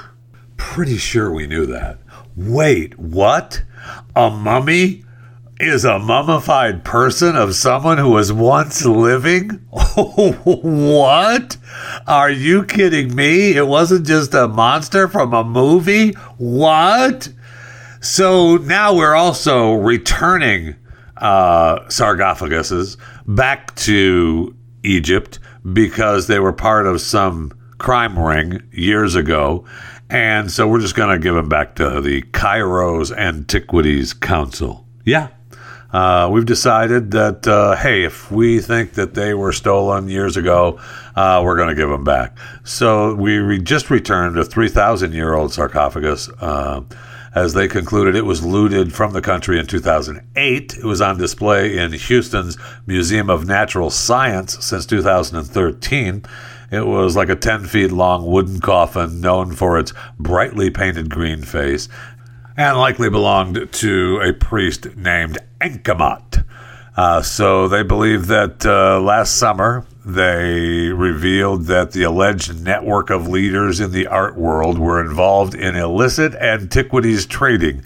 pretty 0.56 0.98
sure 0.98 1.30
we 1.30 1.46
knew 1.46 1.66
that. 1.66 1.98
Wait, 2.40 2.98
what? 2.98 3.62
A 4.16 4.30
mummy? 4.30 5.04
is 5.60 5.84
a 5.84 5.98
mummified 5.98 6.82
person 6.84 7.36
of 7.36 7.54
someone 7.54 7.98
who 7.98 8.08
was 8.08 8.32
once 8.32 8.86
living? 8.86 9.50
what? 9.70 11.58
Are 12.06 12.30
you 12.30 12.64
kidding 12.64 13.14
me? 13.14 13.54
It 13.54 13.66
wasn't 13.66 14.06
just 14.06 14.32
a 14.32 14.48
monster 14.48 15.06
from 15.06 15.34
a 15.34 15.44
movie? 15.44 16.12
What? 16.38 17.28
So 18.00 18.56
now 18.56 18.94
we're 18.94 19.14
also 19.14 19.74
returning 19.74 20.76
uh, 21.18 21.80
sarcophaguses 21.88 22.96
back 23.26 23.74
to 23.76 24.56
Egypt 24.82 25.40
because 25.74 26.26
they 26.26 26.38
were 26.38 26.54
part 26.54 26.86
of 26.86 27.02
some 27.02 27.52
crime 27.76 28.18
ring 28.18 28.62
years 28.72 29.14
ago. 29.14 29.66
And 30.10 30.50
so 30.50 30.66
we're 30.66 30.80
just 30.80 30.96
going 30.96 31.10
to 31.10 31.22
give 31.22 31.34
them 31.34 31.48
back 31.48 31.76
to 31.76 32.00
the 32.00 32.22
Cairo's 32.32 33.12
Antiquities 33.12 34.12
Council. 34.12 34.84
Yeah, 35.04 35.28
uh, 35.92 36.28
we've 36.30 36.46
decided 36.46 37.10
that, 37.12 37.46
uh, 37.46 37.76
hey, 37.76 38.04
if 38.04 38.30
we 38.30 38.60
think 38.60 38.94
that 38.94 39.14
they 39.14 39.34
were 39.34 39.52
stolen 39.52 40.08
years 40.08 40.36
ago, 40.36 40.80
uh, 41.16 41.42
we're 41.44 41.56
going 41.56 41.68
to 41.68 41.74
give 41.74 41.88
them 41.88 42.04
back. 42.04 42.36
So 42.64 43.14
we 43.14 43.38
re- 43.38 43.60
just 43.60 43.90
returned 43.90 44.38
a 44.38 44.44
3,000 44.44 45.12
year 45.12 45.34
old 45.34 45.52
sarcophagus. 45.52 46.28
Uh, 46.40 46.82
as 47.32 47.54
they 47.54 47.68
concluded, 47.68 48.16
it 48.16 48.24
was 48.24 48.44
looted 48.44 48.92
from 48.92 49.12
the 49.12 49.22
country 49.22 49.58
in 49.58 49.66
2008. 49.66 50.74
It 50.76 50.84
was 50.84 51.00
on 51.00 51.16
display 51.16 51.78
in 51.78 51.92
Houston's 51.92 52.58
Museum 52.86 53.30
of 53.30 53.46
Natural 53.46 53.90
Science 53.90 54.64
since 54.64 54.84
2013. 54.86 56.24
It 56.70 56.86
was 56.86 57.16
like 57.16 57.28
a 57.28 57.36
10 57.36 57.66
feet 57.66 57.90
long 57.90 58.26
wooden 58.26 58.60
coffin 58.60 59.20
known 59.20 59.52
for 59.52 59.78
its 59.78 59.92
brightly 60.18 60.70
painted 60.70 61.10
green 61.10 61.42
face 61.42 61.88
and 62.56 62.78
likely 62.78 63.10
belonged 63.10 63.72
to 63.72 64.20
a 64.20 64.32
priest 64.32 64.96
named 64.96 65.38
Enkamat. 65.60 66.44
Uh, 66.96 67.22
so 67.22 67.66
they 67.66 67.82
believe 67.82 68.26
that 68.26 68.64
uh, 68.66 69.00
last 69.00 69.36
summer 69.36 69.84
they 70.04 70.88
revealed 70.88 71.64
that 71.64 71.92
the 71.92 72.02
alleged 72.02 72.62
network 72.62 73.10
of 73.10 73.28
leaders 73.28 73.80
in 73.80 73.92
the 73.92 74.06
art 74.06 74.36
world 74.36 74.78
were 74.78 75.00
involved 75.00 75.54
in 75.54 75.76
illicit 75.76 76.34
antiquities 76.34 77.26
trading 77.26 77.82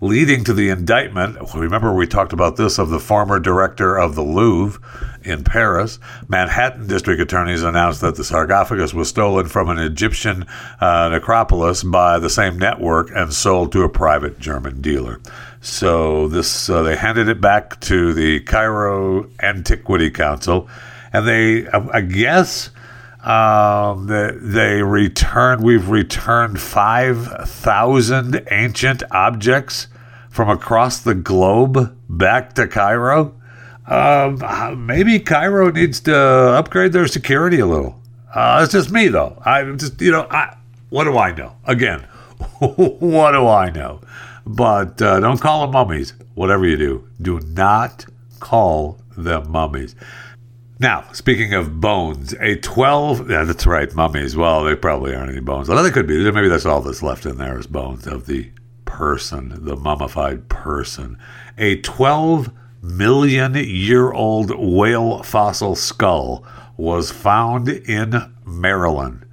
leading 0.00 0.44
to 0.44 0.54
the 0.54 0.68
indictment. 0.68 1.36
Remember, 1.54 1.92
we 1.92 2.06
talked 2.06 2.32
about 2.32 2.56
this 2.56 2.78
of 2.78 2.90
the 2.90 3.00
former 3.00 3.38
director 3.38 3.96
of 3.96 4.14
the 4.14 4.22
Louvre 4.22 4.80
in 5.24 5.42
Paris. 5.44 5.98
Manhattan 6.28 6.86
district 6.86 7.20
attorneys 7.20 7.62
announced 7.62 8.00
that 8.00 8.16
the 8.16 8.24
sarcophagus 8.24 8.94
was 8.94 9.08
stolen 9.08 9.46
from 9.46 9.68
an 9.68 9.78
Egyptian 9.78 10.46
uh, 10.80 11.08
necropolis 11.08 11.82
by 11.82 12.18
the 12.18 12.30
same 12.30 12.58
network 12.58 13.10
and 13.14 13.32
sold 13.32 13.72
to 13.72 13.82
a 13.82 13.88
private 13.88 14.38
German 14.38 14.80
dealer. 14.80 15.20
So 15.60 16.28
this, 16.28 16.70
uh, 16.70 16.82
they 16.82 16.96
handed 16.96 17.28
it 17.28 17.40
back 17.40 17.80
to 17.80 18.12
the 18.12 18.40
Cairo 18.40 19.28
Antiquity 19.42 20.10
Council, 20.10 20.68
and 21.12 21.26
they, 21.26 21.66
I 21.68 22.00
guess. 22.02 22.70
Um, 23.28 24.06
they, 24.06 24.30
they 24.40 24.82
returned, 24.82 25.62
we've 25.62 25.90
returned 25.90 26.58
5,000 26.60 28.46
ancient 28.50 29.02
objects 29.10 29.88
from 30.30 30.48
across 30.48 31.00
the 31.00 31.14
globe 31.14 31.94
back 32.08 32.54
to 32.54 32.66
Cairo. 32.66 33.34
Um, 33.86 34.86
maybe 34.86 35.20
Cairo 35.20 35.70
needs 35.70 36.00
to 36.00 36.16
upgrade 36.16 36.92
their 36.92 37.06
security 37.06 37.58
a 37.58 37.66
little. 37.66 38.00
Uh, 38.34 38.60
it's 38.62 38.72
just 38.72 38.90
me, 38.90 39.08
though. 39.08 39.40
I'm 39.44 39.78
just, 39.78 40.00
you 40.00 40.10
know, 40.10 40.26
I, 40.30 40.56
what 40.88 41.04
do 41.04 41.18
I 41.18 41.32
know? 41.32 41.54
Again, 41.66 42.00
what 42.60 43.32
do 43.32 43.46
I 43.46 43.70
know? 43.70 44.00
But 44.46 45.02
uh, 45.02 45.20
don't 45.20 45.40
call 45.40 45.62
them 45.62 45.72
mummies. 45.72 46.14
Whatever 46.34 46.66
you 46.66 46.78
do, 46.78 47.08
do 47.20 47.40
not 47.40 48.06
call 48.40 49.00
them 49.16 49.50
mummies. 49.50 49.94
Now, 50.80 51.10
speaking 51.12 51.54
of 51.54 51.80
bones, 51.80 52.34
a 52.34 52.54
12, 52.54 53.28
yeah, 53.30 53.42
that's 53.42 53.66
right, 53.66 53.92
mummies. 53.94 54.36
Well, 54.36 54.62
they 54.62 54.76
probably 54.76 55.12
aren't 55.12 55.32
any 55.32 55.40
bones. 55.40 55.68
Although 55.68 55.82
they 55.82 55.90
could 55.90 56.06
be. 56.06 56.30
Maybe 56.30 56.48
that's 56.48 56.66
all 56.66 56.80
that's 56.80 57.02
left 57.02 57.26
in 57.26 57.36
there 57.36 57.58
is 57.58 57.66
bones 57.66 58.06
of 58.06 58.26
the 58.26 58.50
person, 58.84 59.64
the 59.64 59.74
mummified 59.74 60.48
person. 60.48 61.18
A 61.56 61.80
12 61.80 62.52
million 62.80 63.54
year 63.54 64.12
old 64.12 64.52
whale 64.56 65.22
fossil 65.24 65.74
skull 65.74 66.44
was 66.76 67.10
found 67.10 67.68
in 67.68 68.32
Maryland. 68.46 69.26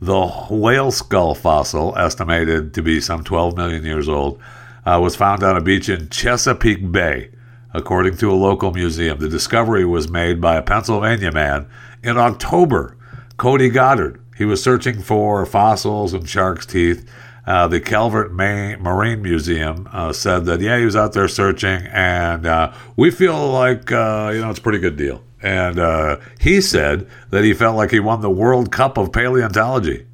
The 0.00 0.26
whale 0.48 0.90
skull 0.90 1.34
fossil, 1.34 1.96
estimated 1.98 2.72
to 2.74 2.82
be 2.82 3.00
some 3.00 3.24
12 3.24 3.56
million 3.56 3.84
years 3.84 4.08
old, 4.08 4.40
uh, 4.86 4.98
was 5.02 5.16
found 5.16 5.42
on 5.42 5.56
a 5.56 5.60
beach 5.60 5.88
in 5.88 6.08
Chesapeake 6.08 6.90
Bay, 6.90 7.30
according 7.72 8.16
to 8.18 8.30
a 8.30 8.34
local 8.34 8.72
museum. 8.72 9.18
The 9.18 9.28
discovery 9.28 9.84
was 9.84 10.08
made 10.08 10.40
by 10.40 10.56
a 10.56 10.62
Pennsylvania 10.62 11.32
man 11.32 11.68
in 12.02 12.16
October. 12.16 12.96
Cody 13.36 13.68
Goddard. 13.68 14.20
He 14.36 14.44
was 14.44 14.62
searching 14.62 15.00
for 15.00 15.44
fossils 15.46 16.12
and 16.12 16.28
shark's 16.28 16.66
teeth. 16.66 17.08
Uh, 17.46 17.66
the 17.66 17.80
Calvert 17.80 18.32
Marine 18.32 19.22
Museum 19.22 19.88
uh, 19.90 20.12
said 20.12 20.44
that 20.44 20.60
yeah, 20.60 20.78
he 20.78 20.84
was 20.84 20.94
out 20.94 21.14
there 21.14 21.28
searching, 21.28 21.86
and 21.86 22.46
uh, 22.46 22.72
we 22.94 23.10
feel 23.10 23.50
like 23.50 23.90
uh, 23.90 24.30
you 24.34 24.40
know 24.42 24.50
it's 24.50 24.58
a 24.58 24.62
pretty 24.62 24.78
good 24.78 24.96
deal. 24.96 25.24
And 25.40 25.78
uh, 25.78 26.18
he 26.40 26.60
said 26.60 27.08
that 27.30 27.44
he 27.44 27.54
felt 27.54 27.76
like 27.76 27.90
he 27.90 28.00
won 28.00 28.20
the 28.20 28.30
World 28.30 28.70
Cup 28.70 28.98
of 28.98 29.12
paleontology. 29.12 30.06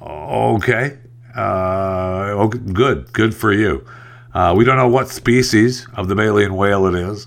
Okay, 0.00 0.98
uh, 1.36 2.32
okay 2.36 2.58
good, 2.58 3.12
good 3.12 3.34
for 3.34 3.52
you. 3.52 3.84
Uh, 4.32 4.54
we 4.56 4.64
don't 4.64 4.76
know 4.76 4.88
what 4.88 5.08
species 5.08 5.86
of 5.94 6.08
the 6.08 6.14
baleen 6.14 6.54
whale 6.54 6.86
it 6.86 6.94
is. 6.94 7.26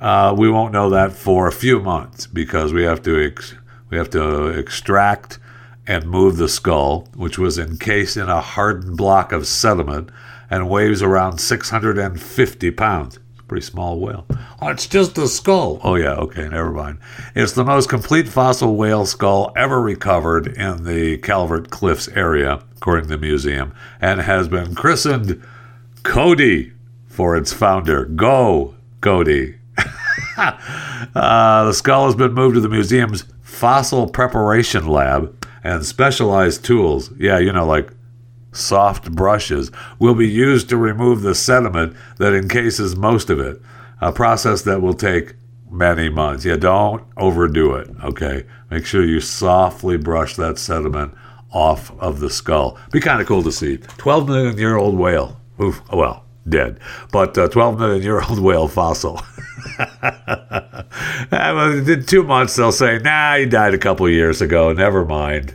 Uh, 0.00 0.34
we 0.36 0.48
won't 0.48 0.72
know 0.72 0.88
that 0.90 1.12
for 1.12 1.46
a 1.46 1.52
few 1.52 1.80
months 1.80 2.26
because 2.26 2.72
we 2.72 2.84
have 2.84 3.02
to 3.02 3.26
ex- 3.26 3.54
we 3.90 3.96
have 3.96 4.10
to 4.10 4.46
extract 4.46 5.38
and 5.86 6.06
move 6.06 6.36
the 6.36 6.48
skull, 6.48 7.08
which 7.14 7.38
was 7.38 7.58
encased 7.58 8.16
in 8.16 8.28
a 8.28 8.40
hardened 8.40 8.96
block 8.96 9.32
of 9.32 9.46
sediment 9.46 10.10
and 10.50 10.68
weighs 10.68 11.02
around 11.02 11.38
650 11.38 12.70
pounds. 12.72 13.18
Pretty 13.48 13.64
small 13.64 13.98
whale. 13.98 14.26
Oh, 14.60 14.68
it's 14.68 14.86
just 14.86 15.16
a 15.16 15.26
skull. 15.26 15.80
Oh, 15.82 15.94
yeah, 15.94 16.12
okay, 16.12 16.46
never 16.48 16.70
mind. 16.70 16.98
It's 17.34 17.52
the 17.52 17.64
most 17.64 17.88
complete 17.88 18.28
fossil 18.28 18.76
whale 18.76 19.06
skull 19.06 19.52
ever 19.56 19.80
recovered 19.80 20.48
in 20.48 20.84
the 20.84 21.16
Calvert 21.18 21.70
Cliffs 21.70 22.08
area, 22.08 22.62
according 22.76 23.04
to 23.04 23.08
the 23.08 23.18
museum, 23.18 23.72
and 24.02 24.20
has 24.20 24.48
been 24.48 24.74
christened 24.74 25.42
Cody 26.02 26.72
for 27.06 27.36
its 27.36 27.52
founder. 27.52 28.04
Go, 28.04 28.74
Cody. 29.00 29.56
uh, 30.36 31.64
the 31.64 31.72
skull 31.72 32.06
has 32.06 32.14
been 32.14 32.32
moved 32.32 32.54
to 32.54 32.60
the 32.60 32.68
museum's 32.68 33.24
fossil 33.42 34.08
preparation 34.08 34.86
lab 34.86 35.46
and 35.64 35.84
specialized 35.84 36.64
tools, 36.64 37.10
yeah, 37.18 37.38
you 37.38 37.52
know, 37.52 37.66
like 37.66 37.90
soft 38.52 39.10
brushes, 39.12 39.70
will 39.98 40.14
be 40.14 40.28
used 40.28 40.68
to 40.68 40.76
remove 40.76 41.22
the 41.22 41.34
sediment 41.34 41.96
that 42.18 42.34
encases 42.34 42.96
most 42.96 43.30
of 43.30 43.40
it, 43.40 43.60
a 44.00 44.12
process 44.12 44.62
that 44.62 44.80
will 44.80 44.94
take 44.94 45.34
many 45.70 46.08
months. 46.08 46.44
Yeah, 46.44 46.56
don't 46.56 47.04
overdo 47.16 47.74
it, 47.74 47.90
okay? 48.02 48.44
Make 48.70 48.86
sure 48.86 49.04
you 49.04 49.20
softly 49.20 49.96
brush 49.96 50.36
that 50.36 50.58
sediment 50.58 51.14
off 51.50 51.90
of 51.98 52.20
the 52.20 52.30
skull. 52.30 52.78
Be 52.92 53.00
kind 53.00 53.20
of 53.20 53.26
cool 53.26 53.42
to 53.42 53.52
see. 53.52 53.78
12 53.78 54.28
million 54.28 54.58
year 54.58 54.76
old 54.76 54.96
whale. 54.96 55.40
Oof, 55.60 55.82
well, 55.92 56.24
dead, 56.48 56.80
but 57.12 57.36
uh, 57.36 57.48
12 57.48 57.78
million 57.78 58.02
year 58.02 58.20
old 58.22 58.38
whale 58.38 58.68
fossil. 58.68 59.20
in 61.32 62.04
two 62.06 62.22
months, 62.22 62.56
they'll 62.56 62.72
say, 62.72 62.98
nah, 62.98 63.36
he 63.36 63.46
died 63.46 63.74
a 63.74 63.78
couple 63.78 64.08
years 64.08 64.40
ago. 64.40 64.72
Never 64.72 65.04
mind. 65.04 65.54